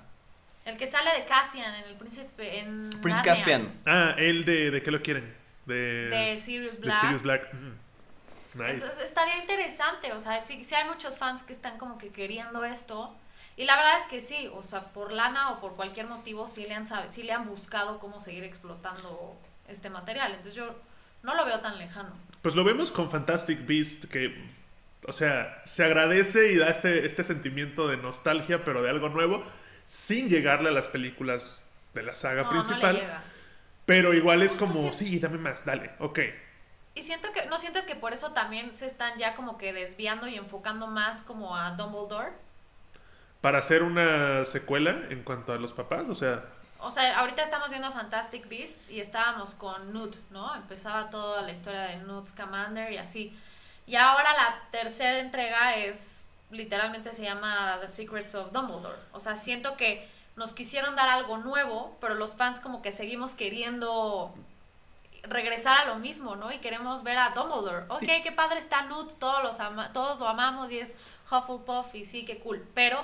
El 0.65 0.75
que 0.77 0.87
sale 0.87 1.11
de 1.19 1.25
Cassian 1.25 1.75
en 1.75 1.83
el 1.83 1.95
príncipe. 1.95 2.59
En 2.59 2.89
Prince 3.01 3.17
Narnia, 3.21 3.23
Caspian. 3.35 3.81
ah, 3.85 4.15
él 4.17 4.43
de, 4.45 4.71
de 4.71 4.81
qué 4.81 4.89
lo 4.89 5.01
quieren? 5.03 5.35
De, 5.67 6.07
De 6.09 6.39
Sirius 6.39 6.77
de 6.77 6.81
Black. 6.87 7.01
Sirius 7.01 7.21
Black. 7.21 7.53
Ujú. 7.53 8.63
Nice. 8.63 8.71
Entonces 8.75 8.99
estaría 9.03 9.37
interesante, 9.37 10.13
o 10.13 10.19
sea, 10.19 10.39
sí, 10.41 10.63
sí 10.63 10.73
hay 10.73 10.87
muchos 10.87 11.17
fans 11.19 11.43
que 11.43 11.51
están 11.53 11.77
como 11.77 11.97
que 11.99 12.09
queriendo 12.09 12.63
esto. 12.63 13.13
Y 13.57 13.65
la 13.65 13.77
verdad 13.77 13.97
es 13.99 14.05
que 14.07 14.19
sí, 14.21 14.49
o 14.53 14.63
sea, 14.63 14.81
por 14.93 15.11
lana 15.13 15.51
o 15.51 15.59
por 15.61 15.73
cualquier 15.75 16.07
motivo, 16.07 16.47
sí 16.47 16.65
le 16.65 16.73
han, 16.75 16.87
sabe- 16.87 17.09
sí 17.09 17.23
le 17.23 17.31
han 17.33 17.47
buscado 17.47 17.99
cómo 17.99 18.19
seguir 18.19 18.43
explotando 18.43 19.35
este 19.67 19.89
material. 19.89 20.31
Entonces 20.31 20.55
yo 20.55 20.75
no 21.23 21.35
lo 21.35 21.45
veo 21.45 21.59
tan 21.61 21.77
lejano. 21.77 22.09
Pues 22.41 22.55
lo 22.55 22.63
vemos 22.63 22.91
con 22.91 23.09
Fantastic 23.09 23.65
Beast 23.65 24.05
que, 24.05 24.35
o 25.07 25.13
sea, 25.13 25.61
se 25.65 25.83
agradece 25.85 26.51
y 26.51 26.57
da 26.57 26.67
este, 26.69 27.05
este 27.05 27.23
sentimiento 27.23 27.87
de 27.87 27.97
nostalgia, 27.97 28.63
pero 28.65 28.81
de 28.81 28.89
algo 28.89 29.09
nuevo, 29.09 29.43
sin 29.85 30.29
llegarle 30.29 30.69
a 30.69 30.73
las 30.73 30.87
películas 30.87 31.59
de 31.93 32.03
la 32.03 32.13
saga 32.15 32.43
No, 32.43 32.51
no 32.51 32.51
le 32.51 32.63
principal. 32.65 32.95
llega. 32.97 33.23
pero 33.85 34.11
Sí, 34.11 34.17
igual 34.17 34.41
es 34.43 34.55
como, 34.55 34.91
sí. 34.93 35.05
sí, 35.11 35.19
dame 35.19 35.37
más, 35.37 35.65
dale, 35.65 35.91
ok. 35.99 36.19
Y 36.95 37.03
siento 37.03 37.31
que, 37.33 37.45
¿no 37.47 37.57
sientes 37.59 37.85
que 37.85 37.95
por 37.95 38.13
eso 38.13 38.31
también 38.31 38.73
se 38.73 38.85
están 38.85 39.17
ya 39.19 39.35
como 39.35 39.57
que 39.57 39.73
desviando 39.73 40.27
y 40.27 40.35
enfocando 40.35 40.87
más 40.87 41.21
como 41.21 41.55
a 41.57 41.71
Dumbledore? 41.71 42.31
Para 43.41 43.59
hacer 43.59 43.83
una 43.83 44.43
secuela 44.45 44.91
en 45.09 45.23
cuanto 45.23 45.53
a 45.53 45.57
los 45.57 45.73
papás, 45.73 46.03
o 46.09 46.15
sea, 46.15 46.43
O 46.79 46.89
sea, 46.91 47.19
ahorita 47.19 47.43
estamos 47.43 47.69
viendo 47.69 47.91
Fantastic 47.91 48.47
Beasts 48.49 48.89
y 48.89 48.99
estábamos 49.01 49.55
con 49.55 49.93
Newt, 49.93 50.15
¿no? 50.31 50.53
Empezaba 50.55 51.09
toda 51.09 51.41
la 51.41 51.51
historia 51.51 51.81
de 51.83 51.97
Newt 51.97 52.27
Scamander 52.27 52.91
y 52.91 52.97
así. 52.97 53.37
Y 53.87 53.95
ahora 53.95 54.29
la 54.33 54.59
tercera 54.71 55.19
entrega 55.19 55.75
es, 55.77 56.27
literalmente 56.51 57.11
se 57.11 57.23
llama 57.23 57.77
The 57.81 57.87
Secrets 57.87 58.33
of 58.35 58.51
Dumbledore. 58.51 58.97
O 59.13 59.19
sea, 59.19 59.35
siento 59.35 59.77
que 59.77 60.07
nos 60.35 60.53
quisieron 60.53 60.95
dar 60.95 61.09
algo 61.09 61.37
nuevo, 61.37 61.97
pero 62.01 62.15
los 62.15 62.35
fans 62.35 62.59
como 62.59 62.81
que 62.81 62.91
seguimos 62.91 63.31
queriendo 63.33 64.33
regresar 65.23 65.79
a 65.81 65.85
lo 65.85 65.95
mismo, 65.95 66.35
¿no? 66.35 66.51
Y 66.51 66.59
queremos 66.59 67.03
ver 67.03 67.17
a 67.17 67.29
Dumbledore. 67.31 67.85
Ok, 67.89 68.05
qué 68.23 68.31
padre 68.31 68.59
está 68.59 68.83
Newt, 68.83 69.13
todos, 69.19 69.43
los 69.43 69.59
ama- 69.59 69.91
todos 69.93 70.19
lo 70.19 70.27
amamos 70.27 70.71
y 70.71 70.79
es 70.79 70.95
Hufflepuff 71.31 71.93
y 71.95 72.05
sí, 72.05 72.25
qué 72.25 72.39
cool. 72.39 72.67
Pero 72.75 73.03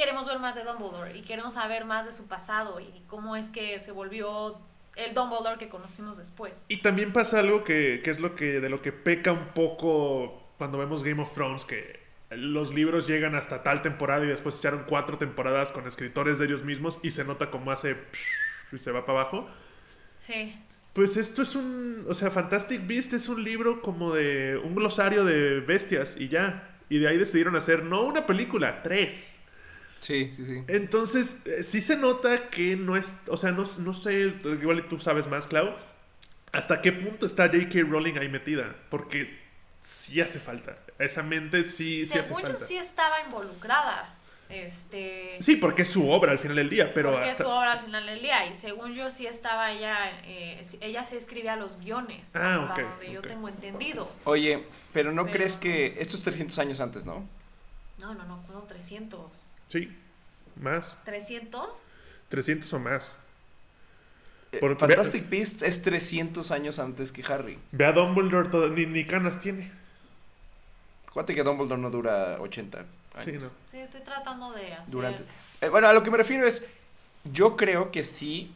queremos 0.00 0.26
ver 0.26 0.38
más 0.38 0.54
de 0.54 0.64
Dumbledore 0.64 1.14
y 1.14 1.20
queremos 1.20 1.54
saber 1.54 1.84
más 1.84 2.06
de 2.06 2.12
su 2.12 2.26
pasado 2.26 2.80
y 2.80 3.02
cómo 3.06 3.36
es 3.36 3.50
que 3.50 3.78
se 3.80 3.92
volvió 3.92 4.58
el 4.96 5.12
Dumbledore 5.12 5.58
que 5.58 5.68
conocimos 5.68 6.16
después. 6.16 6.64
Y 6.68 6.78
también 6.78 7.12
pasa 7.12 7.38
algo 7.40 7.64
que, 7.64 8.00
que 8.02 8.10
es 8.10 8.18
lo 8.18 8.34
que 8.34 8.60
de 8.60 8.70
lo 8.70 8.80
que 8.80 8.92
peca 8.92 9.32
un 9.32 9.48
poco 9.48 10.54
cuando 10.56 10.78
vemos 10.78 11.04
Game 11.04 11.22
of 11.22 11.34
Thrones, 11.34 11.66
que 11.66 12.00
los 12.30 12.72
libros 12.72 13.06
llegan 13.06 13.34
hasta 13.34 13.62
tal 13.62 13.82
temporada 13.82 14.24
y 14.24 14.28
después 14.28 14.58
echaron 14.58 14.84
cuatro 14.88 15.18
temporadas 15.18 15.70
con 15.70 15.86
escritores 15.86 16.38
de 16.38 16.46
ellos 16.46 16.64
mismos 16.64 16.98
y 17.02 17.10
se 17.10 17.24
nota 17.24 17.50
cómo 17.50 17.70
hace 17.70 17.98
y 18.72 18.78
se 18.78 18.92
va 18.92 19.04
para 19.04 19.20
abajo. 19.20 19.50
Sí. 20.18 20.58
Pues 20.94 21.18
esto 21.18 21.42
es 21.42 21.54
un, 21.54 22.06
o 22.08 22.14
sea, 22.14 22.30
Fantastic 22.30 22.86
Beast 22.86 23.12
es 23.12 23.28
un 23.28 23.44
libro 23.44 23.82
como 23.82 24.14
de 24.14 24.56
un 24.56 24.74
glosario 24.74 25.26
de 25.26 25.60
bestias 25.60 26.16
y 26.18 26.28
ya. 26.28 26.78
Y 26.88 26.98
de 26.98 27.08
ahí 27.08 27.18
decidieron 27.18 27.54
hacer 27.54 27.84
no 27.84 28.02
una 28.02 28.24
película, 28.26 28.82
tres. 28.82 29.39
Sí, 30.00 30.32
sí, 30.32 30.46
sí. 30.46 30.64
Entonces, 30.68 31.46
eh, 31.46 31.62
sí 31.62 31.80
se 31.82 31.96
nota 31.96 32.50
que 32.50 32.76
no 32.76 32.96
es, 32.96 33.22
o 33.28 33.36
sea, 33.36 33.52
no, 33.52 33.64
no 33.80 33.94
sé, 33.94 34.34
igual 34.44 34.88
tú 34.88 34.98
sabes 34.98 35.28
más, 35.28 35.46
Clau, 35.46 35.76
hasta 36.52 36.80
qué 36.82 36.92
punto 36.92 37.26
está 37.26 37.46
J.K. 37.48 37.80
Rowling 37.88 38.18
ahí 38.18 38.28
metida, 38.28 38.76
porque 38.90 39.38
sí 39.80 40.20
hace 40.20 40.40
falta. 40.40 40.78
Esa 40.98 41.22
mente 41.22 41.64
sí, 41.64 42.06
sí 42.06 42.18
hace 42.18 42.28
Según 42.28 42.44
yo 42.44 42.56
falta. 42.56 42.66
sí 42.66 42.76
estaba 42.76 43.20
involucrada. 43.22 44.16
Este. 44.48 45.36
Sí, 45.40 45.56
porque 45.56 45.82
es 45.82 45.90
su 45.90 46.10
obra 46.10 46.32
al 46.32 46.38
final 46.40 46.56
del 46.56 46.70
día, 46.70 46.92
pero 46.92 47.12
porque 47.12 47.28
hasta... 47.28 47.44
es 47.44 47.48
su 47.48 47.48
obra 47.48 47.72
al 47.72 47.84
final 47.84 48.04
del 48.06 48.20
día. 48.20 48.46
Y 48.46 48.54
según 48.56 48.94
yo, 48.94 49.10
sí 49.10 49.26
estaba 49.26 49.70
ella. 49.72 50.20
eh, 50.24 50.60
ella 50.80 51.04
sí 51.04 51.16
escribía 51.16 51.56
los 51.56 51.78
guiones. 51.78 52.34
Ah, 52.34 52.56
hasta 52.58 52.64
ok, 52.64 52.78
donde 52.78 53.10
yo 53.12 53.20
ok. 53.20 53.26
tengo 53.28 53.48
entendido. 53.48 54.20
Oye, 54.24 54.66
pero 54.92 55.12
¿no 55.12 55.30
Pero 55.30 55.32
crees 55.32 55.56
que 55.56 55.90
sé. 55.90 56.02
esto 56.02 56.16
es 56.16 56.22
300 56.24 56.58
años 56.58 56.80
antes, 56.80 57.06
no? 57.06 57.28
No, 57.98 58.14
no, 58.14 58.24
no, 58.24 58.42
como 58.46 58.62
300. 58.64 59.49
Sí, 59.70 59.88
más. 60.60 60.98
¿300? 61.06 61.68
300 62.28 62.72
o 62.74 62.78
más. 62.78 63.16
Eh, 64.52 64.58
Por- 64.58 64.76
Fantastic 64.78 65.28
Beasts 65.30 65.62
es 65.62 65.80
300 65.82 66.50
años 66.50 66.78
antes 66.78 67.12
que 67.12 67.22
Harry. 67.32 67.58
Ve 67.72 67.86
a 67.86 67.92
Dumbledore, 67.92 68.48
todo- 68.48 68.68
ni, 68.68 68.84
ni 68.86 69.06
canas 69.06 69.40
tiene. 69.40 69.70
Acuérdate 71.08 71.34
que 71.34 71.42
Dumbledore 71.42 71.80
no 71.80 71.90
dura 71.90 72.36
80 72.40 72.78
años. 73.14 73.24
Sí, 73.24 73.32
no. 73.32 73.50
Sí, 73.70 73.78
estoy 73.78 74.00
tratando 74.02 74.52
de 74.52 74.72
hacer. 74.74 74.90
Durante. 74.92 75.22
Eh, 75.60 75.68
bueno, 75.68 75.88
a 75.88 75.92
lo 75.92 76.02
que 76.02 76.10
me 76.10 76.16
refiero 76.16 76.46
es, 76.46 76.66
yo 77.32 77.56
creo 77.56 77.90
que 77.90 78.02
sí 78.02 78.52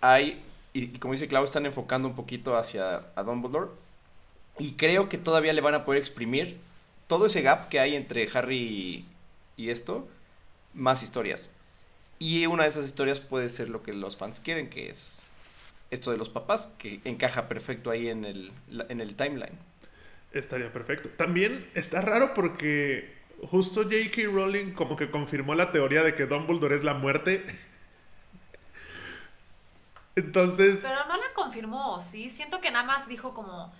hay, 0.00 0.42
y, 0.72 0.84
y 0.84 0.98
como 0.98 1.12
dice 1.12 1.28
Clau, 1.28 1.44
están 1.44 1.66
enfocando 1.66 2.08
un 2.08 2.14
poquito 2.14 2.56
hacia 2.56 3.02
a 3.14 3.22
Dumbledore, 3.22 3.70
y 4.58 4.72
creo 4.72 5.08
que 5.08 5.18
todavía 5.18 5.52
le 5.52 5.60
van 5.60 5.74
a 5.74 5.84
poder 5.84 6.00
exprimir 6.00 6.58
todo 7.06 7.26
ese 7.26 7.42
gap 7.42 7.68
que 7.68 7.78
hay 7.80 7.94
entre 7.94 8.28
Harry 8.34 8.56
y, 9.56 9.62
y 9.62 9.70
esto, 9.70 10.08
más 10.74 11.02
historias. 11.02 11.50
Y 12.18 12.46
una 12.46 12.64
de 12.64 12.68
esas 12.68 12.86
historias 12.86 13.20
puede 13.20 13.48
ser 13.48 13.68
lo 13.68 13.82
que 13.82 13.92
los 13.92 14.16
fans 14.16 14.40
quieren, 14.40 14.70
que 14.70 14.90
es 14.90 15.26
esto 15.90 16.10
de 16.10 16.16
los 16.16 16.28
papás, 16.28 16.72
que 16.78 17.00
encaja 17.04 17.48
perfecto 17.48 17.90
ahí 17.90 18.08
en 18.08 18.24
el, 18.24 18.52
en 18.88 19.00
el 19.00 19.14
timeline. 19.14 19.56
Estaría 20.32 20.72
perfecto. 20.72 21.08
También 21.10 21.70
está 21.74 22.00
raro 22.00 22.34
porque 22.34 23.16
justo 23.50 23.84
J.K. 23.84 24.22
Rowling 24.24 24.72
como 24.72 24.96
que 24.96 25.10
confirmó 25.10 25.54
la 25.54 25.72
teoría 25.72 26.02
de 26.02 26.14
que 26.14 26.26
Dumbledore 26.26 26.74
es 26.74 26.84
la 26.84 26.94
muerte. 26.94 27.44
Entonces, 30.16 30.80
Pero 30.82 31.06
no 31.06 31.16
la 31.16 31.32
confirmó, 31.34 32.02
¿sí? 32.02 32.28
Siento 32.28 32.60
que 32.60 32.70
nada 32.70 32.84
más 32.84 33.08
dijo 33.08 33.32
como. 33.32 33.72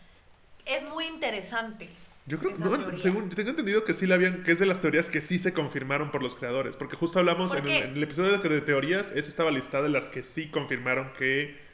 Es 0.64 0.88
muy 0.88 1.07
interesante. 1.07 1.88
Yo 2.29 2.38
creo 2.38 2.53
no, 2.59 2.99
según 2.99 3.31
tengo 3.31 3.51
entendido 3.51 3.85
que 3.85 3.95
sí 3.95 4.07
la 4.07 4.14
habían, 4.17 4.43
que 4.43 4.53
es 4.53 4.59
de 4.59 4.67
las 4.67 4.81
teorías 4.81 5.09
que 5.11 5.21
sí 5.21 5.38
se 5.38 5.53
confirmaron 5.53 6.11
por 6.11 6.23
los 6.23 6.37
creadores, 6.37 6.77
porque 6.77 6.95
justo 6.97 7.19
hablamos 7.19 7.55
en 7.55 7.67
el, 7.67 7.73
en 7.83 7.97
el 7.97 8.03
episodio 8.03 8.38
de, 8.38 8.49
de 8.49 8.61
teorías, 8.61 9.11
esa 9.12 9.29
estaba 9.29 9.51
listada 9.51 9.85
de 9.85 9.91
las 9.91 10.09
que 10.09 10.23
sí 10.23 10.49
confirmaron 10.49 11.12
que 11.19 11.67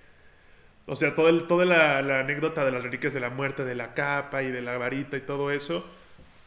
o 0.86 0.96
sea, 0.96 1.14
todo 1.14 1.28
el, 1.28 1.46
toda 1.46 1.64
la, 1.64 2.02
la 2.02 2.20
anécdota 2.20 2.64
de 2.64 2.70
las 2.70 2.82
reliquias 2.82 3.14
de 3.14 3.20
la 3.20 3.30
muerte, 3.30 3.64
de 3.64 3.74
la 3.74 3.94
capa 3.94 4.42
y 4.42 4.50
de 4.50 4.60
la 4.60 4.76
varita 4.76 5.16
y 5.16 5.22
todo 5.22 5.50
eso, 5.50 5.84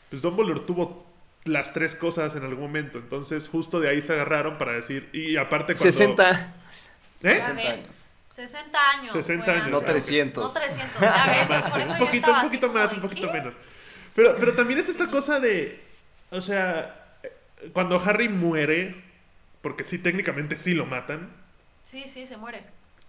pues 0.10 0.22
Dumbledore 0.22 0.60
tuvo 0.62 1.08
las 1.46 1.74
tres 1.74 1.96
cosas 1.96 2.36
en 2.36 2.44
algún 2.44 2.66
momento. 2.66 3.00
Entonces, 3.00 3.48
justo 3.50 3.80
de 3.80 3.90
ahí 3.90 4.02
se 4.02 4.14
agarraron 4.14 4.58
para 4.58 4.74
decir. 4.74 5.10
Y 5.12 5.38
aparte, 5.38 5.74
cuando. 5.74 5.92
60, 5.92 6.56
¿Eh? 7.24 7.36
60 7.36 7.54
ven. 7.54 7.68
años. 7.68 8.06
60 8.30 8.92
años. 8.92 9.14
60 9.14 9.46
fue 9.46 9.54
años. 9.56 9.70
No 9.72 9.78
ok. 9.78 9.86
300. 9.86 10.44
No 10.44 10.52
300. 10.52 11.02
Ya 11.02 11.26
ves, 11.40 11.50
Más, 11.50 11.70
por 11.70 11.82
eso 11.82 11.92
un 11.94 11.98
poquito, 11.98 12.32
un 12.32 12.42
poquito 12.42 12.72
más, 12.72 12.94
un 12.94 13.02
poquito 13.02 13.28
¿qué? 13.28 13.34
menos. 13.34 13.58
Pero, 14.18 14.36
pero 14.40 14.54
también 14.56 14.80
es 14.80 14.90
esta 14.90 15.08
cosa 15.12 15.40
de. 15.40 15.80
O 16.32 16.42
sea, 16.42 17.20
cuando 17.72 17.98
Harry 18.04 18.30
muere, 18.30 18.96
porque 19.62 19.84
sí, 19.84 20.00
técnicamente 20.00 20.58
sí 20.58 20.74
lo 20.74 20.88
matan, 20.88 21.30
Sí, 21.84 22.04
sí, 22.08 22.26
se 22.28 22.36
muere. 22.36 22.64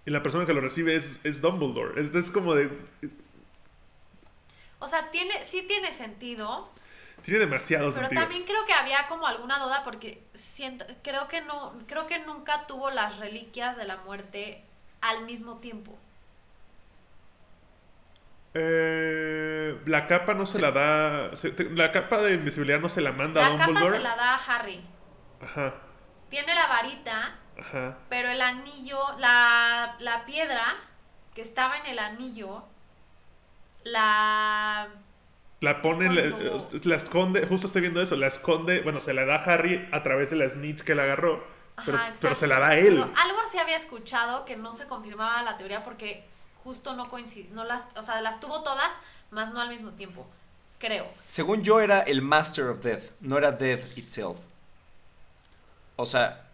y 0.04 0.10
la 0.10 0.22
persona 0.22 0.44
que 0.46 0.52
lo 0.52 0.60
recibe 0.60 0.94
es, 0.94 1.16
es 1.24 1.40
Dumbledore. 1.40 1.98
Es, 2.00 2.14
es 2.14 2.30
como 2.30 2.54
de. 2.54 2.70
O 4.80 4.86
sea, 4.86 5.10
tiene, 5.10 5.32
sí 5.44 5.62
tiene 5.66 5.90
sentido, 5.92 6.70
Tiene 7.22 7.40
demasiado 7.40 7.88
pero 7.90 8.02
sentido. 8.02 8.20
también 8.20 8.44
creo 8.44 8.64
que 8.66 8.74
había 8.74 9.06
como 9.08 9.26
alguna 9.26 9.58
duda 9.58 9.82
porque 9.84 10.22
siento, 10.34 10.84
creo 11.02 11.26
que 11.26 11.40
no, 11.40 11.72
creo 11.88 12.06
que 12.06 12.18
nunca 12.20 12.66
tuvo 12.66 12.90
las 12.90 13.18
reliquias 13.18 13.76
de 13.76 13.84
la 13.86 13.96
muerte 13.96 14.62
al 15.00 15.24
mismo 15.24 15.56
tiempo. 15.56 15.98
Eh, 18.54 19.78
la 19.86 20.06
capa 20.06 20.34
no 20.34 20.46
se 20.46 20.60
la 20.60 20.70
da. 20.72 21.36
se- 21.36 21.50
te- 21.50 21.70
la 21.70 21.92
capa 21.92 22.18
de 22.22 22.34
invisibilidad 22.34 22.80
no 22.80 22.88
se 22.88 23.00
la 23.00 23.12
manda 23.12 23.44
a 23.46 23.50
La 23.50 23.56
capa 23.56 23.66
Dumbledore. 23.66 23.96
se 23.98 24.02
la 24.02 24.16
da 24.16 24.34
a 24.34 24.44
Harry. 24.44 24.80
Ajá, 25.42 25.74
Tiene 26.30 26.54
la 26.54 26.66
varita, 26.66 27.36
ajá. 27.60 27.98
pero 28.08 28.28
el 28.30 28.40
anillo, 28.42 28.98
la, 29.18 29.96
la 30.00 30.24
piedra 30.26 30.64
que 31.34 31.42
estaba 31.42 31.76
en 31.78 31.86
el 31.86 31.98
anillo, 31.98 32.64
la... 33.84 34.88
La 35.60 35.82
pone, 35.82 36.06
Es 36.06 36.12
la, 36.14 36.30
cuando- 36.30 36.78
la 36.84 36.96
esconde, 36.96 37.46
justo 37.46 37.66
estoy 37.66 37.82
viendo 37.82 38.00
eso, 38.00 38.16
la 38.16 38.28
esconde, 38.28 38.80
bueno, 38.82 39.00
se 39.00 39.12
la 39.12 39.24
da 39.24 39.36
a 39.36 39.44
Harry 39.44 39.88
a 39.92 40.02
través 40.04 40.30
de 40.30 40.36
la 40.36 40.48
snitch 40.48 40.82
que 40.82 40.94
la 40.94 41.02
agarró, 41.04 41.44
pero, 41.84 41.96
Ajá, 41.98 42.06
pero 42.06 42.14
exacto. 42.14 42.34
se 42.36 42.46
la 42.46 42.60
da 42.60 42.68
a 42.68 42.76
él. 42.76 42.94
Pero 42.94 43.12
algo 43.16 43.40
así 43.46 43.58
había 43.58 43.74
escuchado 43.76 44.44
que 44.44 44.56
no 44.56 44.72
se 44.72 44.86
confirmaba 44.86 45.42
la 45.42 45.56
teoría 45.56 45.82
porque 45.82 46.24
justo 46.64 46.94
no 46.94 47.08
coincide, 47.10 47.48
no 47.52 47.64
las, 47.64 47.84
o 47.96 48.02
sea, 48.02 48.20
las 48.20 48.40
tuvo 48.40 48.62
todas, 48.62 48.94
más 49.30 49.52
no 49.52 49.60
al 49.60 49.68
mismo 49.68 49.90
tiempo, 49.92 50.26
creo. 50.78 51.06
Según 51.26 51.62
yo 51.62 51.80
era 51.80 52.00
el 52.00 52.22
Master 52.22 52.66
of 52.66 52.82
Death, 52.82 53.10
no 53.20 53.38
era 53.38 53.52
Death 53.52 53.96
itself. 53.96 54.38
O 55.96 56.06
sea, 56.06 56.44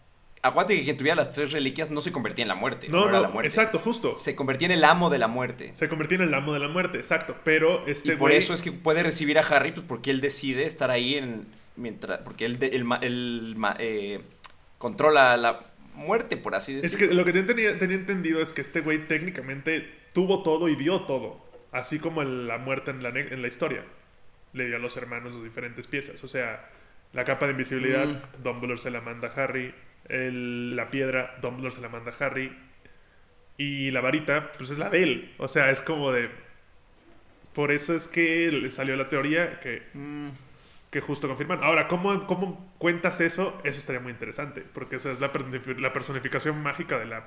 acuérdate 0.42 0.76
que 0.78 0.84
quien 0.84 0.96
tuviera 0.96 1.16
las 1.16 1.30
tres 1.30 1.52
reliquias 1.52 1.90
no 1.90 2.00
se 2.00 2.12
convertía 2.12 2.42
en 2.44 2.48
la 2.48 2.54
muerte. 2.54 2.88
No, 2.88 3.04
era 3.04 3.12
no, 3.12 3.22
la 3.22 3.28
muerte. 3.28 3.48
exacto, 3.48 3.78
justo. 3.78 4.16
Se 4.16 4.34
convertía 4.34 4.66
en 4.66 4.72
el 4.72 4.84
amo 4.84 5.10
de 5.10 5.18
la 5.18 5.28
muerte. 5.28 5.74
Se 5.74 5.88
convirtió 5.88 6.16
en 6.16 6.22
el 6.22 6.34
amo 6.34 6.52
de 6.54 6.60
la 6.60 6.68
muerte, 6.68 6.98
exacto, 6.98 7.36
pero 7.44 7.86
este 7.86 8.14
y 8.14 8.16
por 8.16 8.30
güey- 8.30 8.36
eso 8.36 8.54
es 8.54 8.62
que 8.62 8.72
puede 8.72 9.02
recibir 9.02 9.38
a 9.38 9.42
Harry, 9.42 9.72
pues 9.72 9.86
porque 9.86 10.10
él 10.10 10.20
decide 10.20 10.64
estar 10.66 10.90
ahí 10.90 11.16
en. 11.16 11.46
mientras 11.76 12.20
Porque 12.20 12.44
él, 12.46 12.58
de- 12.58 12.68
él 12.68 12.84
ma- 12.84 12.98
él 13.02 13.54
ma- 13.56 13.76
eh, 13.78 14.22
controla 14.78 15.36
la 15.36 15.60
muerte, 15.94 16.36
por 16.36 16.54
así 16.54 16.76
Es 16.76 16.82
decirlo. 16.82 17.08
que 17.08 17.14
lo 17.14 17.24
que 17.24 17.32
yo 17.32 17.46
tenía, 17.46 17.78
tenía 17.78 17.96
entendido 17.96 18.40
es 18.42 18.52
que 18.52 18.60
este 18.60 18.80
güey 18.80 19.06
técnicamente 19.06 19.88
tuvo 20.12 20.42
todo 20.42 20.68
y 20.68 20.76
dio 20.76 21.02
todo, 21.02 21.44
así 21.72 21.98
como 21.98 22.22
en 22.22 22.46
la 22.46 22.58
muerte 22.58 22.90
en 22.90 23.02
la, 23.02 23.08
en 23.10 23.40
la 23.42 23.48
historia. 23.48 23.84
Le 24.52 24.66
dio 24.66 24.76
a 24.76 24.78
los 24.78 24.96
hermanos 24.96 25.32
las 25.34 25.42
diferentes 25.44 25.86
piezas, 25.86 26.22
o 26.22 26.28
sea, 26.28 26.68
la 27.12 27.24
capa 27.24 27.46
de 27.46 27.52
invisibilidad, 27.52 28.06
Mm. 28.06 28.42
Dumbledore 28.42 28.78
se 28.78 28.90
la 28.90 29.00
manda 29.00 29.28
a 29.28 29.42
Harry, 29.44 29.74
el- 30.08 30.76
la 30.76 30.90
piedra, 30.90 31.36
Dumbledore 31.40 31.74
se 31.74 31.80
la 31.80 31.88
manda 31.88 32.12
a 32.18 32.24
Harry, 32.26 32.52
y 33.56 33.90
la 33.92 34.00
varita, 34.00 34.52
pues 34.58 34.70
es 34.70 34.78
la 34.78 34.90
de 34.90 35.02
él, 35.02 35.34
o 35.38 35.48
sea, 35.48 35.70
es 35.70 35.80
como 35.80 36.10
de... 36.12 36.28
Por 37.54 37.70
eso 37.70 37.94
es 37.94 38.08
que 38.08 38.50
le 38.50 38.68
salió 38.68 38.96
la 38.96 39.08
teoría 39.08 39.60
que 39.60 39.82
Mm, 39.94 40.28
que 40.94 41.00
justo 41.00 41.26
confirman. 41.26 41.58
Ahora, 41.64 41.88
¿cómo, 41.88 42.24
¿cómo 42.28 42.72
cuentas 42.78 43.20
eso? 43.20 43.60
Eso 43.64 43.80
estaría 43.80 44.00
muy 44.00 44.12
interesante, 44.12 44.60
porque 44.72 44.94
esa 44.94 45.10
es 45.10 45.18
la, 45.18 45.32
personifi- 45.32 45.76
la 45.76 45.92
personificación 45.92 46.62
mágica 46.62 47.00
de 47.00 47.06
la 47.06 47.24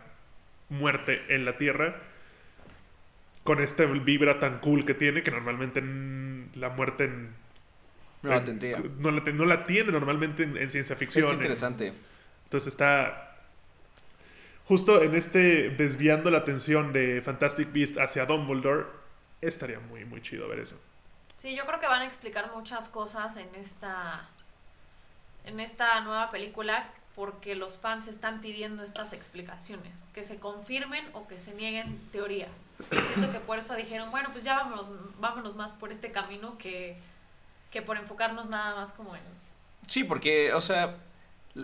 muerte 0.69 1.21
en 1.27 1.43
la 1.43 1.57
Tierra, 1.57 1.97
con 3.43 3.59
este 3.61 3.85
vibra 3.85 4.39
tan 4.39 4.59
cool 4.59 4.85
que 4.85 4.93
tiene, 4.93 5.21
que 5.21 5.31
normalmente 5.31 5.81
en 5.81 6.49
la 6.55 6.69
muerte 6.69 7.03
en- 7.03 7.31
no 8.23 8.29
la 8.29 8.37
en- 8.37 8.43
tendría. 8.45 8.81
no 8.99 9.11
la, 9.11 9.19
no 9.33 9.43
la 9.45 9.65
tiene 9.65 9.91
normalmente 9.91 10.43
en, 10.43 10.55
en 10.55 10.69
ciencia 10.69 10.95
ficción. 10.95 11.27
En- 11.27 11.33
interesante. 11.35 11.91
entonces 12.45 12.69
está 12.69 13.35
justo 14.63 15.03
en 15.03 15.13
este 15.13 15.71
desviando 15.71 16.31
la 16.31 16.37
atención 16.37 16.93
de 16.93 17.21
Fantastic 17.21 17.73
Beast 17.73 17.97
hacia 17.97 18.25
Dumbledore, 18.25 18.85
estaría 19.41 19.81
muy, 19.81 20.05
muy 20.05 20.21
chido 20.21 20.47
ver 20.47 20.59
eso. 20.59 20.81
Sí, 21.37 21.55
yo 21.55 21.65
creo 21.65 21.79
que 21.79 21.87
van 21.87 22.01
a 22.01 22.05
explicar 22.05 22.51
muchas 22.53 22.89
cosas 22.89 23.37
en 23.37 23.53
esta 23.55 24.27
en 25.45 25.59
esta 25.59 26.01
nueva 26.01 26.29
película 26.29 26.89
porque 27.15 27.55
los 27.55 27.77
fans 27.77 28.07
están 28.07 28.41
pidiendo 28.41 28.83
estas 28.83 29.11
explicaciones, 29.13 29.97
que 30.13 30.23
se 30.23 30.37
confirmen 30.37 31.03
o 31.13 31.27
que 31.27 31.39
se 31.39 31.53
nieguen 31.55 31.99
teorías. 32.11 32.67
Siento 32.91 33.31
que 33.31 33.39
por 33.39 33.57
eso 33.57 33.73
dijeron, 33.75 34.11
bueno, 34.11 34.29
pues 34.31 34.43
ya 34.43 34.55
vámonos, 34.55 34.87
vámonos 35.19 35.55
más 35.55 35.73
por 35.73 35.91
este 35.91 36.11
camino 36.11 36.59
que, 36.59 36.95
que 37.71 37.81
por 37.81 37.97
enfocarnos 37.97 38.47
nada 38.49 38.75
más 38.75 38.93
como 38.93 39.15
en... 39.15 39.23
Sí, 39.87 40.03
porque, 40.03 40.53
o 40.53 40.61
sea, 40.61 40.97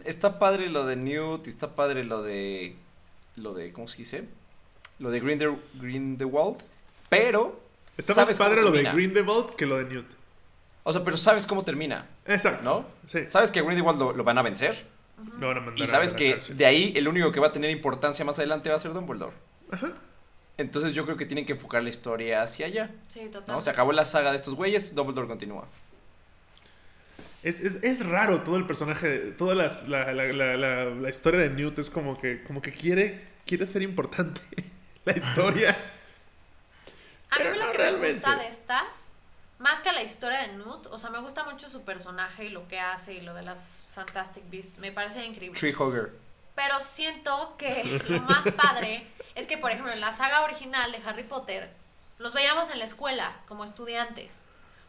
está 0.05 0.39
padre 0.39 0.69
lo 0.69 0.85
de 0.85 0.95
Newt, 0.95 1.47
está 1.47 1.75
padre 1.75 2.03
lo 2.03 2.23
de. 2.23 2.75
Lo 3.35 3.53
de. 3.53 3.71
¿Cómo 3.73 3.87
se 3.87 3.97
dice? 3.97 4.27
Lo 4.99 5.11
de 5.11 5.19
Green 5.19 5.59
Grindelwald, 5.75 6.63
pero. 7.09 7.61
Está 7.97 8.15
más 8.15 8.37
padre 8.37 8.61
lo 8.61 8.71
de 8.71 8.83
termina. 8.83 8.93
Grindelwald 8.93 9.51
que 9.55 9.65
lo 9.65 9.77
de 9.77 9.85
Newt. 9.85 10.05
O 10.83 10.91
sea, 10.91 11.03
pero 11.03 11.15
sabes 11.17 11.45
cómo 11.47 11.63
termina, 11.63 12.07
Exacto. 12.25 12.63
¿no? 12.63 12.85
Sí. 13.07 13.25
Sabes 13.27 13.51
que 13.51 13.59
a 13.59 13.63
Grindelwald 13.63 13.99
lo, 13.99 14.13
lo 14.13 14.23
van 14.23 14.37
a 14.37 14.41
vencer. 14.41 14.85
Lo 15.39 15.47
van 15.47 15.57
a 15.57 15.61
mandar 15.61 15.79
Y 15.83 15.87
sabes 15.87 16.13
que 16.13 16.33
cárcel. 16.33 16.57
de 16.57 16.65
ahí 16.65 16.93
el 16.95 17.07
único 17.07 17.31
que 17.31 17.39
va 17.39 17.47
a 17.47 17.51
tener 17.51 17.69
importancia 17.69 18.25
más 18.25 18.37
adelante 18.39 18.69
va 18.69 18.75
a 18.75 18.79
ser 18.79 18.93
Dumbledore. 18.93 19.33
Ajá. 19.71 19.93
Entonces 20.57 20.93
yo 20.93 21.05
creo 21.05 21.15
que 21.17 21.25
tienen 21.25 21.45
que 21.45 21.53
enfocar 21.53 21.81
la 21.81 21.89
historia 21.89 22.41
hacia 22.43 22.65
allá. 22.65 22.91
Sí, 23.07 23.27
total. 23.31 23.55
¿no? 23.55 23.61
Se 23.61 23.69
acabó 23.69 23.91
la 23.93 24.05
saga 24.05 24.31
de 24.31 24.35
estos 24.37 24.55
güeyes, 24.55 24.93
Dumbledore 24.93 25.27
continúa. 25.27 25.67
Es, 27.43 27.59
es, 27.59 27.83
es 27.83 28.05
raro 28.05 28.41
todo 28.41 28.55
el 28.55 28.65
personaje, 28.65 29.17
toda 29.37 29.53
las- 29.55 29.87
la, 29.89 30.13
la, 30.13 30.25
la, 30.31 30.55
la, 30.57 30.85
la 30.85 31.09
historia 31.09 31.41
de 31.41 31.49
Newt 31.49 31.77
es 31.79 31.89
como 31.89 32.19
que, 32.19 32.41
como 32.43 32.61
que 32.61 32.71
quiere, 32.71 33.21
quiere 33.45 33.67
ser 33.67 33.81
importante 33.81 34.41
la 35.05 35.13
historia. 35.17 35.77
A 37.35 37.39
mí 37.39 37.57
lo 37.57 37.71
que 37.71 37.77
realmente. 37.77 38.07
me 38.07 38.13
gusta 38.13 38.35
de 38.35 38.47
estas 38.47 39.13
más 39.63 39.81
que 39.81 39.93
la 39.93 40.03
historia 40.03 40.39
de 40.39 40.57
Newt, 40.57 40.87
o 40.87 40.97
sea, 40.97 41.09
me 41.09 41.19
gusta 41.19 41.45
mucho 41.45 41.69
su 41.69 41.83
personaje 41.83 42.43
y 42.43 42.49
lo 42.49 42.67
que 42.67 42.81
hace 42.81 43.13
y 43.13 43.21
lo 43.21 43.33
de 43.33 43.43
las 43.43 43.87
Fantastic 43.93 44.43
Beasts, 44.49 44.79
me 44.79 44.91
parece 44.91 45.25
increíble. 45.25 45.57
Tree 45.57 45.73
Hugger. 45.73 46.11
Pero 46.53 46.81
siento 46.81 47.55
que 47.57 48.01
lo 48.09 48.21
más 48.23 48.43
padre 48.57 49.07
es 49.35 49.47
que, 49.47 49.57
por 49.57 49.71
ejemplo, 49.71 49.93
en 49.93 50.01
la 50.01 50.11
saga 50.11 50.41
original 50.41 50.91
de 50.91 51.01
Harry 51.05 51.23
Potter, 51.23 51.71
los 52.19 52.33
veíamos 52.33 52.71
en 52.71 52.79
la 52.79 52.83
escuela 52.83 53.37
como 53.47 53.63
estudiantes. 53.63 54.41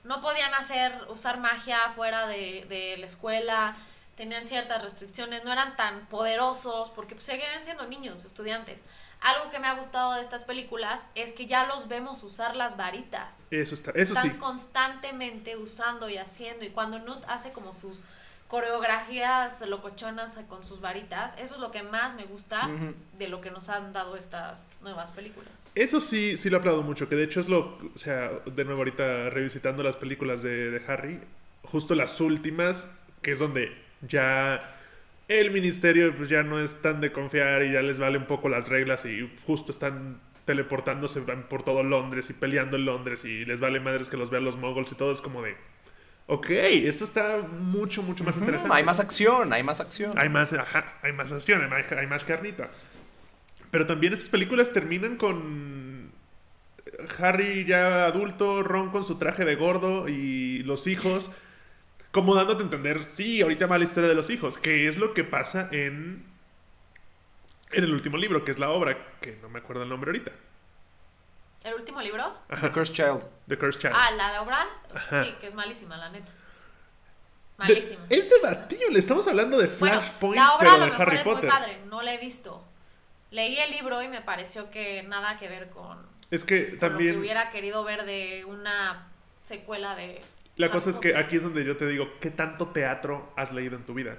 No 0.03 0.20
podían 0.20 0.53
hacer, 0.55 0.92
usar 1.09 1.38
magia 1.38 1.78
fuera 1.95 2.26
de, 2.26 2.66
de 2.68 2.97
la 2.99 3.07
escuela, 3.07 3.76
tenían 4.16 4.49
ciertas 4.49 4.82
restricciones, 4.82 5.45
no 5.45 5.53
eran 5.53 5.76
tan 5.76 6.07
poderosos 6.07 6.90
porque 6.90 7.14
pues, 7.14 7.26
seguían 7.26 7.62
siendo 7.62 7.86
niños, 7.86 8.24
estudiantes. 8.24 8.82
Algo 9.25 9.51
que 9.51 9.59
me 9.59 9.66
ha 9.66 9.75
gustado 9.75 10.14
de 10.14 10.20
estas 10.20 10.45
películas 10.45 11.07
es 11.14 11.33
que 11.33 11.47
ya 11.47 11.66
los 11.66 11.89
vemos 11.89 12.22
usar 12.22 12.55
las 12.55 12.77
varitas. 12.77 13.45
Eso 13.51 13.75
está, 13.75 13.91
eso 13.93 14.14
Están 14.14 14.33
sí. 14.33 14.37
constantemente 14.39 15.57
usando 15.57 16.09
y 16.09 16.18
haciendo. 16.18 16.64
Y 16.64 16.68
cuando 16.70 16.99
Nut 16.99 17.25
hace 17.27 17.53
como 17.53 17.72
sus 17.75 18.05
coreografías 18.49 19.61
locochonas 19.66 20.39
con 20.49 20.64
sus 20.64 20.81
varitas, 20.81 21.33
eso 21.39 21.55
es 21.55 21.61
lo 21.61 21.70
que 21.70 21.83
más 21.83 22.14
me 22.14 22.25
gusta 22.25 22.70
de 23.18 23.29
lo 23.29 23.41
que 23.41 23.51
nos 23.51 23.68
han 23.68 23.93
dado 23.93 24.16
estas 24.16 24.72
nuevas 24.83 25.11
películas. 25.11 25.51
Eso 25.75 26.01
sí, 26.01 26.37
sí 26.37 26.51
lo 26.51 26.59
aplaudo 26.59 26.83
mucho, 26.83 27.09
que 27.09 27.16
de 27.16 27.25
hecho 27.25 27.41
es 27.41 27.49
lo, 27.49 27.79
o 27.95 27.99
sea, 27.99 28.31
de 28.47 28.64
nuevo 28.64 28.81
ahorita 28.81 29.31
revisitando 29.31 29.83
las 29.83 29.97
películas 29.97 30.43
de, 30.43 30.70
de 30.70 30.83
Harry, 30.87 31.20
justo 31.64 31.95
las 31.95 32.20
últimas, 32.20 32.95
que 33.22 33.33
es 33.33 33.39
donde 33.39 33.77
ya 34.03 34.77
el 35.29 35.51
ministerio 35.51 36.14
pues 36.16 36.29
ya 36.29 36.43
no 36.43 36.61
es 36.61 36.83
tan 36.83 37.01
de 37.01 37.12
confiar 37.12 37.62
y 37.62 37.72
ya 37.72 37.83
les 37.83 37.99
vale 37.99 38.18
un 38.18 38.27
poco 38.27 38.49
las 38.49 38.68
reglas 38.68 39.05
y 39.05 39.31
justo 39.47 39.72
están 39.72 40.20
teleportándose 40.45 41.20
van 41.20 41.49
por 41.49 41.62
todo 41.62 41.83
Londres 41.83 42.29
y 42.31 42.35
peleando 42.35 42.77
en 42.77 42.85
Londres 42.85 43.25
y 43.25 43.45
les 43.45 43.61
vale 43.61 43.81
madres 43.81 44.09
que 44.09 44.16
los 44.16 44.31
vean 44.31 44.45
los 44.45 44.57
moguls 44.57 44.93
y 44.93 44.95
todo 44.95 45.11
es 45.11 45.20
como 45.20 45.43
de, 45.43 45.57
ok, 46.27 46.51
esto 46.51 47.05
está 47.05 47.39
mucho, 47.39 48.03
mucho 48.03 48.25
más 48.25 48.37
interesante. 48.37 48.75
Hay 48.75 48.85
más 48.85 49.01
acción, 49.01 49.53
hay 49.53 49.62
más 49.62 49.81
acción. 49.81 50.12
Hay 50.16 50.29
más, 50.29 50.53
ajá, 50.53 50.99
hay 51.03 51.12
más 51.12 51.33
acción, 51.33 51.62
hay 51.62 51.70
más, 51.70 51.93
hay 51.93 52.07
más 52.07 52.25
carnita. 52.25 52.70
Pero 53.70 53.87
también 53.87 54.12
esas 54.12 54.29
películas 54.29 54.72
terminan 54.72 55.16
con 55.16 56.12
Harry 57.18 57.64
ya 57.64 58.05
adulto, 58.07 58.62
Ron 58.62 58.91
con 58.91 59.05
su 59.05 59.16
traje 59.16 59.45
de 59.45 59.57
gordo 59.57 60.09
y 60.09 60.62
los 60.62 60.87
hijos, 60.87 61.31
como 62.14 62.34
dándote 62.34 62.62
a 62.62 62.64
entender, 62.64 63.04
sí, 63.04 63.42
ahorita 63.42 63.66
va 63.66 63.76
la 63.76 63.84
historia 63.84 64.08
de 64.08 64.14
los 64.14 64.30
hijos, 64.30 64.56
que 64.56 64.88
es 64.88 64.96
lo 64.96 65.12
que 65.12 65.24
pasa 65.24 65.68
en, 65.72 66.24
en 67.72 67.84
el 67.84 67.92
último 67.92 68.16
libro, 68.16 68.44
que 68.44 68.52
es 68.52 68.58
la 68.60 68.70
obra, 68.70 68.96
que 69.20 69.36
no 69.42 69.48
me 69.50 69.58
acuerdo 69.58 69.82
el 69.82 69.88
nombre 69.90 70.10
ahorita, 70.10 70.30
¿El 71.64 71.74
último 71.74 72.00
libro? 72.02 72.38
The 72.60 72.70
Cursed 72.70 72.94
Child. 72.94 73.26
The 73.48 73.56
Cursed 73.56 73.80
Child. 73.80 73.94
Ah, 73.96 74.10
la 74.18 74.42
obra. 74.42 74.66
Ajá. 74.94 75.24
Sí, 75.24 75.34
que 75.40 75.46
es 75.46 75.54
malísima, 75.54 75.96
la 75.96 76.10
neta. 76.10 76.26
De- 76.26 76.32
Malísima. 77.56 78.04
es 78.10 78.28
debatible, 78.28 78.98
estamos 78.98 79.26
hablando 79.28 79.56
de 79.58 79.66
Bueno, 79.68 80.00
Flashpoint, 80.02 80.36
la 80.36 80.54
obra 80.56 80.58
pero 80.58 80.70
a 80.72 80.76
lo 80.78 80.84
de 80.84 80.90
mejor 80.90 81.08
Harry 81.08 81.16
es 81.16 81.22
Potter. 81.22 81.44
muy 81.44 81.50
padre, 81.50 81.78
no 81.86 82.02
la 82.02 82.12
he 82.14 82.18
visto. 82.18 82.62
Leí 83.30 83.58
el 83.58 83.70
libro 83.70 84.02
y 84.02 84.08
me 84.08 84.20
pareció 84.20 84.70
que 84.70 85.02
nada 85.04 85.38
que 85.38 85.48
ver 85.48 85.70
con, 85.70 86.06
Es 86.30 86.44
que 86.44 86.64
con 86.66 86.74
lo 86.74 86.78
también... 86.80 87.12
que 87.14 87.20
hubiera 87.20 87.50
querido 87.50 87.82
ver 87.82 88.04
de 88.04 88.44
una 88.44 89.08
secuela 89.42 89.94
de... 89.96 90.20
La 90.57 90.70
cosa 90.70 90.90
es 90.90 90.98
que 90.98 91.16
aquí 91.16 91.36
es 91.36 91.42
donde 91.42 91.64
yo 91.64 91.76
te 91.76 91.86
digo, 91.86 92.09
¿qué 92.20 92.30
tanto 92.30 92.68
teatro 92.68 93.32
has 93.36 93.52
leído 93.52 93.76
en 93.76 93.84
tu 93.84 93.94
vida? 93.94 94.16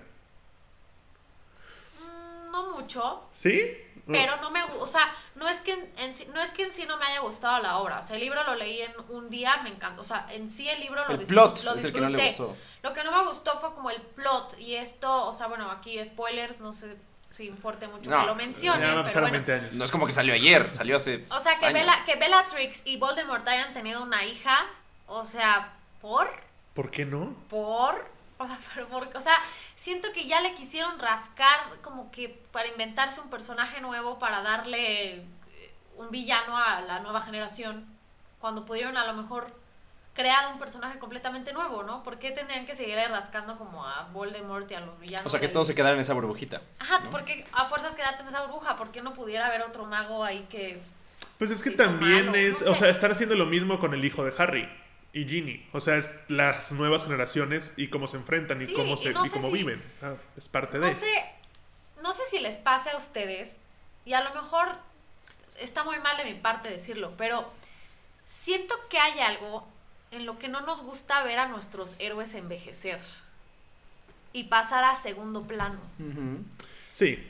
Mm, 2.00 2.52
no 2.52 2.72
mucho, 2.74 3.30
¿Sí? 3.34 3.78
pero 4.08 4.38
no 4.38 4.52
me 4.52 4.62
o 4.64 4.86
sea, 4.86 5.16
no 5.34 5.48
es 5.50 5.62
que 5.62 5.72
en, 5.72 6.34
no 6.34 6.40
es 6.42 6.54
que 6.54 6.64
en 6.64 6.72
sí 6.72 6.86
no 6.88 6.98
me 6.98 7.06
haya 7.06 7.22
gustado 7.22 7.60
la 7.64 7.78
obra, 7.80 8.00
o 8.00 8.04
sea, 8.04 8.18
el 8.18 8.22
libro 8.22 8.44
lo 8.44 8.54
leí 8.54 8.82
en 8.82 8.94
un 9.10 9.30
día, 9.32 9.58
me 9.64 9.70
encantó, 9.70 10.02
o 10.02 10.06
sea, 10.06 10.28
en 10.32 10.48
sí 10.48 10.70
el 10.70 10.80
libro 10.82 11.04
lo, 11.08 11.16
El 11.16 11.26
plot 11.26 11.64
lo 11.64 11.74
es 11.74 11.84
el 11.86 11.94
que 11.94 12.02
no 12.02 12.10
le 12.10 12.22
disfruté. 12.22 12.44
gustó. 12.52 12.64
Lo 12.84 12.94
que 12.94 13.04
no 13.04 13.12
me 13.12 13.28
gustó 13.28 13.60
fue 13.60 13.74
como 13.74 13.90
el 13.90 14.00
plot 14.02 14.60
y 14.60 14.76
esto, 14.76 15.26
o 15.26 15.34
sea, 15.34 15.48
bueno, 15.48 15.72
aquí 15.72 15.98
spoilers, 16.06 16.60
no 16.60 16.72
sé 16.72 16.98
si 17.32 17.48
importe 17.48 17.88
mucho 17.88 18.10
No, 18.10 18.20
que 18.22 18.26
lo 18.28 18.36
mencione, 18.36 18.82
Ya 18.82 18.94
va 18.94 19.00
a 19.00 19.04
pero 19.04 19.06
pasar 19.06 19.22
bueno. 19.24 19.34
20 19.38 19.54
años. 19.54 19.74
No 19.74 19.84
es 19.84 19.92
como 19.92 20.06
que 20.06 20.14
salió 20.14 20.34
ayer, 20.34 20.70
salió 20.72 20.98
hace. 20.98 21.26
O 21.32 21.40
sea, 21.40 21.58
que, 21.60 21.66
años. 21.66 21.82
Bella, 21.82 22.06
que 22.06 22.16
Bellatrix 22.16 22.84
y 22.86 22.98
Voldemort 22.98 23.46
hayan 23.48 23.74
tenido 23.74 24.04
una 24.04 24.24
hija, 24.24 24.66
o 25.08 25.24
sea, 25.24 25.74
¿por? 26.06 26.30
¿Por 26.76 26.92
qué 26.92 27.04
no? 27.06 27.34
¿Por? 27.50 28.06
O 28.38 28.46
sea, 28.46 28.60
pero 28.76 28.88
por- 28.88 29.10
o 29.16 29.22
sea, 29.22 29.36
siento 29.76 30.12
que 30.14 30.28
ya 30.28 30.40
le 30.42 30.54
quisieron 30.54 31.00
rascar 31.00 31.60
como 31.82 32.12
que 32.12 32.30
para 32.52 32.68
inventarse 32.68 33.22
un 33.22 33.30
personaje 33.32 33.82
nuevo, 33.82 34.20
para 34.20 34.42
darle 34.44 35.14
eh, 35.16 35.26
un 35.98 36.12
villano 36.12 36.56
a 36.58 36.82
la 36.82 37.00
nueva 37.00 37.22
generación, 37.22 37.86
cuando 38.40 38.66
pudieron 38.66 38.98
a 38.98 39.06
lo 39.08 39.14
mejor 39.14 39.52
crear 40.14 40.52
un 40.54 40.60
personaje 40.60 41.00
completamente 41.00 41.54
nuevo, 41.54 41.82
¿no? 41.84 42.04
¿Por 42.04 42.20
qué 42.20 42.32
tendrían 42.32 42.66
que 42.68 42.76
seguirle 42.76 43.08
rascando 43.08 43.58
como 43.58 43.86
a 43.86 44.04
Voldemort 44.14 44.70
y 44.72 44.76
a 44.76 44.80
los 44.82 45.00
villanos? 45.00 45.26
O 45.26 45.30
sea, 45.30 45.40
que 45.40 45.48
del- 45.48 45.54
todos 45.54 45.68
se 45.68 45.74
quedaron 45.76 45.98
en 45.98 46.02
esa 46.04 46.14
burbujita. 46.14 46.62
Ajá, 46.80 47.00
¿no? 47.00 47.10
porque 47.10 47.46
a 47.52 47.66
fuerzas 47.66 47.96
quedarse 47.96 48.22
en 48.22 48.30
esa 48.30 48.42
burbuja, 48.46 48.76
¿por 48.78 48.92
qué 48.92 49.02
no 49.02 49.14
pudiera 49.14 49.48
haber 49.48 49.64
otro 49.64 49.86
mago 49.86 50.24
ahí 50.24 50.46
que... 50.50 50.82
Pues 51.40 51.52
es 51.52 51.62
que 51.62 51.72
también 51.72 52.28
malos, 52.28 52.36
es, 52.38 52.62
no 52.62 52.72
o 52.72 52.76
sé. 52.76 52.82
sea, 52.82 52.90
están 52.92 53.12
haciendo 53.12 53.36
lo 53.36 53.46
mismo 53.46 53.80
con 53.80 53.94
el 53.94 54.06
hijo 54.06 54.24
de 54.24 54.34
Harry 54.38 54.70
y 55.16 55.26
Ginny. 55.26 55.66
O 55.72 55.80
sea, 55.80 55.96
es 55.98 56.14
las 56.28 56.72
nuevas 56.74 57.04
generaciones 57.06 57.74
y 57.78 57.88
cómo 57.90 58.08
se 58.08 58.18
enfrentan 58.18 58.62
y 58.62 58.72
cómo 58.74 58.94
y 58.94 58.98
se 58.98 59.12
no 59.14 59.26
y 59.26 59.30
sé 59.30 59.36
cómo 59.38 59.48
si- 59.48 59.54
viven. 59.54 59.82
Ah, 60.02 60.14
es 60.38 60.48
parte 60.50 60.78
No 60.78 60.86
de. 60.88 60.94
sé, 60.94 61.26
no 62.04 62.12
sé 62.14 62.22
si 62.30 62.40
les 62.40 62.58
pase 62.58 62.90
a 62.92 62.98
ustedes, 62.98 63.58
y 64.06 64.12
a 64.14 64.22
lo 64.24 64.34
mejor 64.36 64.76
está 65.60 65.84
muy 65.86 65.98
mal 66.00 66.18
de 66.18 66.26
mi 66.26 66.34
parte 66.34 66.70
decirlo, 66.70 67.14
pero 67.18 67.50
siento 68.26 68.76
que 68.90 69.00
hay 69.00 69.20
algo 69.22 69.66
en 70.12 70.26
lo 70.26 70.38
que 70.38 70.50
no 70.50 70.62
nos 70.62 70.82
gusta 70.82 71.24
ver 71.24 71.40
a 71.40 71.48
nuestros 71.48 71.96
héroes 72.00 72.34
envejecer 72.36 73.00
y 74.34 74.44
pasar 74.46 74.84
a 74.84 74.98
segundo 74.98 75.44
plano. 75.44 75.80
Sí. 76.92 77.26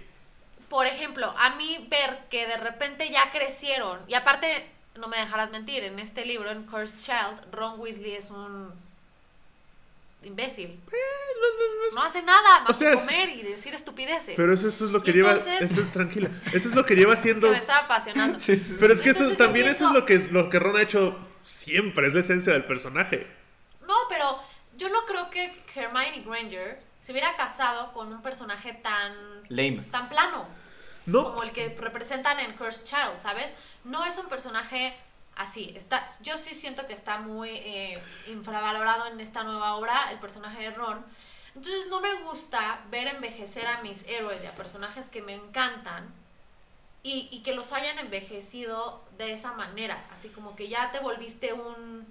Por 0.70 0.88
ejemplo, 0.88 1.34
a 1.38 1.52
mí 1.52 1.88
ver 1.90 2.26
que 2.32 2.48
de 2.48 2.58
repente 2.58 3.10
ya 3.12 3.32
crecieron, 3.32 4.00
y 4.08 4.16
aparte, 4.16 4.68
no 4.96 5.08
me 5.08 5.18
dejarás 5.18 5.52
mentir, 5.52 5.84
en 5.84 6.00
este 6.00 6.26
libro, 6.26 6.50
en 6.52 6.64
Cursed 6.64 6.98
Child, 7.00 7.52
Ron 7.54 7.80
Weasley 7.80 8.14
es 8.14 8.30
un 8.32 8.74
imbécil. 10.24 10.80
No 11.94 12.02
hace 12.04 12.24
nada 12.24 12.62
más 12.62 12.70
O 12.72 12.74
sea, 12.74 12.96
comer 12.96 13.30
y 13.30 13.44
decir 13.44 13.74
estupideces. 13.74 14.34
Pero 14.36 14.54
eso, 14.54 14.68
eso 14.68 14.86
es 14.86 14.92
lo 14.92 15.04
que 15.04 15.12
Y 15.12 15.16
lleva. 15.16 15.32
entonces- 15.34 15.62
Eso 15.72 15.82
es 15.82 15.92
tranquila. 15.92 16.30
Eso 16.52 16.68
es 16.70 16.76
lo 16.76 16.86
que 16.86 16.96
lleva 16.96 17.14
que 17.14 17.20
haciendo. 17.20 17.50
me 17.52 17.58
estaba 17.58 17.80
apasionando. 17.82 18.40
Sí, 18.40 18.58
sí, 18.64 18.76
Pero 18.80 18.94
es 18.94 19.02
que 19.02 19.12
eso, 19.12 19.32
también 19.34 19.68
eso 19.68 19.88
es 19.88 19.92
lo 19.94 20.06
que, 20.06 20.18
lo 20.20 20.50
que 20.50 20.60
Ron 20.60 20.78
ha 20.78 20.82
hecho 20.82 21.18
siempre. 21.44 22.08
Es 22.08 22.14
la 22.16 22.22
esencia 22.22 22.54
del 22.54 22.66
personaje. 22.66 23.28
No, 23.88 23.94
pero 24.10 24.40
yo 24.78 24.90
no 24.90 25.06
creo 25.06 25.30
que 25.30 25.54
Hermione 25.76 26.22
Granger 26.26 26.82
se 26.98 27.12
hubiera 27.12 27.36
casado 27.36 27.94
con 27.94 28.12
un 28.12 28.22
personaje 28.24 28.74
tan, 28.74 29.14
Lame. 29.50 29.84
tan 29.92 30.10
plano 30.10 30.48
No. 31.06 31.24
como 31.24 31.44
el 31.44 31.52
que 31.52 31.76
representan 31.80 32.40
en 32.40 32.54
Cursed 32.58 32.84
Child, 32.84 33.20
¿sabes? 33.22 33.52
No 33.84 34.06
es 34.06 34.18
un 34.18 34.28
personaje 34.28 34.98
así. 35.36 35.74
Está, 35.76 36.04
yo 36.22 36.38
sí 36.38 36.54
siento 36.56 36.88
que 36.88 36.94
está 36.94 37.18
muy 37.20 37.50
eh, 37.50 38.02
infravalorado 38.28 39.08
en 39.08 39.20
esta 39.20 39.44
nueva 39.44 39.76
obra, 39.76 40.12
el 40.12 40.20
personaje 40.20 40.62
de 40.64 40.72
Ron. 40.72 41.06
Entonces 41.56 41.88
no 41.90 42.02
me 42.02 42.14
gusta 42.24 42.82
ver 42.90 43.08
envejecer 43.08 43.66
a 43.68 43.82
mis 43.82 44.06
héroes 44.08 44.44
y 44.44 44.48
a 44.48 44.52
personajes 44.56 45.10
que 45.10 45.22
me 45.22 45.34
encantan 45.34 46.12
y, 47.04 47.30
y 47.32 47.44
que 47.44 47.54
los 47.54 47.72
hayan 47.72 48.00
envejecido 48.00 49.02
de 49.18 49.32
esa 49.34 49.54
manera. 49.54 50.04
Así 50.12 50.30
como 50.30 50.56
que 50.56 50.68
ya 50.68 50.92
te 50.92 51.00
volviste 51.00 51.54
un... 51.54 52.06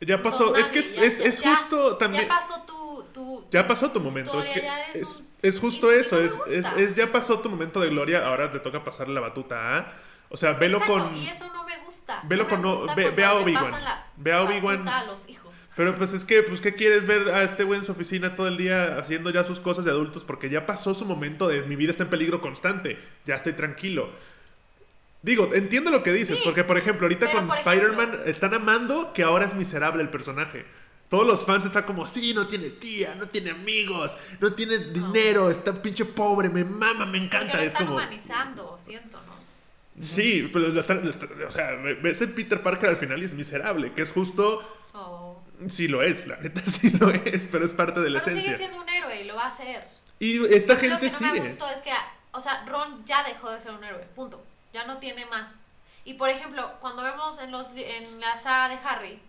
Ya 0.00 0.22
pasó. 0.22 0.46
Don 0.50 0.60
Es 0.60 0.68
que 0.68 0.80
es, 0.80 0.98
es, 0.98 1.18
ya- 1.18 1.24
es 1.24 1.40
ya- 1.40 1.56
justo 1.56 1.96
también. 1.96 2.24
Ya 2.24 2.28
pasó 2.28 2.62
tu... 2.62 3.04
tu 3.14 3.44
Ya 3.50 3.66
pasó 3.66 3.90
tu 3.90 4.00
momento, 4.00 4.38
es 4.40 4.48
que 4.48 4.58
historia, 4.58 4.76
ya 4.78 4.84
eres 4.90 5.02
es, 5.02 5.16
un- 5.16 5.31
es 5.42 5.58
justo 5.58 5.90
eso, 5.92 6.20
es, 6.20 6.38
es, 6.46 6.66
es 6.76 6.94
ya 6.94 7.10
pasó 7.12 7.40
tu 7.40 7.50
momento 7.50 7.80
de 7.80 7.88
gloria, 7.90 8.26
ahora 8.26 8.50
te 8.50 8.60
toca 8.60 8.82
pasarle 8.84 9.14
la 9.14 9.20
batuta 9.20 9.76
a... 9.78 9.92
O 10.28 10.36
sea, 10.38 10.54
velo 10.54 10.78
Exacto, 10.78 11.04
con... 11.04 11.14
Y 11.16 11.28
eso 11.28 11.46
no 11.52 11.64
me 11.64 11.76
gusta. 11.84 12.20
velo 12.24 12.44
no 12.44 12.48
con 12.48 12.62
no- 12.62 12.76
gusta 12.76 12.94
ve- 12.94 13.10
ve 13.10 13.24
a 13.24 13.34
Obi-Wan. 13.34 13.74
Ve 14.16 14.32
a 14.32 14.42
Obi-Wan. 14.42 14.84
batuta 14.84 14.98
a 15.00 15.04
los 15.04 15.28
hijos. 15.28 15.52
Pero 15.76 15.94
pues 15.94 16.12
es 16.14 16.24
que, 16.24 16.42
pues, 16.42 16.60
¿qué 16.60 16.74
quieres 16.74 17.06
ver 17.06 17.28
a 17.30 17.42
este 17.42 17.64
güey 17.64 17.78
en 17.80 17.84
su 17.84 17.92
oficina 17.92 18.34
todo 18.36 18.46
el 18.48 18.56
día 18.56 18.98
haciendo 18.98 19.30
ya 19.30 19.42
sus 19.44 19.58
cosas 19.60 19.84
de 19.84 19.90
adultos? 19.90 20.24
Porque 20.24 20.48
ya 20.48 20.64
pasó 20.66 20.94
su 20.94 21.04
momento 21.04 21.48
de 21.48 21.62
mi 21.62 21.76
vida 21.76 21.90
está 21.90 22.04
en 22.04 22.10
peligro 22.10 22.40
constante, 22.40 22.98
ya 23.26 23.34
estoy 23.36 23.52
tranquilo. 23.54 24.10
Digo, 25.22 25.50
entiendo 25.54 25.90
lo 25.90 26.02
que 26.02 26.12
dices, 26.12 26.38
Sí, 26.38 26.44
porque 26.44 26.64
por 26.64 26.78
ejemplo, 26.78 27.06
ahorita 27.06 27.30
con 27.30 27.48
Spider-Man 27.48 28.20
están 28.26 28.54
amando 28.54 29.12
que 29.12 29.22
ahora 29.22 29.46
es 29.46 29.54
miserable 29.54 30.02
el 30.02 30.08
personaje. 30.08 30.64
Todos 31.12 31.26
los 31.26 31.44
fans 31.44 31.66
están 31.66 31.82
como, 31.82 32.06
sí, 32.06 32.32
no 32.32 32.48
tiene 32.48 32.70
tía, 32.70 33.14
no 33.16 33.28
tiene 33.28 33.50
amigos, 33.50 34.16
no 34.40 34.50
tiene 34.54 34.78
dinero, 34.78 35.50
está 35.50 35.74
pinche 35.82 36.06
pobre, 36.06 36.48
me 36.48 36.64
mama, 36.64 37.04
me 37.04 37.18
encanta. 37.18 37.56
lo 37.58 37.60
Es 37.60 37.68
están 37.68 37.84
como, 37.84 37.98
humanizando, 37.98 38.78
siento, 38.82 39.18
¿no? 39.26 40.02
sí, 40.02 40.48
pero 40.50 40.68
lo 40.68 40.80
están- 40.80 41.04
lo 41.04 41.10
están- 41.10 41.28
o 41.46 41.50
sea, 41.50 41.72
ves 42.02 42.22
el 42.22 42.30
Peter 42.30 42.62
Parker 42.62 42.88
al 42.88 42.96
final 42.96 43.20
y 43.20 43.26
es 43.26 43.34
miserable, 43.34 43.92
que 43.92 44.00
es 44.00 44.10
justo, 44.10 44.62
O- 44.94 45.38
sí 45.68 45.86
lo 45.86 46.02
es, 46.02 46.26
la 46.26 46.38
neta 46.38 46.62
sí 46.66 46.90
lo 46.98 47.10
es, 47.10 47.44
pero 47.44 47.66
es 47.66 47.74
parte 47.74 48.00
de 48.00 48.08
la 48.08 48.18
Pero 48.20 48.30
esencia. 48.30 48.56
sigue 48.56 48.56
siendo 48.68 48.82
un 48.82 48.88
héroe 48.88 49.20
y 49.20 49.24
lo 49.24 49.34
va 49.36 49.44
a 49.44 49.48
hacer. 49.48 49.86
Y 50.18 50.42
esta 50.54 50.74
Lo 50.74 50.80
gente 50.80 51.08
que 51.08 51.12
no 51.12 51.20
me 51.20 51.28
sigue. 51.32 51.40
gustó 51.48 51.68
es 51.68 51.82
que, 51.82 51.90
o 52.32 52.40
sea, 52.40 52.64
Ron 52.66 53.04
ya 53.04 53.22
dejó 53.24 53.50
de 53.50 53.60
ser 53.60 53.72
un 53.72 53.84
héroe, 53.84 54.06
punto. 54.16 54.42
Ya 54.72 54.86
no 54.86 54.96
tiene 54.96 55.26
más. 55.26 55.46
Y 56.06 56.14
por 56.14 56.30
ejemplo, 56.30 56.72
cuando 56.80 57.02
vemos 57.02 57.38
en, 57.38 57.50
los, 57.52 57.66
en 57.76 58.18
la 58.18 58.40
saga 58.40 58.70
de 58.70 58.76
Harry, 58.82 59.20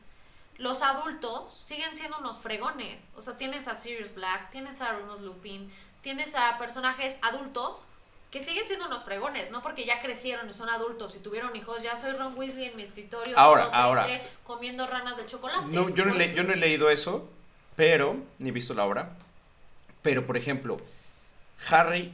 los 0.58 0.82
adultos 0.82 1.52
siguen 1.54 1.96
siendo 1.96 2.20
unos 2.20 2.38
fregones. 2.40 3.10
O 3.16 3.22
sea, 3.22 3.38
tienes 3.38 3.68
a 3.68 3.76
Sirius 3.76 4.14
Black, 4.14 4.52
tienes 4.52 4.82
a 4.82 4.94
Remus 4.94 5.22
Lupin, 5.22 5.72
tienes 6.02 6.36
a 6.36 6.58
personajes 6.58 7.18
adultos 7.22 7.86
que 8.32 8.44
siguen 8.44 8.66
siendo 8.66 8.88
unos 8.88 9.04
fregones, 9.04 9.52
no 9.52 9.62
porque 9.62 9.86
ya 9.86 10.02
crecieron 10.02 10.50
y 10.50 10.54
son 10.54 10.68
adultos 10.70 11.16
y 11.16 11.20
tuvieron 11.20 11.56
hijos, 11.56 11.84
ya 11.84 11.96
soy 11.98 12.14
Ron 12.14 12.36
Weasley 12.36 12.66
en 12.66 12.76
mi 12.76 12.82
escritorio 12.84 13.38
Ahora, 13.38 13.66
todo 13.66 13.74
ahora. 13.76 14.06
triste, 14.06 14.28
comiendo 14.44 14.88
ranas 14.88 15.18
de 15.18 15.26
chocolate. 15.28 15.68
No, 15.68 15.90
yo, 15.90 16.06
no 16.06 16.16
le- 16.16 16.34
yo 16.34 16.44
no 16.44 16.54
he 16.54 16.56
leído 16.56 16.90
eso, 16.90 17.30
pero, 17.76 18.16
ni 18.40 18.50
visto 18.50 18.74
la 18.74 18.86
obra. 18.86 19.12
Pero, 20.02 20.26
por 20.26 20.36
ejemplo, 20.36 20.80
Harry, 21.70 22.12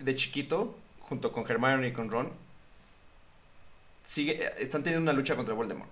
de 0.00 0.14
chiquito, 0.16 0.76
junto 1.00 1.30
con 1.30 1.48
Hermione 1.48 1.86
y 1.88 1.92
con 1.92 2.10
Ron, 2.10 2.32
sigue, 4.02 4.52
están 4.62 4.82
teniendo 4.82 5.10
una 5.10 5.16
lucha 5.16 5.36
contra 5.36 5.54
Voldemort. 5.54 5.90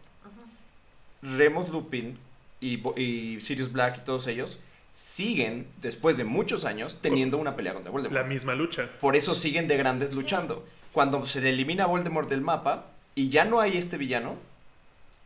Remus 1.22 1.68
Lupin 1.68 2.18
y, 2.60 3.38
Sirius 3.40 3.72
Black 3.72 3.98
y 3.98 4.00
todos 4.02 4.26
ellos 4.26 4.58
siguen, 4.94 5.66
después 5.80 6.16
de 6.16 6.24
muchos 6.24 6.64
años, 6.64 6.98
teniendo 7.00 7.38
una 7.38 7.56
pelea 7.56 7.72
contra 7.72 7.90
Voldemort. 7.90 8.14
La 8.22 8.28
misma 8.28 8.54
lucha. 8.54 8.90
Por 9.00 9.16
eso 9.16 9.34
siguen 9.34 9.66
de 9.66 9.76
grandes 9.76 10.12
luchando. 10.12 10.66
Cuando 10.92 11.24
se 11.24 11.40
le 11.40 11.50
elimina 11.50 11.84
a 11.84 11.86
Voldemort 11.86 12.28
del 12.28 12.42
mapa 12.42 12.86
y 13.14 13.30
ya 13.30 13.44
no 13.44 13.60
hay 13.60 13.78
este 13.78 13.96
villano, 13.96 14.36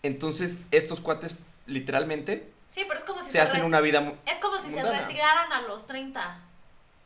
entonces 0.03 0.61
estos 0.71 1.01
cuates 1.01 1.41
literalmente 1.67 2.53
Sí, 2.69 2.85
pero 2.87 2.99
es 2.99 3.05
como 3.05 3.23
si 3.23 3.31
se 3.31 3.41
hacen 3.41 3.65
una 3.65 3.81
vida... 3.81 4.15
Es 4.27 4.39
como 4.39 4.59
si 4.59 4.69
mundana. 4.71 4.99
se 4.99 5.05
retiraran 5.05 5.53
a 5.53 5.63
los 5.63 5.87
30. 5.87 6.41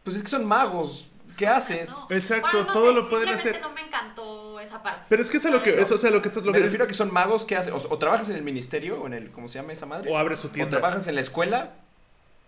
Pues 0.04 0.16
es 0.16 0.22
que 0.22 0.28
son 0.28 0.46
magos. 0.46 1.08
¿Qué 1.36 1.46
haces? 1.46 1.90
No. 1.90 2.16
Exacto, 2.16 2.48
Bueno, 2.52 2.66
no 2.66 2.72
todo 2.72 2.88
sé, 2.88 2.94
lo 2.94 3.08
pueden 3.08 3.28
hacer. 3.28 3.60
no 3.60 3.70
me 3.70 3.82
encantó 3.82 4.29
esa 4.60 4.82
parte. 4.82 5.06
Pero 5.08 5.22
es 5.22 5.30
que 5.30 5.36
es 5.38 5.46
a 5.46 5.50
lo 5.50 5.62
que, 5.62 5.80
eso, 5.80 5.94
o 5.94 5.98
sea, 5.98 6.10
lo 6.10 6.20
que, 6.22 6.28
lo 6.30 6.42
Me 6.52 6.52
que 6.58 6.64
refiero 6.64 6.84
a 6.84 6.86
que 6.86 6.94
son 6.94 7.12
magos 7.12 7.44
que 7.44 7.56
hacen. 7.56 7.72
O, 7.72 7.76
o 7.76 7.98
trabajas 7.98 8.28
en 8.30 8.36
el 8.36 8.42
ministerio 8.42 9.00
o 9.00 9.06
en 9.06 9.14
el. 9.14 9.30
¿Cómo 9.30 9.48
se 9.48 9.58
llama 9.58 9.72
esa 9.72 9.86
madre? 9.86 10.10
o 10.10 10.16
abre 10.18 10.36
su 10.36 10.48
O 10.48 10.50
tienda. 10.50 10.78
trabajas 10.78 11.06
en 11.08 11.14
la 11.14 11.20
escuela. 11.20 11.72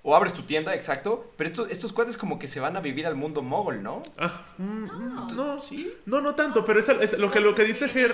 O 0.04 0.16
abres 0.16 0.32
tu 0.32 0.42
tienda, 0.42 0.74
exacto. 0.74 1.30
Pero 1.36 1.48
estos, 1.48 1.70
estos 1.70 1.92
cuates 1.92 2.16
como 2.16 2.36
que 2.36 2.48
se 2.48 2.58
van 2.58 2.76
a 2.76 2.80
vivir 2.80 3.06
al 3.06 3.14
mundo 3.14 3.40
mogol, 3.40 3.84
¿no? 3.84 4.02
Ah, 4.18 4.42
No. 4.58 5.28
no, 5.32 5.60
Sí. 5.62 5.94
no, 6.06 6.20
no 6.20 6.34
tanto, 6.34 6.64
pero 6.64 6.80
es, 6.80 6.88
es 6.88 7.18
lo 7.20 7.30
que 7.30 7.38
lo 7.38 7.54
que 7.54 7.62
dice 7.62 7.88
Ger. 7.88 8.12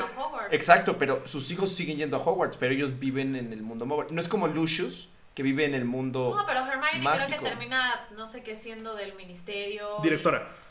Exacto, 0.51 0.99
pero 0.99 1.27
sus 1.27 1.51
hijos 1.51 1.71
siguen 1.75 1.97
yendo 1.97 2.19
a 2.19 2.21
Hogwarts, 2.21 2.59
pero 2.59 2.75
ellos 2.75 2.99
viven 2.99 3.37
en 3.37 3.55
el 3.55 3.63
mundo 3.63 3.87
mogol. 3.87 4.07
No 4.11 4.21
es 4.21 4.29
como 4.29 4.49
Lucius, 4.49 5.09
que 5.35 5.43
vive 5.43 5.65
en 5.65 5.75
el 5.75 5.87
mundo. 5.87 6.35
No, 6.37 6.45
pero 6.45 6.61
Hermione 6.61 7.25
creo 7.27 7.39
que 7.39 7.45
termina, 7.49 7.83
no 8.19 8.27
sé 8.27 8.43
qué, 8.43 8.55
siendo 8.55 8.95
del 8.95 9.15
ministerio. 9.15 9.97
Directora. 10.03 10.41
Y, 10.41 10.68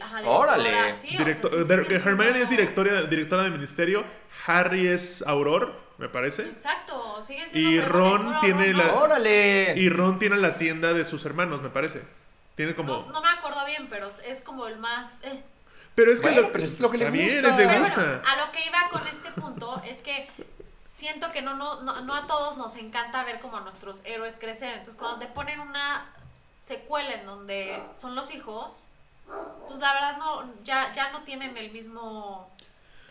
ajá, 0.00 0.22
Órale. 0.28 0.94
sí, 0.94 1.08
o 1.08 1.10
sea, 1.10 1.18
Directo- 1.18 1.48
sí 1.50 1.56
de- 1.56 1.64
siguen 1.84 2.02
Hermione 2.08 2.40
es 2.42 2.50
directora, 2.50 3.02
directora 3.02 3.42
del 3.44 3.52
ministerio. 3.52 4.04
Harry 4.46 4.86
es 4.88 5.22
Auror, 5.26 5.74
me 5.98 6.08
parece. 6.08 6.42
Exacto, 6.42 7.20
siguen 7.22 7.48
siendo 7.50 7.70
Y 7.70 7.80
Ron 7.80 8.40
tiene 8.40 8.66
Ron 8.72 8.76
la- 8.78 8.84
no. 8.86 8.94
¡Órale! 9.00 9.74
Y 9.76 9.88
Ron 9.88 10.18
tiene 10.18 10.36
la 10.36 10.58
tienda 10.58 10.92
de 10.92 11.04
sus 11.04 11.24
hermanos, 11.24 11.62
me 11.62 11.70
parece. 11.70 12.02
Tiene 12.54 12.74
como. 12.74 12.94
No, 12.96 13.06
no 13.12 13.20
me 13.22 13.28
acuerdo 13.28 13.64
bien, 13.66 13.88
pero 13.90 14.08
es 14.08 14.40
como 14.42 14.66
el 14.66 14.78
más... 14.78 15.22
eh. 15.24 15.42
Pero 15.96 16.12
es 16.12 16.20
que 16.20 16.26
Bueno, 16.28 16.42
lo, 16.42 16.52
pero 16.52 16.64
es 16.64 16.80
lo 16.80 16.90
que 16.90 16.98
le 16.98 17.10
bien, 17.10 17.26
gusta. 17.42 17.56
Pero 17.56 17.68
bueno, 17.68 17.84
gusta. 17.84 18.22
a 18.26 18.46
lo 18.46 18.52
que 18.52 18.66
iba 18.66 18.78
con 18.90 19.02
este 19.06 19.30
punto 19.40 19.80
es 19.84 19.98
que 19.98 20.28
siento 20.92 21.30
que 21.32 21.40
no, 21.42 21.54
no, 21.54 21.82
no, 21.82 22.00
no 22.02 22.14
a 22.14 22.26
todos 22.26 22.56
nos 22.56 22.74
encanta 22.76 23.24
ver 23.24 23.40
como 23.40 23.56
a 23.56 23.60
nuestros 23.60 24.04
héroes 24.04 24.36
crecer. 24.36 24.70
Entonces, 24.70 24.96
cuando 24.96 25.18
te 25.20 25.26
ponen 25.28 25.60
una 25.60 26.06
secuela 26.64 27.12
en 27.14 27.26
donde 27.26 27.80
son 27.96 28.14
los 28.16 28.32
hijos, 28.34 28.86
pues 29.68 29.80
la 29.80 29.92
verdad 29.94 30.18
no, 30.18 30.52
ya, 30.64 30.92
ya 30.92 31.10
no 31.12 31.22
tienen 31.24 31.56
el 31.56 31.70
mismo, 31.72 32.54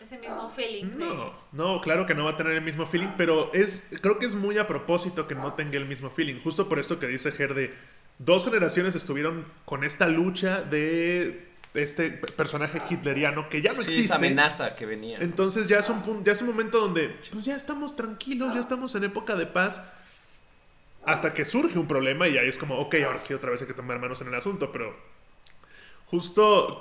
ese 0.00 0.18
mismo 0.18 0.48
feeling. 0.50 0.84
de- 0.98 1.04
No, 1.06 1.32
no, 1.52 1.80
claro 1.80 2.06
que 2.06 2.14
no 2.14 2.24
va 2.24 2.32
a 2.32 2.36
tener 2.36 2.52
el 2.54 2.62
mismo 2.62 2.86
feeling, 2.86 3.10
pero 3.16 3.52
es, 3.52 3.90
creo 4.00 4.18
que 4.18 4.26
es 4.26 4.34
muy 4.34 4.58
a 4.58 4.66
propósito 4.66 5.26
que 5.26 5.34
no 5.34 5.54
tenga 5.54 5.76
el 5.76 5.86
mismo 5.86 6.10
feeling. 6.10 6.40
Justo 6.42 6.68
por 6.68 6.78
esto 6.78 6.98
que 6.98 7.06
dice 7.06 7.32
Ger 7.32 7.54
de 7.54 7.74
dos 8.18 8.44
generaciones 8.44 8.94
estuvieron 8.94 9.44
con 9.64 9.82
esta 9.84 10.06
lucha 10.06 10.62
de 10.62 11.48
este 11.74 12.10
personaje 12.10 12.80
hitleriano 12.88 13.48
que 13.48 13.60
ya 13.60 13.72
no 13.72 13.80
Sí, 13.82 13.88
esa 13.88 13.92
existe. 13.94 14.14
amenaza 14.16 14.76
que 14.76 14.86
venía. 14.86 15.18
Entonces 15.18 15.66
ya 15.66 15.78
es 15.80 15.88
un 15.90 16.02
punto, 16.02 16.22
ya 16.24 16.30
es 16.32 16.40
un 16.40 16.46
momento 16.48 16.78
donde 16.80 17.08
pues 17.32 17.44
ya 17.44 17.56
estamos 17.56 17.96
tranquilos, 17.96 18.54
ya 18.54 18.60
estamos 18.60 18.94
en 18.94 19.02
época 19.04 19.34
de 19.34 19.46
paz. 19.46 19.82
Hasta 21.06 21.34
que 21.34 21.44
surge 21.44 21.78
un 21.78 21.86
problema 21.88 22.28
y 22.28 22.38
ahí 22.38 22.48
es 22.48 22.56
como, 22.56 22.78
ok, 22.78 22.94
ahora 23.04 23.20
sí 23.20 23.34
otra 23.34 23.50
vez 23.50 23.60
hay 23.60 23.66
que 23.66 23.74
tomar 23.74 23.98
manos 23.98 24.20
en 24.22 24.28
el 24.28 24.34
asunto, 24.36 24.70
pero 24.72 24.96
justo 26.06 26.80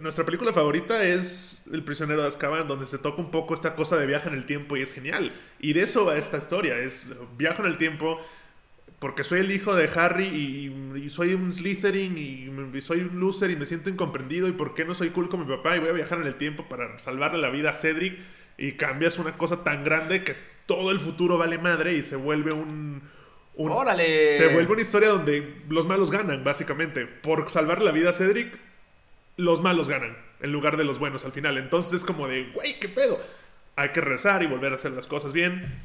nuestra 0.00 0.24
película 0.24 0.52
favorita 0.52 1.02
es 1.04 1.64
El 1.72 1.84
prisionero 1.84 2.22
de 2.22 2.28
Azkaban, 2.28 2.66
donde 2.68 2.86
se 2.86 2.98
toca 2.98 3.20
un 3.20 3.30
poco 3.30 3.54
esta 3.54 3.74
cosa 3.74 3.96
de 3.96 4.06
viaje 4.06 4.28
en 4.28 4.34
el 4.34 4.46
tiempo 4.46 4.76
y 4.76 4.82
es 4.82 4.92
genial. 4.92 5.32
Y 5.60 5.72
de 5.72 5.82
eso 5.82 6.04
va 6.04 6.16
esta 6.16 6.38
historia, 6.38 6.78
es 6.78 7.10
viajo 7.36 7.62
en 7.62 7.68
el 7.68 7.78
tiempo 7.78 8.20
porque 8.98 9.22
soy 9.22 9.40
el 9.40 9.52
hijo 9.52 9.76
de 9.76 9.88
Harry 9.94 10.26
y, 10.26 10.98
y 10.98 11.08
soy 11.10 11.34
un 11.34 11.52
Slytherin 11.54 12.18
y, 12.18 12.76
y 12.76 12.80
soy 12.80 13.00
un 13.00 13.20
loser 13.20 13.50
y 13.50 13.56
me 13.56 13.64
siento 13.64 13.90
incomprendido 13.90 14.48
y 14.48 14.52
por 14.52 14.74
qué 14.74 14.84
no 14.84 14.94
soy 14.94 15.10
cool 15.10 15.28
con 15.28 15.40
mi 15.40 15.46
papá 15.46 15.76
y 15.76 15.80
voy 15.80 15.90
a 15.90 15.92
viajar 15.92 16.18
en 16.20 16.26
el 16.26 16.34
tiempo 16.34 16.68
para 16.68 16.98
salvarle 16.98 17.40
la 17.40 17.50
vida 17.50 17.70
a 17.70 17.74
Cedric 17.74 18.18
y 18.56 18.72
cambias 18.72 19.18
una 19.18 19.36
cosa 19.36 19.62
tan 19.62 19.84
grande 19.84 20.24
que 20.24 20.34
todo 20.66 20.90
el 20.90 20.98
futuro 20.98 21.38
vale 21.38 21.58
madre 21.58 21.94
y 21.94 22.02
se 22.02 22.16
vuelve 22.16 22.52
un... 22.52 23.02
un- 23.58 23.70
¡Órale! 23.72 24.32
Se 24.32 24.48
vuelve 24.48 24.72
una 24.72 24.80
historia 24.82 25.10
donde 25.10 25.56
los 25.68 25.86
malos 25.86 26.10
ganan, 26.10 26.42
básicamente. 26.44 27.06
Por 27.06 27.50
salvar 27.50 27.82
la 27.82 27.92
vida 27.92 28.10
a 28.10 28.12
Cedric, 28.14 28.56
los 29.36 29.60
malos 29.60 29.88
ganan 29.88 30.16
en 30.40 30.50
lugar 30.52 30.76
de 30.78 30.84
los 30.84 30.98
buenos 30.98 31.24
al 31.26 31.32
final. 31.32 31.58
Entonces 31.58 31.92
es 31.92 32.04
como 32.04 32.26
de, 32.28 32.44
güey, 32.54 32.78
¿qué 32.80 32.88
pedo? 32.88 33.20
Hay 33.76 33.90
que 33.90 34.00
rezar 34.00 34.42
y 34.42 34.46
volver 34.46 34.72
a 34.72 34.76
hacer 34.76 34.92
las 34.92 35.06
cosas 35.06 35.32
bien. 35.32 35.80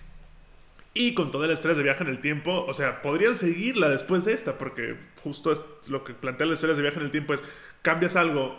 Y 0.96 1.16
con 1.16 1.32
todo 1.32 1.46
el 1.46 1.52
estrés 1.52 1.76
de 1.76 1.84
viaje 1.84 2.04
en 2.04 2.10
el 2.10 2.20
tiempo, 2.20 2.66
o 2.68 2.74
sea, 2.74 3.02
podrían 3.02 3.34
seguirla 3.36 3.90
después 3.90 4.26
de 4.26 4.34
esta, 4.34 4.60
porque 4.60 4.96
justo 5.24 5.52
es 5.52 5.64
lo 5.90 6.04
que 6.04 6.14
plantean 6.14 6.50
las 6.50 6.58
historias 6.60 6.78
de 6.78 6.84
viaje 6.84 7.00
en 7.00 7.06
el 7.06 7.12
tiempo 7.12 7.34
es, 7.34 7.44
cambias 7.82 8.16
algo, 8.16 8.56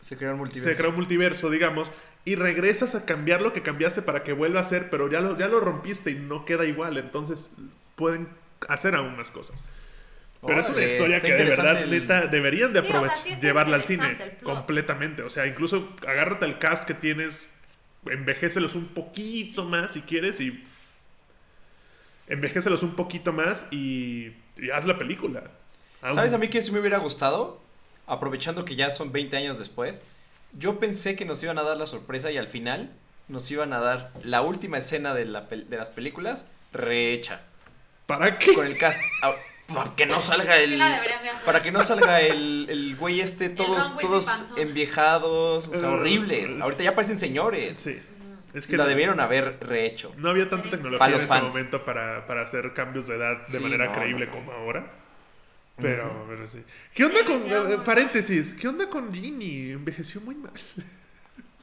Se 0.00 0.16
creó 0.16 0.32
un 0.32 0.38
multiverso. 0.38 0.68
se 0.70 0.76
crea 0.76 0.88
un 0.88 0.96
multiverso, 0.96 1.50
digamos, 1.50 1.92
y 2.24 2.34
regresas 2.34 2.94
a 2.94 3.04
cambiar 3.06 3.40
lo 3.42 3.52
que 3.52 3.62
cambiaste 3.62 4.02
para 4.02 4.22
que 4.22 4.32
vuelva 4.32 4.60
a 4.60 4.64
ser, 4.64 4.90
pero 4.90 5.10
ya 5.10 5.20
lo, 5.20 5.36
ya 5.38 5.48
lo 5.48 5.60
rompiste 5.60 6.10
y 6.10 6.14
no 6.16 6.44
queda 6.44 6.64
igual, 6.66 6.98
entonces 6.98 7.52
pueden 7.96 8.28
hacer 8.68 8.94
aún 8.94 9.16
más 9.16 9.30
cosas. 9.30 9.62
Pero 10.46 10.58
es 10.60 10.68
una 10.70 10.82
historia 10.82 11.20
que 11.20 11.34
de 11.34 11.44
verdad, 11.44 11.82
el- 11.82 11.90
neta, 11.90 12.26
deberían 12.26 12.72
de 12.72 12.80
Sí, 12.80 12.86
o 12.86 12.90
sea, 12.90 12.98
aprovechar, 13.00 13.34
sí 13.36 13.40
llevarla 13.42 13.76
al 13.76 13.82
cine 13.82 14.38
completamente. 14.42 15.22
O 15.22 15.28
sea, 15.30 15.46
incluso 15.46 15.94
agárrate 16.06 16.46
el 16.46 16.58
cast 16.58 16.84
que 16.84 16.94
tienes, 16.94 17.46
envejécelos 18.06 18.74
un 18.74 18.88
poquito 18.88 19.64
más 19.66 19.92
si 19.92 20.00
quieres 20.02 20.40
y 20.40 20.64
envejécelos 22.28 22.82
un 22.82 22.94
poquito 22.94 23.32
más 23.32 23.66
y, 23.70 24.32
y 24.58 24.70
haz 24.72 24.86
la 24.86 24.96
película. 24.98 25.50
Aún- 26.02 26.14
¿Sabes 26.14 26.32
a 26.32 26.38
mí 26.38 26.48
que 26.48 26.62
sí 26.62 26.70
me 26.72 26.80
hubiera 26.80 26.98
gustado? 26.98 27.60
Aprovechando 28.06 28.64
que 28.64 28.76
ya 28.76 28.90
son 28.90 29.12
20 29.12 29.36
años 29.36 29.58
después. 29.58 30.02
Yo 30.52 30.78
pensé 30.78 31.16
que 31.16 31.24
nos 31.24 31.42
iban 31.42 31.58
a 31.58 31.62
dar 31.62 31.76
la 31.76 31.86
sorpresa 31.86 32.30
y 32.30 32.36
al 32.38 32.46
final 32.48 32.90
nos 33.28 33.50
iban 33.50 33.72
a 33.72 33.78
dar 33.80 34.10
la 34.24 34.42
última 34.42 34.78
escena 34.78 35.14
de, 35.14 35.24
la 35.24 35.48
pel- 35.48 35.66
de 35.66 35.76
las 35.76 35.90
películas 35.90 36.50
rehecha. 36.72 37.42
¿Para 38.06 38.38
qué? 38.38 38.54
Con 38.54 38.66
el 38.66 38.76
cast. 38.76 39.00
ah, 39.22 39.32
Para 39.72 39.94
que 39.94 40.06
no 40.06 40.20
salga 40.20 40.56
el. 40.58 40.70
Sí. 40.70 40.80
Para 41.44 41.62
que 41.62 41.70
no 41.70 41.82
salga 41.82 42.20
el, 42.20 42.66
el 42.68 42.96
güey 42.96 43.20
este, 43.20 43.48
todos, 43.50 43.96
todos 43.98 44.26
enviejados, 44.56 45.68
o 45.68 45.74
sea, 45.74 45.88
Uh, 45.90 45.92
horribles. 45.94 46.52
es- 46.52 46.60
Ahorita 46.60 46.82
ya 46.82 46.94
parecen 46.94 47.16
señores. 47.16 47.76
Sí. 47.78 48.00
Es 48.52 48.66
Que 48.66 48.76
la 48.76 48.82
no- 48.82 48.88
debieron 48.88 49.20
haber 49.20 49.58
rehecho. 49.60 50.12
No 50.16 50.28
había 50.30 50.48
tanta 50.50 50.68
tecnología 50.70 51.06
en 51.06 51.14
ese 51.14 51.28
momento 51.40 51.84
para, 51.84 52.26
para 52.26 52.42
hacer 52.42 52.72
cambios 52.74 53.06
de 53.06 53.14
edad 53.14 53.42
de 53.46 53.46
Sí, 53.46 53.60
manera 53.60 53.86
no, 53.86 53.92
creíble 53.92 54.26
no, 54.26 54.32
no. 54.32 54.38
como 54.38 54.52
ahora. 54.52 54.90
Pero, 55.80 56.24
pero 56.28 56.46
sí. 56.46 56.62
¿Qué 56.94 57.04
onda 57.04 57.20
con. 57.24 57.84
paréntesis. 57.84 58.52
¿Qué 58.52 58.68
onda 58.68 58.88
con 58.88 59.12
Ginny? 59.12 59.72
Envejeció 59.72 60.20
muy 60.20 60.34
mal. 60.34 60.52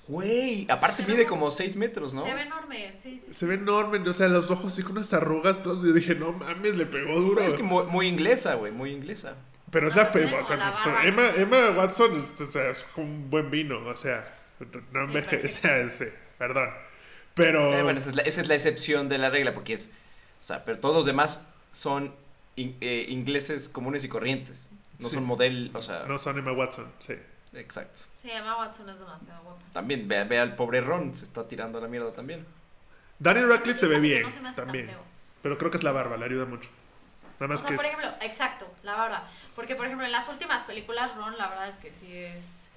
Güey, 0.08 0.66
aparte 0.70 1.04
Se 1.04 1.12
mide 1.12 1.26
como- 1.26 1.42
como 1.42 1.52
6 1.52 1.76
metros, 1.76 2.14
¿no? 2.14 2.26
Se 2.26 2.34
ve 2.34 2.44
enorme, 2.44 2.94
sí, 2.98 3.22
sí. 3.24 3.34
Se 3.34 3.46
ve 3.46 3.56
enorme, 3.56 3.98
o 4.00 4.14
sea, 4.14 4.30
los 4.30 4.50
ojos 4.50 4.72
así 4.72 4.82
con 4.82 4.94
unas 4.94 5.14
arrugas. 5.14 5.62
Todos, 5.62 5.84
yo 5.84 5.92
dije, 5.92 6.16
no 6.16 6.32
mames, 6.32 6.76
le 6.76 6.86
pegó 6.86 7.20
duro. 7.20 7.42
Es 7.42 7.54
que 7.54 7.64
muy, 7.64 7.86
muy 7.88 8.08
inglesa, 8.08 8.54
güey, 8.56 8.72
muy 8.72 8.92
inglesa. 8.92 9.36
Pero, 9.70 9.88
o 9.88 9.92
sea, 9.92 10.14
pero 10.14 10.28
o 10.28 10.32
pues. 10.32 10.60
Emma, 11.04 11.28
Emma 11.36 11.72
Watson 11.72 12.18
es, 12.22 12.40
o 12.40 12.46
sea, 12.50 12.70
es 12.70 12.86
un 12.96 13.30
buen 13.30 13.52
vino, 13.52 13.86
o 13.86 13.98
sea, 13.98 14.34
no 14.94 15.04
envejece, 15.04 15.46
o 15.46 15.50
sea, 15.50 15.90
sí, 15.90 16.06
perdón. 16.38 16.70
Pero. 17.34 17.74
Eh, 17.78 17.84
bueno, 17.84 18.00
esa 18.00 18.12
es, 18.12 18.16
la, 18.16 18.22
esa 18.22 18.40
es 18.42 18.48
la 18.48 18.56
excepción 18.56 19.10
de 19.10 19.18
la 19.18 19.30
regla, 19.30 19.54
porque 19.54 19.74
es. 19.74 19.92
O 20.40 20.44
sea, 20.46 20.64
pero 20.64 20.80
todos 20.80 20.96
los 20.96 21.06
demás 21.06 21.50
son 21.72 22.14
in- 22.58 22.78
eh, 22.82 23.06
ingleses 23.10 23.70
comunes 23.70 24.04
y 24.04 24.10
corrientes. 24.10 24.72
No 25.00 25.08
Sí. 25.08 25.16
son 25.16 25.26
model, 25.26 25.72
o 25.74 25.82
sea. 25.82 26.04
No 26.08 26.20
son 26.20 26.38
Emma 26.38 26.52
Watson, 26.52 26.92
sí. 27.00 27.14
Exacto. 27.54 28.02
Sí, 28.22 28.30
Emma 28.30 28.58
Watson 28.58 28.90
es 28.90 29.00
demasiado 29.00 29.42
guapa. 29.44 29.62
También, 29.72 30.08
ve, 30.08 30.24
ve 30.26 30.38
al 30.40 30.56
pobre 30.56 30.82
Ron, 30.82 31.16
se 31.16 31.24
está 31.24 31.48
tirando 31.48 31.78
a 31.78 31.82
la 31.82 31.88
mierda 31.88 32.12
también. 32.14 32.46
Daniel 33.20 33.48
Radcliffe 33.50 33.80
se 33.80 33.88
ve 33.88 34.00
bien, 34.00 34.24
no 34.24 34.30
se 34.30 34.42
me 34.42 34.50
hace 34.50 34.58
tan 34.58 34.66
también. 34.66 34.88
feo. 34.90 35.02
Pero 35.42 35.58
creo 35.58 35.72
que 35.72 35.78
es 35.78 35.84
la 35.84 35.92
barba, 35.94 36.18
le 36.18 36.26
ayuda 36.26 36.46
mucho. 36.46 36.70
Nada 37.40 37.46
O 37.46 37.48
más 37.48 37.62
sea, 37.62 37.70
que. 37.70 37.76
por 37.78 37.86
ejemplo, 37.86 38.10
exacto, 38.22 38.70
la 38.84 39.00
verdad. 39.02 39.24
Porque, 39.56 39.76
por 39.76 39.86
ejemplo, 39.86 40.06
en 40.06 40.12
las 40.12 40.28
últimas 40.28 40.64
películas, 40.64 41.16
Ron, 41.16 41.38
la 41.38 41.48
verdad 41.48 41.70
es 41.70 41.76
que 41.76 41.92
sí 41.92 42.14
es. 42.16 42.68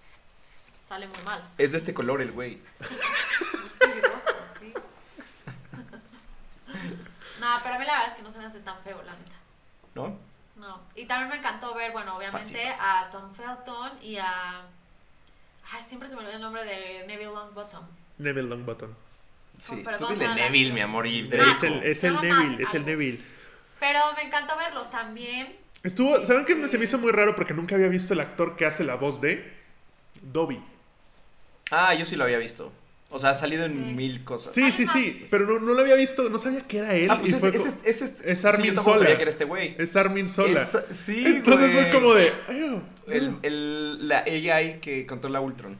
sale 0.86 1.08
muy 1.08 1.18
mal. 1.24 1.42
Es 1.58 1.72
de 1.72 1.78
este 1.78 1.92
color 1.94 2.20
el 2.22 2.30
güey. 2.32 2.60
Es 2.80 2.88
pelirrojo, 3.78 4.20
sí. 4.60 4.72
pero 7.62 7.74
a 7.74 7.78
mí 7.78 7.84
la 7.84 7.92
verdad 7.94 8.08
es 8.08 8.14
que 8.14 8.22
no 8.22 8.30
se 8.30 8.38
me 8.38 8.46
hace 8.46 8.60
tan 8.60 8.78
feo, 8.82 9.02
la 9.02 9.12
neta. 9.14 9.32
¿No? 10.08 10.30
No. 10.56 10.80
Y 10.94 11.06
también 11.06 11.30
me 11.30 11.36
encantó 11.36 11.74
ver, 11.74 11.92
bueno, 11.92 12.16
obviamente 12.16 12.38
Fácil. 12.38 12.60
a 12.78 13.08
Tom 13.10 13.32
Felton 13.34 13.92
y 14.02 14.16
a. 14.16 14.62
Ay, 15.72 15.82
siempre 15.86 16.08
se 16.08 16.14
me 16.16 16.22
olvida 16.22 16.36
el 16.36 16.42
nombre 16.42 16.64
de 16.64 17.04
Neville 17.06 17.32
Longbottom. 17.32 17.84
Neville 18.18 18.48
Longbottom. 18.48 18.90
Sí, 19.58 19.82
pero 19.84 19.98
tú 19.98 20.04
¿cómo 20.04 20.16
se 20.16 20.26
dile 20.26 20.34
Neville, 20.34 20.72
mi 20.72 20.80
amor, 20.80 21.06
y 21.06 21.22
Draco. 21.28 21.50
Es 21.50 21.62
el, 21.62 21.82
es 21.82 22.04
el 22.04 22.14
No, 22.14 22.22
Neville, 22.22 22.50
Matt, 22.52 22.60
es 22.60 22.74
el. 22.74 22.86
Neville. 22.86 23.20
Pero 23.78 24.00
me 24.16 24.22
encantó 24.22 24.56
verlos 24.56 24.90
también. 24.90 25.56
Estuvo, 25.82 26.24
¿saben 26.24 26.44
qué? 26.44 26.68
Se 26.68 26.76
me 26.76 26.84
hizo 26.84 26.98
muy 26.98 27.12
raro 27.12 27.34
porque 27.34 27.54
nunca 27.54 27.74
había 27.74 27.88
visto 27.88 28.12
el 28.12 28.20
actor 28.20 28.56
que 28.56 28.66
hace 28.66 28.84
la 28.84 28.96
voz 28.96 29.20
de 29.20 29.54
Dobby. 30.20 30.62
Ah, 31.70 31.94
yo 31.94 32.04
sí 32.04 32.16
lo 32.16 32.24
había 32.24 32.38
visto. 32.38 32.72
O 33.12 33.18
sea, 33.18 33.30
ha 33.30 33.34
salido 33.34 33.64
en 33.64 33.72
Sí. 33.72 33.94
mil 33.94 34.22
cosas. 34.24 34.52
Sí, 34.54 34.70
sí, 34.70 34.86
sí, 34.86 35.24
pero 35.30 35.44
no, 35.46 35.58
no 35.58 35.74
lo 35.74 35.80
había 35.80 35.96
visto, 35.96 36.30
no 36.30 36.38
sabía 36.38 36.60
que 36.68 36.78
era 36.78 36.94
él. 36.94 37.10
Ah, 37.10 37.18
pues 37.18 37.32
es 37.32 38.40
sí, 38.40 38.46
Armin 38.46 38.66
yo 38.66 38.74
tampoco 38.74 38.96
Sola. 38.96 38.98
sabía 39.00 39.16
que 39.16 39.22
era 39.22 39.30
este 39.30 39.44
güey. 39.44 39.74
es 39.78 39.96
Armin 39.96 40.28
Sola. 40.28 40.60
Es- 40.62 40.78
sí, 40.92 41.24
Entonces 41.26 41.74
güey. 41.74 41.90
fue 41.90 42.00
como 42.00 42.14
de... 42.14 42.32
"Ay, 42.48 42.82
El, 43.08 43.36
el, 43.42 44.08
la 44.08 44.18
AI 44.20 44.78
que 44.80 45.06
controla 45.06 45.40
Ultron. 45.40 45.76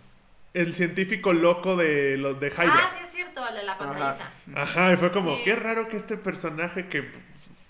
El 0.54 0.74
científico 0.74 1.32
loco 1.32 1.76
de 1.76 2.16
los 2.16 2.40
de 2.40 2.48
Ah, 2.56 2.64
Hydra. 2.64 2.90
sí, 2.98 3.04
es 3.04 3.10
cierto, 3.12 3.46
el 3.46 3.54
de 3.54 3.62
la 3.62 3.78
pantallita. 3.78 4.32
Ajá, 4.56 4.92
y 4.92 4.96
fue 4.96 5.12
como, 5.12 5.36
Sí. 5.36 5.42
qué 5.44 5.54
raro 5.54 5.86
que 5.86 5.96
este 5.96 6.16
personaje 6.16 6.88
que 6.88 7.04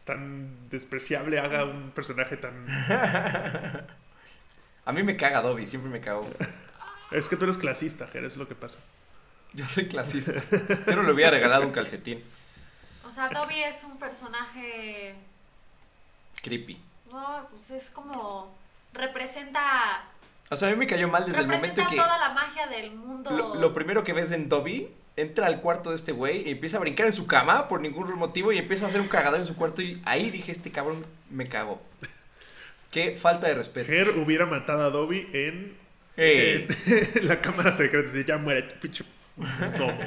tan 0.07 0.71
despreciable 0.71 1.39
haga 1.39 1.65
un 1.67 1.91
personaje 1.91 2.39
tan... 2.39 2.55
A 4.87 4.93
mí 4.93 5.03
me 5.03 5.17
caga 5.17 5.43
Dobby, 5.43 5.67
siempre 5.67 5.91
me 5.91 6.01
cago. 6.01 6.29
Es 7.11 7.29
que 7.29 7.37
tú 7.37 7.45
eres 7.45 7.59
clasista, 7.59 8.07
Ger, 8.07 8.25
es 8.25 8.37
lo 8.39 8.49
que 8.49 8.55
pasa. 8.55 8.79
Yo 9.53 9.67
soy 9.67 9.87
clasista. 9.87 10.33
Yo 10.87 10.97
no 10.97 11.03
le 11.03 11.13
hubiera 11.13 11.31
regalado 11.31 11.67
un 11.67 11.73
calcetín. 11.73 12.23
O 13.07 13.13
sea, 13.13 13.29
Dobby 13.29 13.63
es 13.63 13.83
un 13.85 13.99
personaje. 13.99 15.15
Creepy. 16.43 16.81
No, 17.11 17.49
pues 17.51 17.71
es 17.71 17.91
como. 17.91 18.57
Representa. 18.93 20.05
O 20.49 20.57
sea, 20.57 20.69
a 20.69 20.71
mí 20.73 20.77
me 20.77 20.87
cayó 20.87 21.09
mal 21.09 21.25
desde 21.25 21.41
el 21.41 21.49
momento 21.49 21.83
que... 21.89 21.97
toda 21.97 22.19
la 22.19 22.31
magia 22.31 22.67
del 22.67 22.93
mundo. 22.93 23.31
Lo, 23.31 23.55
lo 23.55 23.75
primero 23.75 24.03
que 24.03 24.13
ves 24.13 24.33
en 24.33 24.49
Dobby, 24.49 24.89
entra 25.17 25.47
al 25.47 25.61
cuarto 25.61 25.91
de 25.91 25.97
este 25.97 26.13
güey 26.13 26.49
y 26.49 26.51
empieza 26.53 26.77
a 26.77 26.81
brincar 26.81 27.07
en 27.07 27.13
su 27.13 27.27
cama 27.27 27.69
por 27.69 27.81
ningún 27.81 28.13
motivo 28.19 28.53
y 28.53 28.59
empieza 28.59 28.85
a 28.87 28.89
hacer 28.89 29.01
un 29.01 29.09
cagadero 29.09 29.43
en 29.43 29.47
su 29.47 29.57
cuarto 29.57 29.83
y 29.83 30.01
ahí 30.05 30.31
dije, 30.31 30.51
este 30.51 30.73
cabrón 30.73 31.05
me 31.31 31.49
cagó. 31.49 31.81
Qué 32.91 33.17
falta 33.17 33.47
de 33.47 33.55
respeto. 33.55 33.93
Ger 33.93 34.11
hubiera 34.19 34.47
matado 34.47 34.83
a 34.83 34.91
Dobby 34.91 35.29
en, 35.33 35.77
Ey. 36.17 36.67
en 36.87 37.29
la 37.29 37.41
cámara 37.41 37.71
secreta 37.71 38.11
y 38.19 38.25
ya 38.25 38.37
muere, 38.37 38.63
pinche 38.63 39.05
gnomo. 39.41 39.99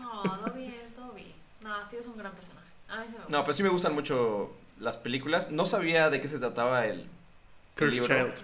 No, 0.00 0.22
Dobby 0.38 0.66
es 0.66 0.96
Dobby. 0.96 1.34
No, 1.62 1.88
sí 1.88 1.96
es 1.96 2.06
un 2.06 2.16
gran 2.16 2.32
personaje. 2.32 2.66
A 2.88 2.98
mí 2.98 3.06
se 3.06 3.12
me 3.12 3.18
gusta. 3.18 3.32
No, 3.32 3.44
pero 3.44 3.52
sí 3.52 3.62
me 3.62 3.68
gustan 3.68 3.94
mucho 3.94 4.54
las 4.78 4.96
películas. 4.96 5.50
No 5.50 5.66
sabía 5.66 6.10
de 6.10 6.20
qué 6.20 6.28
se 6.28 6.38
trataba 6.38 6.86
el, 6.86 7.08
libro. 7.78 8.06
Child. 8.06 8.34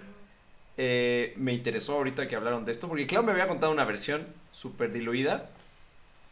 Eh, 0.77 1.33
me 1.37 1.53
interesó 1.53 1.93
ahorita 1.93 2.27
que 2.27 2.35
hablaron 2.35 2.65
de 2.65 2.71
esto, 2.71 2.87
porque 2.87 3.05
claro, 3.05 3.23
me 3.23 3.31
había 3.31 3.47
contado 3.47 3.71
una 3.71 3.85
versión 3.85 4.27
súper 4.51 4.91
diluida 4.91 5.49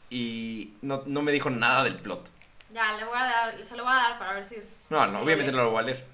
y 0.09 0.73
no, 0.81 1.03
no 1.05 1.21
me 1.21 1.31
dijo 1.31 1.49
nada 1.49 1.83
del 1.83 1.95
plot. 1.95 2.29
Ya, 2.73 2.97
le 2.97 3.05
voy 3.05 3.17
a 3.17 3.23
dar, 3.23 3.65
se 3.65 3.75
lo 3.75 3.83
voy 3.83 3.91
a 3.91 3.95
dar 3.95 4.19
para 4.19 4.33
ver 4.33 4.43
si 4.43 4.55
es. 4.55 4.87
No, 4.89 5.05
si 5.05 5.11
no, 5.11 5.19
obviamente 5.21 5.51
no 5.51 5.63
lo 5.63 5.71
voy 5.71 5.79
a 5.79 5.83
leer. 5.83 6.05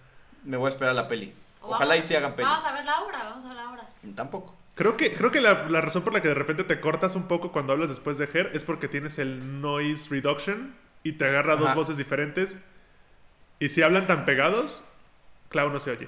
Me 0.43 0.57
voy 0.57 0.67
a 0.67 0.69
esperar 0.69 0.91
a 0.91 0.95
la 0.95 1.07
peli. 1.07 1.33
O 1.61 1.69
Ojalá 1.69 1.95
y 1.97 2.01
sí 2.01 2.15
hagan 2.15 2.35
peli. 2.35 2.47
Vamos 2.47 2.65
a 2.65 2.71
ver 2.73 2.85
la 2.85 3.01
obra, 3.01 3.23
vamos 3.23 3.45
a 3.45 3.47
ver 3.47 3.57
la 3.57 3.69
obra. 3.71 3.87
Tampoco. 4.15 4.55
Creo 4.77 4.95
que, 4.95 5.13
creo 5.15 5.31
que 5.31 5.41
la, 5.41 5.67
la 5.69 5.81
razón 5.81 6.03
por 6.03 6.13
la 6.13 6.21
que 6.21 6.27
de 6.29 6.33
repente 6.35 6.63
te 6.63 6.79
cortas 6.79 7.15
un 7.15 7.27
poco 7.27 7.51
cuando 7.51 7.73
hablas 7.73 7.89
después 7.89 8.17
de 8.17 8.27
Ger 8.27 8.51
es 8.53 8.63
porque 8.63 8.87
tienes 8.87 9.17
el 9.19 9.59
noise 9.61 10.09
reduction 10.09 10.75
y 11.03 11.13
te 11.13 11.25
agarra 11.25 11.55
dos 11.55 11.73
voces 11.75 11.97
diferentes. 11.97 12.59
Y 13.59 13.69
si 13.69 13.81
hablan 13.81 14.05
tan 14.07 14.23
pegados, 14.25 14.83
Clau 15.49 15.69
no 15.71 15.79
se 15.79 15.91
oye. 15.91 16.07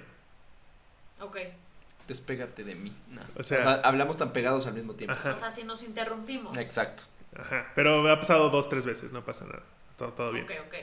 Ok. 1.19 1.37
Despégate 2.07 2.63
de 2.63 2.75
mí. 2.75 2.95
No. 3.09 3.21
O 3.35 3.43
sea- 3.43 3.81
hablamos 3.83 4.17
tan 4.17 4.31
pegados 4.33 4.67
al 4.67 4.73
mismo 4.73 4.93
tiempo. 4.93 5.15
Ajá. 5.19 5.31
O 5.31 5.37
sea, 5.37 5.51
si 5.51 5.63
nos 5.63 5.83
interrumpimos. 5.83 6.57
Exacto. 6.57 7.03
Ajá. 7.35 7.71
Pero 7.75 8.01
me 8.01 8.11
ha 8.11 8.19
pasado 8.19 8.49
dos, 8.49 8.69
tres 8.69 8.85
veces, 8.85 9.11
no 9.11 9.23
pasa 9.23 9.45
nada. 9.45 9.63
Todo, 9.97 10.09
todo 10.13 10.31
bien. 10.31 10.45
Ok, 10.45 10.51
ok. 10.67 10.75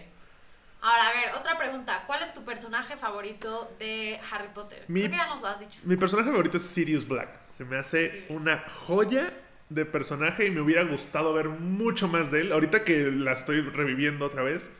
Ahora, 0.87 1.09
a 1.09 1.13
ver, 1.13 1.35
otra 1.41 1.59
pregunta. 1.59 2.05
¿Cuál 2.07 2.23
es 2.23 2.33
tu 2.33 2.45
personaje 2.45 2.97
favorito 2.97 3.75
de 3.79 4.21
Harry 4.31 4.49
Potter? 4.55 4.85
Mi- 4.89 5.01
Creo 5.01 5.11
que 5.13 5.17
ya 5.17 5.27
nos 5.27 5.41
lo 5.41 5.49
has 5.49 5.59
dicho. 5.61 5.81
Mi 5.85 5.97
personaje 5.97 6.31
favorito 6.31 6.59
es 6.59 6.63
Sirius 6.63 7.07
Black. 7.09 7.29
Se 7.53 7.65
me 7.65 7.77
hace 7.77 8.11
Sirius. 8.11 8.31
una 8.43 8.59
joya 8.87 9.33
de 9.69 9.85
personaje 9.85 10.47
y 10.47 10.51
me 10.53 10.61
hubiera 10.61 10.85
gustado 10.85 11.33
ver 11.35 11.49
mucho 11.49 12.07
más 12.07 12.31
de 12.31 12.43
él. 12.43 12.53
Ahorita 12.53 12.85
que 12.85 13.11
la 13.11 13.33
estoy 13.33 13.63
reviviendo 13.63 14.25
otra 14.27 14.45
vez, 14.45 14.71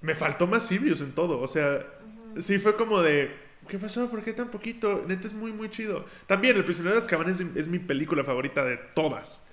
me 0.00 0.14
faltó 0.14 0.46
más 0.48 0.66
Sirius 0.66 1.00
en 1.00 1.12
todo. 1.12 1.40
O 1.40 1.48
sea, 1.48 1.86
sí 2.40 2.58
fue 2.58 2.74
como 2.76 3.02
de, 3.02 3.34
¿qué 3.68 3.78
pasó? 3.78 4.10
¿Por 4.10 4.22
qué 4.24 4.32
tan 4.32 4.48
poquito? 4.48 5.04
Neta 5.06 5.26
es 5.28 5.34
muy, 5.34 5.52
muy 5.52 5.70
chido. 5.70 6.04
También 6.26 6.56
El 6.56 6.64
prisionero 6.64 6.94
de 6.94 6.98
Azkaban 7.02 7.28
es, 7.28 7.38
es 7.40 7.68
mi 7.68 7.78
película 7.78 8.24
favorita 8.24 8.64
de 8.64 8.76
todas. 8.94 9.46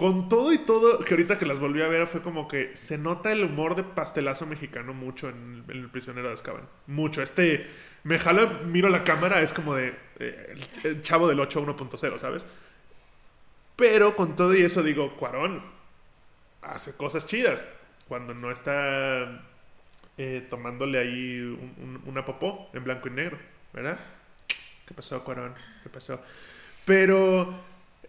Con 0.00 0.30
todo 0.30 0.50
y 0.54 0.56
todo, 0.56 0.98
que 1.00 1.12
ahorita 1.12 1.36
que 1.36 1.44
las 1.44 1.60
volví 1.60 1.82
a 1.82 1.88
ver 1.88 2.06
fue 2.06 2.22
como 2.22 2.48
que 2.48 2.74
se 2.74 2.96
nota 2.96 3.32
el 3.32 3.44
humor 3.44 3.76
de 3.76 3.82
pastelazo 3.84 4.46
mexicano 4.46 4.94
mucho 4.94 5.28
en, 5.28 5.62
El 5.68 5.90
prisionero 5.90 6.28
de 6.28 6.32
Azkaban. 6.32 6.62
Mucho. 6.86 7.20
Este, 7.20 7.68
me 8.04 8.18
jalo, 8.18 8.48
miro 8.64 8.88
la 8.88 9.04
cámara, 9.04 9.42
es 9.42 9.52
como 9.52 9.74
de 9.74 9.94
eh, 10.18 10.54
el, 10.84 11.02
chavo 11.02 11.28
del 11.28 11.38
8 11.38 11.60
1.0, 11.66 12.16
¿sabes? 12.18 12.46
Pero 13.76 14.16
con 14.16 14.36
todo 14.36 14.54
y 14.54 14.62
eso 14.62 14.82
digo, 14.82 15.16
Cuarón 15.16 15.62
hace 16.62 16.96
cosas 16.96 17.26
chidas. 17.26 17.66
Cuando 18.08 18.32
no 18.32 18.50
está 18.50 19.42
eh, 20.16 20.46
tomándole 20.48 20.98
ahí 20.98 21.40
un- 21.40 21.74
un- 21.78 22.02
una 22.06 22.24
popó 22.24 22.70
en 22.72 22.84
blanco 22.84 23.08
y 23.08 23.12
negro, 23.12 23.38
¿verdad? 23.74 23.98
¿Qué 24.86 24.94
pasó, 24.94 25.22
Cuarón? 25.22 25.54
¿Qué 25.82 25.90
pasó? 25.90 26.22
Pero, 26.86 27.54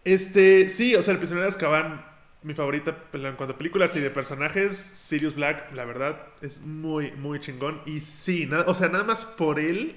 este, 0.03 0.67
sí, 0.67 0.95
o 0.95 1.01
sea, 1.01 1.13
el 1.13 1.17
prisionero 1.19 1.43
de 1.45 1.49
Azkaban, 1.49 2.05
mi 2.43 2.53
favorita 2.53 2.97
pues, 3.11 3.23
en 3.23 3.35
cuanto 3.35 3.53
a 3.55 3.57
películas 3.57 3.95
y 3.95 3.99
de 3.99 4.09
personajes, 4.09 4.75
Sirius 4.75 5.35
Black, 5.35 5.73
la 5.73 5.85
verdad, 5.85 6.21
es 6.41 6.61
muy, 6.61 7.11
muy 7.11 7.39
chingón. 7.39 7.81
Y 7.85 8.01
sí, 8.01 8.49
o 8.65 8.73
sea, 8.73 8.89
nada 8.89 9.03
más 9.03 9.25
por 9.25 9.59
él, 9.59 9.95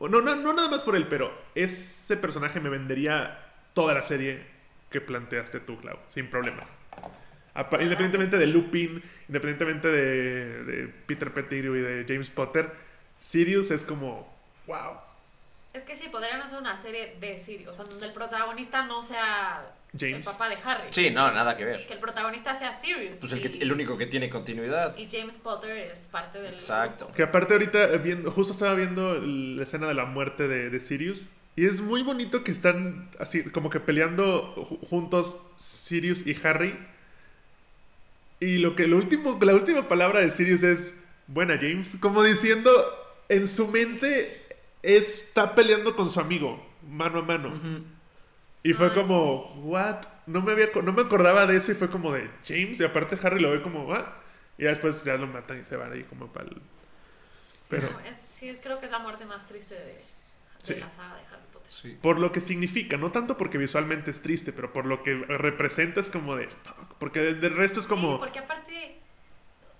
no, 0.00 0.08
no, 0.20 0.36
no 0.36 0.52
nada 0.52 0.68
más 0.70 0.82
por 0.82 0.96
él, 0.96 1.06
pero 1.08 1.32
ese 1.54 2.16
personaje 2.16 2.60
me 2.60 2.70
vendería 2.70 3.38
toda 3.74 3.94
la 3.94 4.02
serie 4.02 4.42
que 4.90 5.00
planteaste 5.00 5.60
tú, 5.60 5.76
Clau, 5.78 5.98
sin 6.06 6.28
problemas. 6.28 6.68
Apa- 7.54 7.82
Independientemente 7.82 8.38
de 8.38 8.46
Lupin, 8.46 9.02
independientemente 9.28 9.88
de, 9.88 10.64
de 10.64 10.88
Peter 11.06 11.32
Pettigrew 11.32 11.76
y 11.76 11.80
de 11.80 12.04
James 12.08 12.30
Potter, 12.30 12.72
Sirius 13.18 13.70
es 13.70 13.84
como, 13.84 14.34
wow, 14.66 14.96
Es 15.74 15.84
que 15.84 15.96
sí, 15.96 16.08
podrían 16.10 16.40
hacer 16.42 16.58
una 16.58 16.76
serie 16.78 17.16
de 17.20 17.38
Sirius, 17.38 17.68
o 17.70 17.74
sea, 17.74 17.84
donde 17.86 18.06
el 18.06 18.12
protagonista 18.12 18.84
no 18.86 19.02
sea 19.02 19.72
el 19.94 19.98
James. 19.98 20.26
papá 20.26 20.48
de 20.50 20.56
Harry. 20.64 20.88
Sí, 20.90 21.10
no, 21.10 21.30
nada 21.32 21.56
que 21.56 21.64
ver. 21.64 21.86
Que 21.86 21.94
el 21.94 21.98
protagonista 21.98 22.54
sea 22.58 22.74
Sirius. 22.74 23.20
Pues 23.20 23.32
el, 23.32 23.38
y, 23.38 23.42
que, 23.42 23.58
el 23.62 23.72
único 23.72 23.96
que 23.96 24.06
tiene 24.06 24.28
continuidad. 24.28 24.94
y 24.98 25.08
James 25.10 25.36
Potter 25.36 25.76
es 25.76 26.08
parte 26.10 26.40
del. 26.42 26.54
Exacto. 26.54 27.10
Que 27.16 27.22
aparte 27.22 27.54
ahorita, 27.54 27.84
eh, 27.94 27.98
viendo, 27.98 28.30
justo 28.30 28.52
estaba 28.52 28.74
viendo 28.74 29.14
la 29.18 29.62
escena 29.62 29.88
de 29.88 29.94
la 29.94 30.04
muerte 30.04 30.46
de, 30.46 30.68
de 30.68 30.80
Sirius. 30.80 31.26
Y 31.56 31.66
es 31.66 31.80
muy 31.80 32.02
bonito 32.02 32.44
que 32.44 32.50
están 32.50 33.10
así, 33.18 33.44
como 33.50 33.68
que 33.70 33.80
peleando 33.80 34.54
ju- 34.56 34.86
juntos 34.88 35.38
Sirius 35.56 36.26
y 36.26 36.36
Harry. 36.44 36.78
Y 38.40 38.58
lo 38.58 38.74
que 38.74 38.86
lo 38.88 38.96
último, 38.96 39.38
la 39.40 39.54
última 39.54 39.88
palabra 39.88 40.20
de 40.20 40.30
Sirius 40.30 40.62
es 40.62 40.98
buena 41.28 41.56
James. 41.56 41.96
Como 42.00 42.22
diciendo, 42.22 42.70
en 43.28 43.46
su 43.46 43.68
mente 43.68 44.41
está 44.82 45.54
peleando 45.54 45.94
con 45.96 46.08
su 46.10 46.20
amigo, 46.20 46.64
mano 46.88 47.20
a 47.20 47.22
mano. 47.22 47.48
Ujú. 47.54 47.84
Y 48.64 48.72
fue 48.74 48.92
como, 48.92 49.52
what? 49.64 50.04
No 50.26 50.40
me, 50.40 50.52
había, 50.52 50.68
no 50.82 50.92
me 50.92 51.02
acordaba 51.02 51.46
de 51.46 51.56
eso 51.56 51.72
y 51.72 51.74
fue 51.74 51.88
como 51.90 52.12
de 52.12 52.30
James. 52.46 52.78
Y 52.80 52.84
aparte 52.84 53.16
Harry 53.22 53.40
lo 53.40 53.50
ve 53.50 53.60
como, 53.62 53.92
ah. 53.92 54.16
Y 54.58 54.64
después 54.64 55.02
ya 55.02 55.16
lo 55.16 55.26
matan 55.26 55.60
y 55.60 55.64
se 55.64 55.76
van 55.76 55.92
ahí 55.92 56.04
como 56.04 56.28
para 56.32 56.46
el... 56.46 56.54
Sí, 56.54 57.68
Pero- 57.70 57.88
es- 58.08 58.18
sí, 58.18 58.58
creo 58.62 58.78
que 58.78 58.86
es 58.86 58.92
la 58.92 59.00
muerte 59.00 59.24
más 59.26 59.46
triste 59.48 59.74
de, 59.74 59.84
de 59.94 60.02
Sí. 60.58 60.74
la 60.76 60.90
saga 60.90 61.16
de 61.16 61.22
Harry 61.22 61.42
Potter. 61.52 61.72
Sí. 61.72 61.98
Por 62.00 62.18
lo 62.20 62.30
que 62.30 62.40
significa, 62.40 62.96
no 62.96 63.10
tanto 63.10 63.36
porque 63.36 63.58
visualmente 63.58 64.10
es 64.12 64.22
triste, 64.22 64.52
pero 64.52 64.72
por 64.72 64.86
lo 64.86 65.02
que 65.02 65.14
representa 65.14 65.98
es 66.00 66.08
como 66.10 66.36
de... 66.36 66.46
fuck, 66.48 66.94
Porque 66.98 67.20
del, 67.20 67.54
resto 67.56 67.80
es 67.80 67.86
Sí, 67.86 67.90
como... 67.90 68.20
porque 68.20 68.38
aparte, 68.38 68.98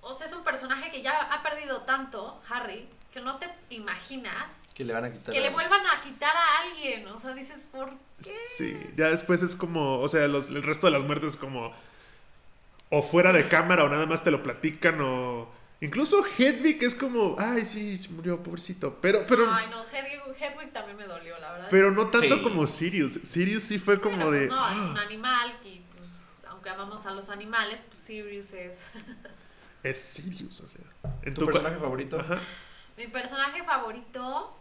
o 0.01 0.13
sea, 0.15 0.27
es 0.27 0.33
un 0.33 0.43
personaje 0.43 0.91
que 0.91 1.03
ya 1.03 1.21
ha 1.33 1.43
perdido 1.45 1.83
tanto, 1.83 2.41
Harry, 2.51 2.89
que 3.13 3.21
no 3.21 3.37
te 3.39 3.49
imaginas 3.71 4.63
Que 4.75 4.85
le 4.85 4.93
van 4.95 5.05
a 5.05 5.13
quitar. 5.13 5.35
que 5.35 5.41
le 5.41 5.49
a- 5.49 5.51
vuelvan 5.51 5.83
a 5.87 6.01
quitar 6.03 6.35
a 6.35 6.63
alguien. 6.63 7.07
O 7.09 7.21
sea, 7.21 7.35
dices, 7.35 7.67
¿por 7.71 7.91
qué? 8.23 8.31
Sí, 8.57 8.77
ya 8.97 9.11
después 9.11 9.43
es 9.43 9.55
como... 9.55 10.01
O 10.01 10.09
sea, 10.09 10.27
los- 10.29 10.49
el 10.49 10.63
resto 10.63 10.87
de 10.87 10.93
las 10.93 11.05
muertes 11.05 11.35
es 11.35 11.37
como... 11.37 11.73
O 12.91 13.03
fuera 13.03 13.33
de 13.33 13.49
cámara 13.49 13.85
o 13.85 13.89
nada 13.89 14.07
más 14.07 14.23
te 14.23 14.31
lo 14.31 14.43
platican 14.43 15.01
o... 15.01 15.49
Incluso 15.81 16.25
Hedwig 16.39 16.83
es 16.85 16.95
como... 16.95 17.35
Ay, 17.39 17.65
sí, 17.67 17.97
se 17.99 18.09
murió, 18.11 18.43
pobrecito. 18.43 18.99
Pero, 19.03 19.25
pero, 19.27 19.47
Ay, 19.53 19.67
no, 19.71 19.83
Hedwig, 19.85 20.21
Hedwig 20.41 20.73
también 20.73 20.97
me 20.97 21.05
dolió, 21.05 21.37
la 21.39 21.53
verdad. 21.53 21.69
pero 21.71 21.91
no 21.91 22.07
tanto 22.09 22.37
Sí. 22.37 22.43
como 22.43 22.67
Sirius. 22.67 23.19
Sirius 23.25 23.65
sí 23.65 23.79
fue 23.79 24.01
como 24.01 24.17
Pero, 24.17 24.31
de... 24.31 24.47
pues, 24.47 24.59
no, 24.61 24.69
es 24.71 24.77
"Ah". 24.79 24.87
un 24.91 24.99
animal 24.99 25.59
y 25.65 25.83
pues, 25.99 26.29
aunque 26.49 26.71
amamos 26.71 27.05
a 27.07 27.11
los 27.11 27.29
animales, 27.31 27.83
pues 27.89 27.99
Sirius 28.01 28.53
es... 28.53 28.77
es 29.83 30.01
Sirius, 30.01 30.61
o 30.61 30.69
sea. 30.69 30.85
En 31.23 31.35
¿Tu 31.35 31.41
tu 31.41 31.47
personaje 31.47 31.77
favorito? 31.77 32.21
Ajá. 32.21 32.39
Mi 32.97 33.07
personaje 33.07 33.63
favorito. 33.65 34.57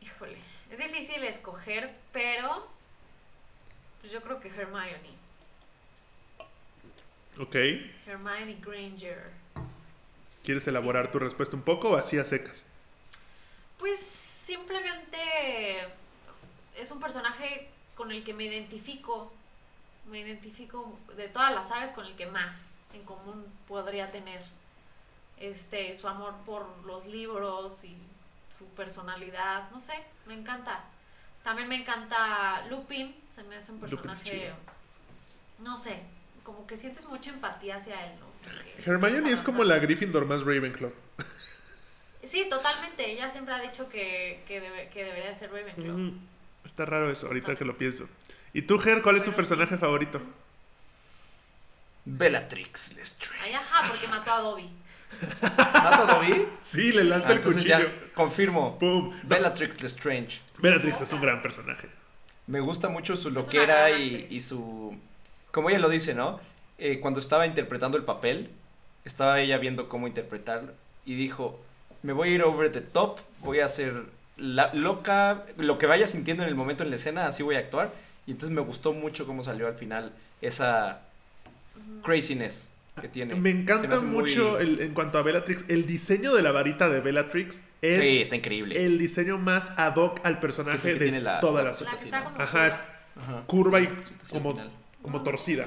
Híjole. 0.00 0.38
Es 0.70 0.78
difícil 0.78 1.22
escoger, 1.24 1.94
pero. 2.12 2.68
Pues 4.00 4.12
yo 4.12 4.22
creo 4.22 4.40
que 4.40 4.48
Hermione. 4.48 5.18
Ok. 7.38 7.54
Hermione 8.06 8.56
Granger. 8.60 9.30
¿Quieres 10.44 10.66
elaborar 10.68 11.10
tu 11.10 11.18
respuesta 11.18 11.56
un 11.56 11.62
poco 11.62 11.90
o 11.90 11.96
así 11.96 12.18
a 12.18 12.24
secas? 12.24 12.64
Pues 13.78 13.98
simplemente 13.98 15.18
es 16.76 16.90
un 16.90 17.00
personaje 17.00 17.68
con 17.94 18.10
el 18.10 18.24
que 18.24 18.32
me 18.32 18.44
identifico. 18.44 19.32
Me 20.10 20.20
identifico 20.20 20.98
de 21.16 21.28
todas 21.28 21.54
las 21.54 21.70
áreas 21.70 21.92
con 21.92 22.06
el 22.06 22.16
que 22.16 22.26
más 22.26 22.70
en 22.94 23.04
común 23.04 23.44
podría 23.68 24.10
tener. 24.10 24.42
Este, 25.40 25.96
su 25.96 26.06
amor 26.06 26.34
por 26.44 26.66
los 26.84 27.06
libros 27.06 27.82
y 27.84 27.96
su 28.56 28.66
personalidad, 28.74 29.70
no 29.70 29.80
sé, 29.80 29.94
me 30.26 30.34
encanta. 30.34 30.84
También 31.42 31.68
me 31.68 31.76
encanta 31.76 32.66
Lupin, 32.68 33.14
se 33.34 33.42
me 33.44 33.56
hace 33.56 33.72
un 33.72 33.80
personaje, 33.80 34.52
no 35.60 35.78
sé, 35.78 36.02
como 36.44 36.66
que 36.66 36.76
sientes 36.76 37.06
mucha 37.08 37.30
empatía 37.30 37.76
hacia 37.76 38.04
él, 38.06 38.12
¿no? 38.20 38.26
Porque 38.44 38.82
Hermione 38.90 39.32
es 39.32 39.40
como 39.42 39.64
la 39.64 39.78
Gryffindor 39.78 40.26
más 40.26 40.42
Ravenclaw. 40.42 40.92
Sí, 42.22 42.46
totalmente. 42.50 43.10
Ella 43.10 43.30
siempre 43.30 43.54
ha 43.54 43.60
dicho 43.60 43.88
que, 43.88 44.44
que, 44.46 44.60
debe- 44.62 44.88
que 44.90 45.04
debería 45.04 45.30
de 45.30 45.36
ser 45.36 45.50
Ravenclaw. 45.50 45.94
Ujú. 45.94 46.14
Está 46.64 46.84
raro 46.84 47.10
eso, 47.10 47.28
ahorita 47.28 47.56
que 47.56 47.64
lo 47.64 47.78
pienso. 47.78 48.06
¿Y 48.52 48.62
tú, 48.62 48.78
Ger, 48.78 49.00
cuál 49.00 49.16
es 49.16 49.22
tu 49.22 49.30
sí. 49.30 49.36
personaje 49.36 49.78
favorito? 49.78 50.20
Bellatrix 52.04 52.94
Lestrange. 52.96 53.42
Ay, 53.44 53.52
ajá, 53.54 53.88
porque 53.88 54.08
mató 54.08 54.32
a 54.32 54.40
Dobby. 54.40 54.68
¿Mata 55.42 56.08
a 56.08 56.14
Dobby? 56.14 56.46
Sí, 56.60 56.92
le 56.92 57.04
lanza 57.04 57.28
Ah, 57.28 57.32
el 57.32 57.36
entonces 57.38 57.62
cuchillo. 57.62 57.78
ya 57.88 58.14
confirmo. 58.14 58.78
¡Pum! 58.78 59.12
Bellatrix 59.24 59.82
Lestrange. 59.82 60.40
Bellatrix 60.58 61.00
es 61.00 61.12
un 61.12 61.20
gran 61.20 61.42
personaje. 61.42 61.88
Me 62.46 62.60
gusta 62.60 62.88
mucho 62.88 63.16
su 63.16 63.30
loquera 63.30 63.90
y, 63.90 64.26
y 64.30 64.40
su... 64.40 64.96
Como 65.52 65.70
ella 65.70 65.78
lo 65.78 65.88
dice, 65.88 66.14
¿no? 66.14 66.40
Eh, 66.78 66.98
cuando 67.00 67.20
estaba 67.20 67.46
interpretando 67.46 67.96
el 67.98 68.04
papel, 68.04 68.50
estaba 69.04 69.40
ella 69.40 69.58
viendo 69.58 69.88
cómo 69.88 70.06
interpretarlo 70.06 70.72
y 71.04 71.14
dijo, 71.14 71.60
me 72.02 72.12
voy 72.12 72.30
a 72.30 72.32
ir 72.32 72.42
over 72.42 72.70
the 72.72 72.80
top, 72.80 73.18
voy 73.40 73.60
a 73.60 73.66
hacer 73.66 74.04
la, 74.36 74.72
loca, 74.74 75.44
lo 75.58 75.76
que 75.78 75.86
vaya 75.86 76.08
sintiendo 76.08 76.42
en 76.42 76.48
el 76.48 76.54
momento 76.54 76.82
en 76.82 76.90
la 76.90 76.96
escena, 76.96 77.26
así 77.26 77.42
voy 77.42 77.56
a 77.56 77.58
actuar. 77.58 77.90
Y 78.26 78.32
entonces 78.32 78.54
me 78.54 78.62
gustó 78.62 78.92
mucho 78.92 79.26
cómo 79.26 79.44
salió 79.44 79.66
al 79.66 79.74
final 79.74 80.12
esa 80.40 81.00
craziness 82.02 82.70
que 83.00 83.08
tiene. 83.08 83.34
Me 83.34 83.50
encanta 83.50 83.94
hace 83.96 84.04
muy- 84.04 84.22
mucho 84.22 84.58
el- 84.58 84.80
en 84.80 84.94
cuanto 84.94 85.18
a 85.18 85.22
Bellatrix. 85.22 85.64
El 85.68 85.86
diseño 85.86 86.34
de 86.34 86.42
la 86.42 86.52
varita 86.52 86.88
de 86.88 87.00
Bellatrix 87.00 87.64
es 87.82 87.98
Sí, 87.98 88.20
está 88.22 88.36
increíble. 88.36 88.84
el 88.84 88.98
diseño 88.98 89.38
más 89.38 89.78
ad 89.78 89.96
hoc 89.96 90.20
al 90.24 90.38
personaje 90.40 90.76
Que 90.76 90.78
es 90.78 90.84
el 90.86 90.92
que 90.94 90.98
de 90.98 91.04
tiene 91.10 91.20
la- 91.20 91.40
todas 91.40 91.64
la- 91.64 91.70
las 91.70 91.80
La 91.82 91.90
que 91.90 91.98
sí, 91.98 92.04
está 92.06 92.20
¿no? 92.20 92.24
como 92.32 92.40
Ajá, 92.42 92.66
es 92.66 92.84
Ajá. 93.16 93.42
curva 93.46 93.80
y 93.80 93.86
como, 94.30 94.52
final. 94.52 94.70
como 95.02 95.18
No, 95.18 95.24
torcida. 95.24 95.66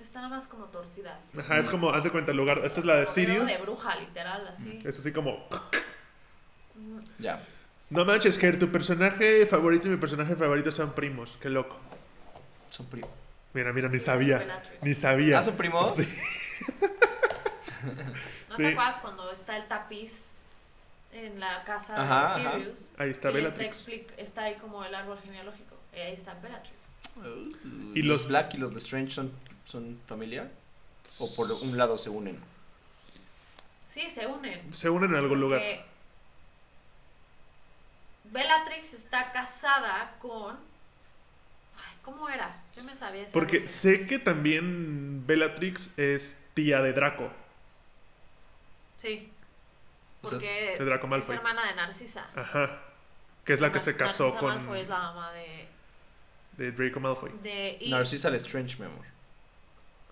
Está 0.00 0.20
nada 0.22 0.36
más 0.36 0.46
como 0.46 0.64
torcida. 0.66 1.18
así. 1.18 1.38
Ajá, 1.38 1.58
es 1.58 1.68
como, 1.68 1.90
haz 1.90 2.04
de 2.04 2.10
cuenta 2.10 2.30
el 2.30 2.36
lugar. 2.36 2.60
Esta 2.64 2.80
es 2.80 2.86
la 2.86 2.96
de 2.96 3.06
Sirius. 3.06 3.46
de 3.46 3.58
bruja, 3.58 3.96
literal, 3.96 4.46
así. 4.46 4.80
Es 4.84 4.98
así 4.98 5.10
como. 5.12 5.46
Ya. 7.18 7.42
No 7.90 8.04
manches, 8.04 8.38
Ger, 8.38 8.58
tu 8.58 8.68
personaje 8.70 9.46
favorito 9.46 9.88
y 9.88 9.92
mi 9.92 9.96
personaje 9.96 10.34
favorito 10.36 10.70
son 10.70 10.92
primos. 10.92 11.38
Qué 11.40 11.48
loco. 11.48 11.78
Son 12.70 12.86
primos. 12.86 13.10
Mira, 13.56 13.72
mira, 13.72 13.88
ni 13.88 13.98
Sí, 13.98 14.04
sabía. 14.04 14.62
Ni 14.82 14.94
sabía. 14.94 15.38
¿Ah, 15.38 15.42
son 15.42 15.56
primos? 15.56 15.96
Sí. 15.96 16.06
¿No 18.50 18.54
Sí. 18.56 18.62
te 18.62 18.68
acuerdas 18.72 18.96
cuando 18.98 19.30
está 19.32 19.56
el 19.56 19.66
tapiz 19.66 20.32
en 21.10 21.40
la 21.40 21.64
casa 21.64 21.94
Ajá, 22.02 22.38
de 22.38 22.46
ajá. 22.46 22.58
Sirius? 22.58 22.90
Ahí 22.98 23.08
está 23.10 23.30
Y 23.30 23.32
Bellatrix. 23.32 23.88
expli- 23.88 24.06
está 24.18 24.42
ahí 24.42 24.56
como 24.56 24.84
el 24.84 24.94
árbol 24.94 25.18
genealógico. 25.24 25.74
Y 25.94 26.00
ahí 26.00 26.12
está 26.12 26.34
Bellatrix. 26.34 26.76
¿Y 27.94 28.02
los- 28.02 28.22
los 28.22 28.28
Black 28.28 28.52
y 28.54 28.58
los 28.58 28.74
Lestrange 28.74 29.10
son, 29.10 29.32
son 29.64 29.98
familiar? 30.06 30.50
¿O 31.18 31.34
por 31.34 31.50
un 31.50 31.78
lado 31.78 31.96
se 31.96 32.10
unen? 32.10 32.38
Sí, 33.90 34.10
se 34.10 34.26
unen. 34.26 34.74
Se 34.74 34.90
unen 34.90 35.12
en 35.12 35.16
algún 35.16 35.40
lugar. 35.40 35.62
Bellatrix 38.24 38.92
está 38.92 39.32
casada 39.32 40.14
con. 40.20 40.58
¿Cómo 42.06 42.28
era? 42.30 42.62
Yo 42.74 42.82
me 42.84 42.96
sabía 42.96 43.22
ese 43.24 43.32
Porque 43.32 43.56
nombre. 43.58 43.68
sé 43.72 44.06
que 44.06 44.18
también 44.18 45.26
Bellatrix 45.26 45.90
es 45.98 46.42
tía 46.54 46.80
de 46.80 46.94
Draco. 46.94 47.30
Sí. 48.96 49.30
O 50.22 50.28
sea, 50.28 50.38
Porque 50.38 50.76
de 50.78 50.84
Draco 50.84 51.14
es 51.14 51.28
hermana 51.28 51.66
de 51.68 51.74
Narcisa. 51.74 52.26
Ajá. 52.34 52.80
Que 53.44 53.52
es 53.52 53.60
la 53.60 53.70
que 53.72 53.80
se 53.80 53.90
Narcisa 53.92 54.06
casó 54.06 54.36
con. 54.38 54.56
Malfoy 54.56 54.80
es 54.80 54.88
la 54.88 54.98
mamá 54.98 55.32
de. 55.32 55.68
De 56.56 56.72
Draco 56.72 57.00
Malfoy. 57.00 57.30
de 57.42 57.76
y- 57.80 57.90
Narcisa 57.90 58.30
Lestrange, 58.30 58.78
mi 58.78 58.86
amor. 58.86 59.04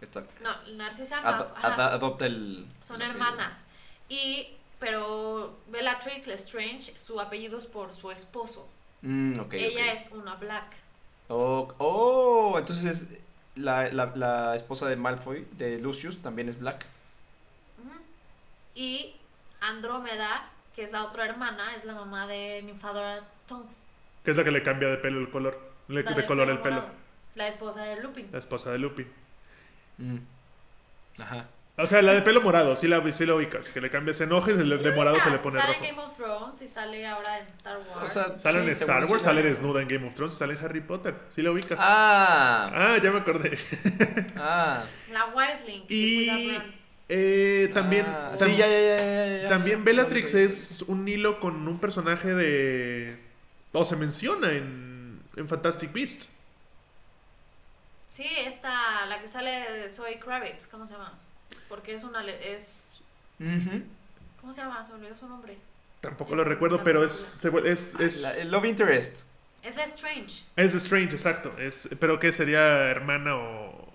Está, 0.01 0.23
No, 0.43 0.75
Narcisa 0.77 1.19
ad- 1.21 1.25
Malfoy. 1.25 1.57
ajá. 1.57 1.75
ad- 1.75 1.95
adopta 1.95 2.27
el... 2.27 2.67
Son 2.83 3.01
el 3.01 3.11
hermanas. 3.11 3.65
Y. 4.09 4.49
Pero 4.81 5.57
Bellatrix 5.69 6.27
Lestrange, 6.27 6.99
su 6.99 7.19
apellido 7.19 7.57
es 7.57 7.65
por 7.67 7.95
su 7.95 8.11
esposo. 8.11 8.69
Mm, 9.01 9.39
ok, 9.41 9.55
Ella 9.55 9.93
es 9.93 10.11
una 10.11 10.35
Black. 10.35 10.75
Oh, 11.37 11.75
oh, 11.79 12.59
entonces 12.59 13.09
la, 13.57 13.89
la, 13.89 14.13
la 14.15 14.55
esposa 14.55 14.89
de 14.89 14.95
Malfoy, 14.95 15.45
de 15.53 15.81
Lucius, 15.81 16.23
también 16.23 16.49
es 16.49 16.61
Black. 16.61 16.87
Y 18.77 19.17
Andrómeda, 19.61 20.49
que 20.77 20.85
es 20.85 20.93
la 20.93 21.05
otra 21.05 21.27
hermana, 21.27 21.75
es 21.75 21.85
la 21.85 21.95
mamá 21.95 22.29
de 22.29 22.63
Nymphadora 22.63 23.25
Tonks. 23.49 23.83
Que 24.25 24.31
es 24.31 24.37
la 24.37 24.45
que 24.45 24.53
le 24.53 24.63
cambia 24.63 24.89
de 24.89 24.97
pelo 24.99 25.19
el 25.21 25.31
color. 25.31 25.61
Le, 25.89 26.05
La 26.05 26.13
de 26.13 26.25
color 26.25 26.49
el 26.51 26.61
pelo. 26.61 26.77
morado. 26.77 26.95
La 27.35 27.49
esposa 27.49 27.83
de 27.83 28.01
Lupin. 28.01 28.29
La 28.31 28.39
esposa 28.39 28.71
de 28.71 28.79
Lupin. 28.79 29.11
Mm. 29.99 30.19
Ajá. 31.19 31.47
O 31.77 31.87
sea, 31.89 32.03
la 32.03 32.13
de 32.13 32.23
pelo 32.23 32.41
morado, 32.41 32.77
sí 32.77 32.87
la, 32.87 33.03
sí 33.13 33.27
la 33.27 33.35
ubicas. 33.35 33.69
Que 33.69 33.81
le 33.81 33.91
cambia, 33.91 34.15
se 34.15 34.25
enoja 34.25 34.53
y 34.53 34.55
de, 34.55 34.65
de 34.79 34.93
morado 34.93 35.17
se 35.21 35.29
le 35.31 35.39
pone 35.39 35.61
sale 35.61 35.73
rojo. 35.73 35.85
en 35.85 35.91
Game 35.97 36.07
of 36.07 36.17
Thrones 36.17 36.63
y 36.63 36.69
sale 36.69 37.05
ahora 37.07 37.39
en 37.41 37.47
Star 37.49 37.79
Wars. 37.79 38.05
O 38.05 38.09
sea, 38.09 38.37
Sale 38.37 38.61
en 38.61 38.69
Star 38.69 39.05
Wars, 39.07 39.23
sale 39.25 39.43
desnuda 39.43 39.83
en 39.83 39.89
Game 39.89 40.07
of 40.07 40.15
Thrones, 40.15 40.35
sale 40.35 40.55
en 40.55 40.65
Harry 40.65 40.81
Potter. 40.81 41.15
Sí 41.31 41.43
la 41.43 41.51
ubicas. 41.51 41.77
Ah, 41.83 42.71
Ah, 42.73 42.99
ya 43.03 43.11
me 43.11 43.19
acordé. 43.19 43.59
ah. 44.37 44.85
la 45.11 45.27
Wildling. 45.27 45.85
Y 45.89 46.57
eh, 47.09 47.71
también, 47.75 48.07
Ah, 48.09 48.31
tam- 48.37 48.47
sí, 48.47 48.57
ya, 48.57 48.69
ya, 48.69 48.81
ya, 48.81 48.97
ya, 48.99 49.43
ya, 49.43 49.49
también 49.49 49.79
ya. 49.81 49.85
Bellatrix 49.85 50.35
es 50.35 50.83
un 50.87 51.07
hilo 51.09 51.41
con 51.41 51.67
un 51.67 51.79
personaje 51.81 52.35
de... 52.35 53.19
O 53.73 53.85
se 53.85 53.97
menciona 53.97 54.53
en, 54.53 55.21
en 55.35 55.49
Fantastic 55.49 55.93
Beasts. 55.93 56.29
Sí, 58.09 58.27
esta, 58.47 59.05
la 59.07 59.21
que 59.21 59.27
sale 59.27 59.51
de 59.73 59.91
Zoe 59.91 60.21
Kravitz, 60.21 60.69
¿cómo 60.69 60.87
se 60.87 60.93
llama? 60.93 61.19
Porque 61.69 61.95
es 61.95 62.05
una, 62.05 62.23
le- 62.23 62.55
es. 62.55 62.95
¿cómo 64.41 64.53
se 64.53 64.61
llama? 64.63 64.83
Se 64.85 64.93
olvidó 64.93 65.17
su 65.17 65.29
nombre. 65.29 65.57
Tampoco 66.01 66.35
lo 66.35 66.45
recuerdo, 66.45 66.85
pero 66.85 67.05
es, 67.05 67.13
se 67.35 67.49
es, 67.71 67.95
es, 67.99 68.17
La- 68.19 68.37
el 68.37 68.51
Love 68.51 68.67
Interest. 68.67 69.25
Es 69.63 69.77
la 69.77 69.85
Strange. 69.85 70.43
es 70.57 70.75
Strange, 70.75 71.13
exacto. 71.15 71.57
Es, 71.59 71.89
pero 71.99 72.19
que 72.21 72.33
sería 72.35 72.61
hermana 72.91 73.35
o... 73.37 73.89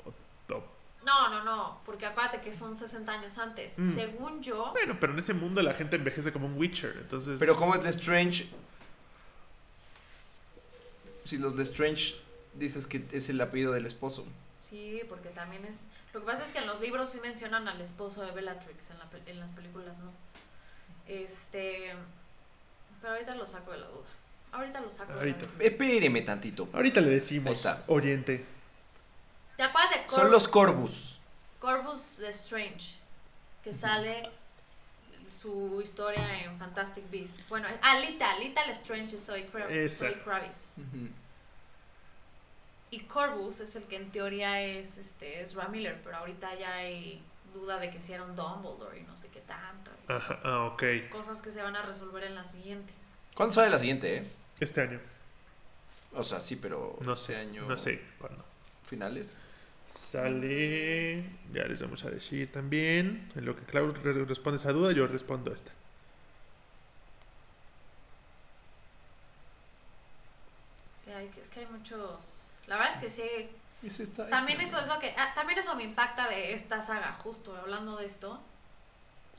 o- 0.50 0.64
No, 1.06 1.30
no, 1.30 1.44
no, 1.44 1.80
porque 1.86 2.08
acuérdate 2.08 2.42
que 2.42 2.52
son 2.52 2.76
60 2.76 3.12
años 3.12 3.38
antes. 3.38 3.78
Mm. 3.78 3.94
Según 3.94 4.42
yo, 4.42 4.72
Bueno, 4.72 4.98
pero 5.00 5.14
en 5.14 5.20
ese 5.20 5.36
mundo 5.36 5.62
la 5.62 5.76
gente 5.76 5.96
envejece 5.98 6.32
como 6.32 6.48
un 6.48 6.58
Witcher, 6.58 6.98
entonces... 7.00 7.38
Pero 7.40 7.56
como 7.56 7.76
es 7.76 7.84
Lestrange, 7.84 8.50
si 11.24 11.38
los 11.38 11.56
Lestrange 11.56 12.16
dices 12.56 12.88
que 12.88 13.06
es 13.12 13.30
el 13.30 13.40
apellido 13.42 13.72
del 13.72 13.86
esposo. 13.86 14.26
sí, 14.60 15.02
porque 15.08 15.30
también 15.30 15.66
es... 15.66 15.82
Lo 16.14 16.22
que 16.22 16.26
pasa 16.26 16.44
es 16.44 16.52
que 16.52 16.60
en 16.60 16.68
los 16.68 16.80
libros 16.82 17.12
sí 17.12 17.20
mencionan 17.22 17.68
al 17.68 17.80
esposo 17.82 18.24
de 18.24 18.32
Bellatrix, 18.32 18.90
en, 18.92 18.98
la 19.00 19.08
en 19.26 19.40
las 19.40 19.52
películas 19.52 20.00
no. 20.00 20.12
Este... 21.08 21.94
Pero 23.02 23.14
ahorita 23.14 23.36
lo 23.36 23.46
saco 23.46 23.72
de 23.72 23.78
la 23.80 23.88
duda. 23.88 24.08
Ahorita 24.52 24.82
lo 24.82 24.90
saco 24.90 25.14
Ahorita. 25.14 25.40
de 25.42 25.46
la 25.48 25.54
duda. 25.54 25.64
Espéreme 25.66 26.22
tantito. 26.24 26.68
Ahorita 26.74 27.02
le 27.02 27.10
decimos, 27.10 27.58
está. 27.58 27.84
oyente. 27.88 28.46
¿Te 29.58 29.64
acuerdas 29.64 29.92
de 29.92 29.98
Cor 30.06 30.10
Son 30.10 30.32
los 30.32 30.48
Corvus. 30.48 31.20
Corvus 31.60 32.20
Lestrange? 32.20 32.98
Que 33.64 33.72
sale 33.74 34.24
su 35.30 35.80
historia 35.84 36.44
en 36.44 36.58
Fantastic 36.58 37.10
Beasts. 37.12 37.48
Bueno, 37.50 37.68
Alita, 37.82 38.32
Alita 38.32 38.66
Lestrange 38.66 39.16
es 39.16 39.26
Zoe, 39.26 39.48
Kra- 39.52 39.70
Esa. 39.70 40.06
Zoe 40.08 40.22
Kravitz. 40.24 40.78
Ujú. 40.78 41.10
Y 42.92 43.02
Corvus 43.02 43.60
es 43.60 43.76
el 43.76 43.84
que 43.84 43.98
en 43.98 44.10
teoría 44.12 44.62
es 44.64 44.98
este 44.98 45.42
Ezra 45.42 45.68
Miller, 45.68 46.00
pero 46.04 46.18
ahorita 46.18 46.56
ya 46.56 46.74
hay 46.76 47.22
duda 47.54 47.78
de 47.80 47.92
que 47.92 48.02
si 48.02 48.14
era 48.14 48.24
un 48.24 48.36
Dumbledore 48.36 49.00
y 49.00 49.04
no 49.04 49.16
sé 49.16 49.28
qué 49.30 49.42
tanto. 49.42 49.92
Ajá, 50.08 50.40
ah, 50.44 50.66
ok. 50.66 50.84
Cosas 51.12 51.42
que 51.42 51.52
se 51.52 51.62
van 51.62 51.76
a 51.76 51.84
resolver 51.84 52.24
en 52.24 52.34
la 52.36 52.44
siguiente. 52.46 52.92
¿Cuándo 53.36 53.54
sale 53.54 53.70
la 53.70 53.78
siguiente, 53.80 54.18
eh? 54.18 54.24
Este 54.60 54.82
año. 54.82 55.00
O 56.14 56.24
sea, 56.24 56.40
sí, 56.40 56.56
pero 56.56 56.98
No 57.02 57.14
este 57.14 57.34
sé, 57.34 57.36
año. 57.40 57.68
no 57.68 57.78
sé 57.78 58.02
cuándo. 58.18 58.44
Finales. 58.86 59.38
Sale. 59.92 61.24
Ya 61.54 61.64
les 61.66 61.82
vamos 61.82 62.04
a 62.06 62.10
decir 62.10 62.52
también. 62.52 63.32
En 63.36 63.46
lo 63.46 63.56
que 63.56 63.64
Clau 63.66 63.92
re- 63.92 64.26
responde 64.26 64.58
esa 64.58 64.72
duda, 64.74 64.92
yo 64.92 65.06
respondo 65.06 65.54
esta. 65.54 65.72
Sí, 71.04 71.12
hay, 71.12 71.32
es 71.42 71.50
que 71.50 71.62
hay 71.62 71.66
muchos. 71.68 72.49
La 72.70 72.78
verdad 72.78 72.94
es 72.94 73.00
que 73.00 73.10
sí. 73.10 73.50
Es 73.84 74.00
esta- 74.00 74.30
También 74.30 74.62
eso 74.62 74.80
es 74.80 74.88
lo 74.88 75.00
que. 75.00 75.14
ah, 75.18 75.34
también 75.36 75.60
eso 75.60 75.76
me 75.76 75.84
impacta 75.84 76.28
de 76.30 76.54
esta 76.54 76.82
saga, 76.82 77.14
justo 77.22 77.56
hablando 77.56 77.98
de 77.98 78.06
esto. 78.06 78.40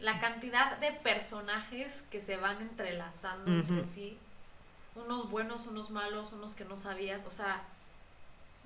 La 0.01 0.19
cantidad 0.21 0.77
de 0.79 0.93
personajes 0.93 2.03
que 2.11 2.21
se 2.21 2.37
van 2.39 2.61
entrelazando 2.61 3.51
entre 3.51 3.85
sí. 3.85 4.19
Unos 4.95 5.31
buenos, 5.31 5.67
unos 5.67 5.91
malos, 5.91 6.33
unos 6.33 6.55
que 6.55 6.65
no 6.65 6.77
sabías. 6.79 7.25
O 7.27 7.31
sea, 7.31 7.63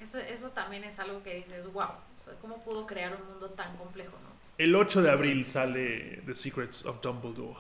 eso, 0.01 0.19
eso 0.19 0.51
también 0.51 0.85
es 0.85 0.99
algo 1.01 1.23
que 1.23 1.35
dices, 1.35 1.71
wow. 1.73 1.89
O 2.17 2.21
sea, 2.21 2.35
¿cómo 2.41 2.59
pudo 2.63 2.87
crear 2.87 3.15
un 3.21 3.27
mundo 3.29 3.51
tan 3.51 3.77
complejo, 3.77 4.13
no? 4.23 4.33
El 4.59 4.75
8 4.77 5.03
de 5.03 5.11
abril 5.11 5.45
sale 5.45 6.23
The 6.25 6.35
Secrets 6.37 6.87
of 6.87 7.01
Dumbledore. 7.01 7.59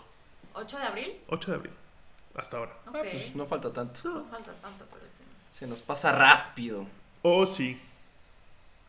¿8 0.55 0.79
de 0.79 0.85
abril? 0.85 1.21
8 1.29 1.51
de 1.51 1.57
abril. 1.57 1.73
Hasta 2.37 2.57
ahora. 2.59 2.73
Ok. 2.87 2.95
Ah, 2.97 3.01
pues 3.13 3.35
no 3.35 3.45
falta 3.45 3.73
tanto. 3.73 4.09
No 4.09 4.25
falta 4.27 4.53
tanto, 4.55 4.87
pero 4.91 5.09
sí. 5.09 5.25
Se 5.55 5.69
nos 5.69 5.83
pasa 5.83 6.11
rápido. 6.11 6.85
Oh, 7.23 7.47
sí. 7.47 7.81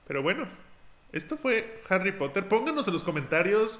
Pero 0.07 0.23
bueno, 0.23 0.47
esto 1.11 1.37
fue 1.37 1.79
Harry 1.89 2.11
Potter. 2.11 2.49
Pónganos 2.49 2.87
en 2.87 2.93
los 2.93 3.03
comentarios 3.03 3.79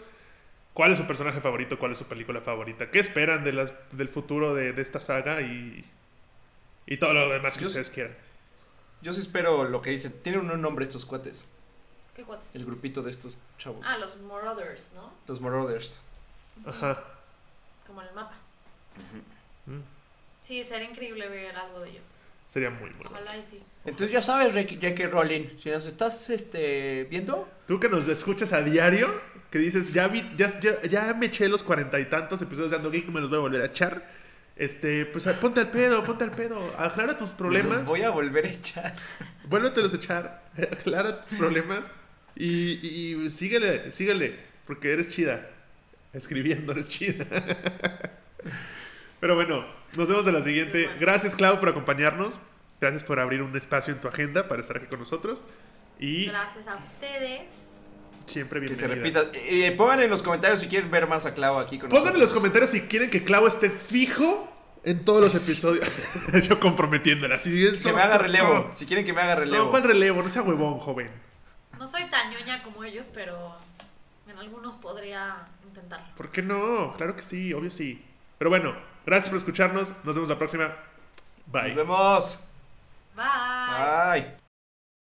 cuál 0.76 0.92
es 0.92 1.00
su 1.00 1.08
personaje 1.08 1.42
favorito, 1.42 1.80
cuál 1.80 1.94
es 1.94 1.98
su 1.98 2.06
película 2.06 2.42
favorita, 2.42 2.92
qué 2.92 3.00
esperan 3.00 3.44
de 3.44 3.54
las, 3.54 3.74
del 3.92 4.08
futuro 4.08 4.54
de, 4.54 4.72
de 4.72 4.82
esta 4.84 5.00
saga 5.00 5.42
y, 5.42 5.84
y 6.86 6.98
todo 6.98 7.14
lo 7.16 7.28
demás 7.30 7.56
que 7.58 7.64
Yo- 7.64 7.70
ustedes 7.70 7.90
quieran. 7.90 8.16
Yo 9.02 9.14
sí 9.14 9.20
espero 9.22 9.64
lo 9.64 9.82
que 9.82 9.90
dicen. 9.90 10.14
Tienen 10.22 10.52
un 10.52 10.62
nombre 10.62 10.84
estos 10.86 11.08
cuates. 11.08 11.48
¿Qué 12.16 12.22
cuates? 12.24 12.48
El 12.54 12.66
grupito 12.66 13.02
de 13.02 13.10
estos 13.10 13.36
chavos. 13.58 13.84
Ah, 13.90 13.98
los 13.98 14.16
Marauders, 14.22 14.92
¿no? 14.94 15.12
Los 15.28 15.42
Marauders. 15.42 16.04
Ajá. 16.68 17.04
Como 17.88 18.04
en 18.04 18.10
el 18.10 18.14
mapa. 18.14 18.36
Mm, 19.66 19.80
Sí, 20.44 20.64
sería 20.64 20.88
increíble 20.88 21.28
ver 21.30 21.56
algo 21.56 21.80
de 21.80 21.90
ellos. 21.90 22.16
Sería 22.48 22.70
muy 22.70 22.90
bueno. 22.92 23.10
Ojalá 23.12 23.38
y 23.38 23.44
sí. 23.44 23.64
Entonces 23.86 24.12
ya 24.12 24.22
sabes, 24.22 24.54
J.K. 24.54 25.08
Rowling, 25.08 25.58
si 25.60 25.70
nos 25.70 25.86
estás 25.86 26.30
este, 26.30 27.06
viendo, 27.10 27.48
Tú 27.68 27.80
que 27.80 27.90
nos 27.90 28.08
escuchas 28.08 28.54
a 28.54 28.62
diario, 28.62 29.08
que 29.50 29.58
dices, 29.58 29.92
ya 29.92 30.08
vi, 30.08 30.24
ya, 30.38 30.48
ya, 30.60 30.82
ya 30.84 31.14
me 31.16 31.28
eché 31.28 31.48
los 31.48 31.64
cuarenta 31.64 32.00
y 32.00 32.06
tantos 32.06 32.42
episodios 32.42 32.72
de 32.72 32.78
Ando 32.78 32.92
Geek, 32.92 33.08
me 33.10 33.22
los 33.22 33.30
voy 33.30 33.38
a 33.38 33.42
volver 33.42 33.62
a 33.62 33.66
echar. 33.66 34.08
Este, 34.56 35.06
pues 35.06 35.28
ponte 35.42 35.62
al 35.62 35.70
pedo, 35.70 36.04
ponte 36.04 36.24
al 36.24 36.32
pedo, 36.32 36.60
aclara 36.78 37.18
tus 37.18 37.32
problemas. 37.32 37.78
los 37.78 37.86
voy 37.86 38.04
a 38.04 38.12
volver 38.12 38.46
a 38.46 38.50
echar. 38.50 38.96
Vuélvetelos 39.50 39.94
a 39.94 39.96
echar, 39.98 40.44
aclara 40.58 41.22
tus 41.22 41.38
problemas 41.38 41.92
y, 42.36 43.14
y 43.14 43.30
síguele, 43.30 43.92
síguele, 43.92 44.40
porque 44.66 44.94
eres 44.94 45.12
chida. 45.12 45.50
Escribiendo, 46.14 46.72
eres 46.72 46.88
chida. 46.88 47.26
Pero 49.20 49.36
bueno, 49.36 49.66
nos 49.98 50.10
vemos 50.10 50.28
en 50.28 50.34
la 50.34 50.42
siguiente. 50.42 50.90
Gracias, 51.00 51.36
Clau, 51.36 51.60
por 51.60 51.70
acompañarnos. 51.70 52.40
Gracias 52.82 53.04
por 53.04 53.20
abrir 53.20 53.42
un 53.42 53.56
espacio 53.56 53.94
en 53.94 54.02
tu 54.02 54.08
agenda 54.08 54.48
para 54.48 54.62
estar 54.62 54.78
aquí 54.78 54.88
con 54.88 55.00
nosotros. 55.00 55.44
Y 56.00 56.26
Gracias 56.26 56.68
a 56.68 56.76
ustedes. 56.76 57.80
siempre 58.26 58.60
Que 58.60 58.68
bienvenida. 58.74 58.88
se 58.88 59.22
repita. 59.22 59.32
Eh, 59.34 59.72
pongan 59.78 60.02
en 60.02 60.10
los 60.10 60.22
comentarios 60.22 60.60
si 60.60 60.68
quieren 60.68 60.92
ver 60.92 61.08
más 61.08 61.26
a 61.26 61.34
Clau 61.34 61.58
aquí 61.60 61.80
con 61.80 61.90
Pongan 61.90 62.08
en 62.08 62.14
los 62.14 62.22
nosotros. 62.32 62.40
comentarios 62.42 62.70
si 62.70 62.82
quieren 62.82 63.10
que 63.10 63.24
Clau 63.24 63.48
esté 63.48 63.70
fijo 63.70 64.52
en 64.84 65.06
todos 65.06 65.22
los 65.22 65.34
episodios. 65.36 65.88
Yo 66.48 66.60
comprometiéndola. 66.60 67.36
así, 67.36 67.80
Que 67.82 67.94
me 67.94 68.02
haga 68.02 68.18
relevo. 68.18 68.70
Si 68.74 68.86
quieren 68.86 69.06
que 69.06 69.14
me 69.14 69.22
haga 69.22 69.36
relevo. 69.36 69.66
No, 69.66 69.70
¿cuál 69.70 69.84
relevo? 69.84 70.22
No 70.22 70.30
sea 70.30 70.42
huevón, 70.42 70.78
joven. 70.80 71.10
No 71.80 71.88
soy 71.88 72.04
tan 72.10 72.30
ñoña 72.32 72.62
como 72.62 72.84
ellos, 72.84 73.10
pero 73.14 73.56
en 74.30 74.38
algunos 74.38 74.76
podría 74.76 75.38
intentarlo. 75.66 76.08
¿Por 76.18 76.30
qué 76.30 76.42
no? 76.42 76.94
Claro 76.98 77.16
que 77.16 77.22
sí, 77.22 77.54
obvio 77.54 77.72
sí. 77.72 78.04
Pero 78.38 78.50
bueno, 78.50 78.76
gracias 79.06 79.30
por 79.30 79.38
escucharnos. 79.38 79.94
Nos 80.04 80.16
vemos 80.16 80.30
la 80.30 80.38
próxima. 80.38 80.74
Bye. 81.48 81.70
Nos 81.70 81.76
vemos. 81.76 82.40
Bye. 83.16 84.22
Bye. 84.22 84.45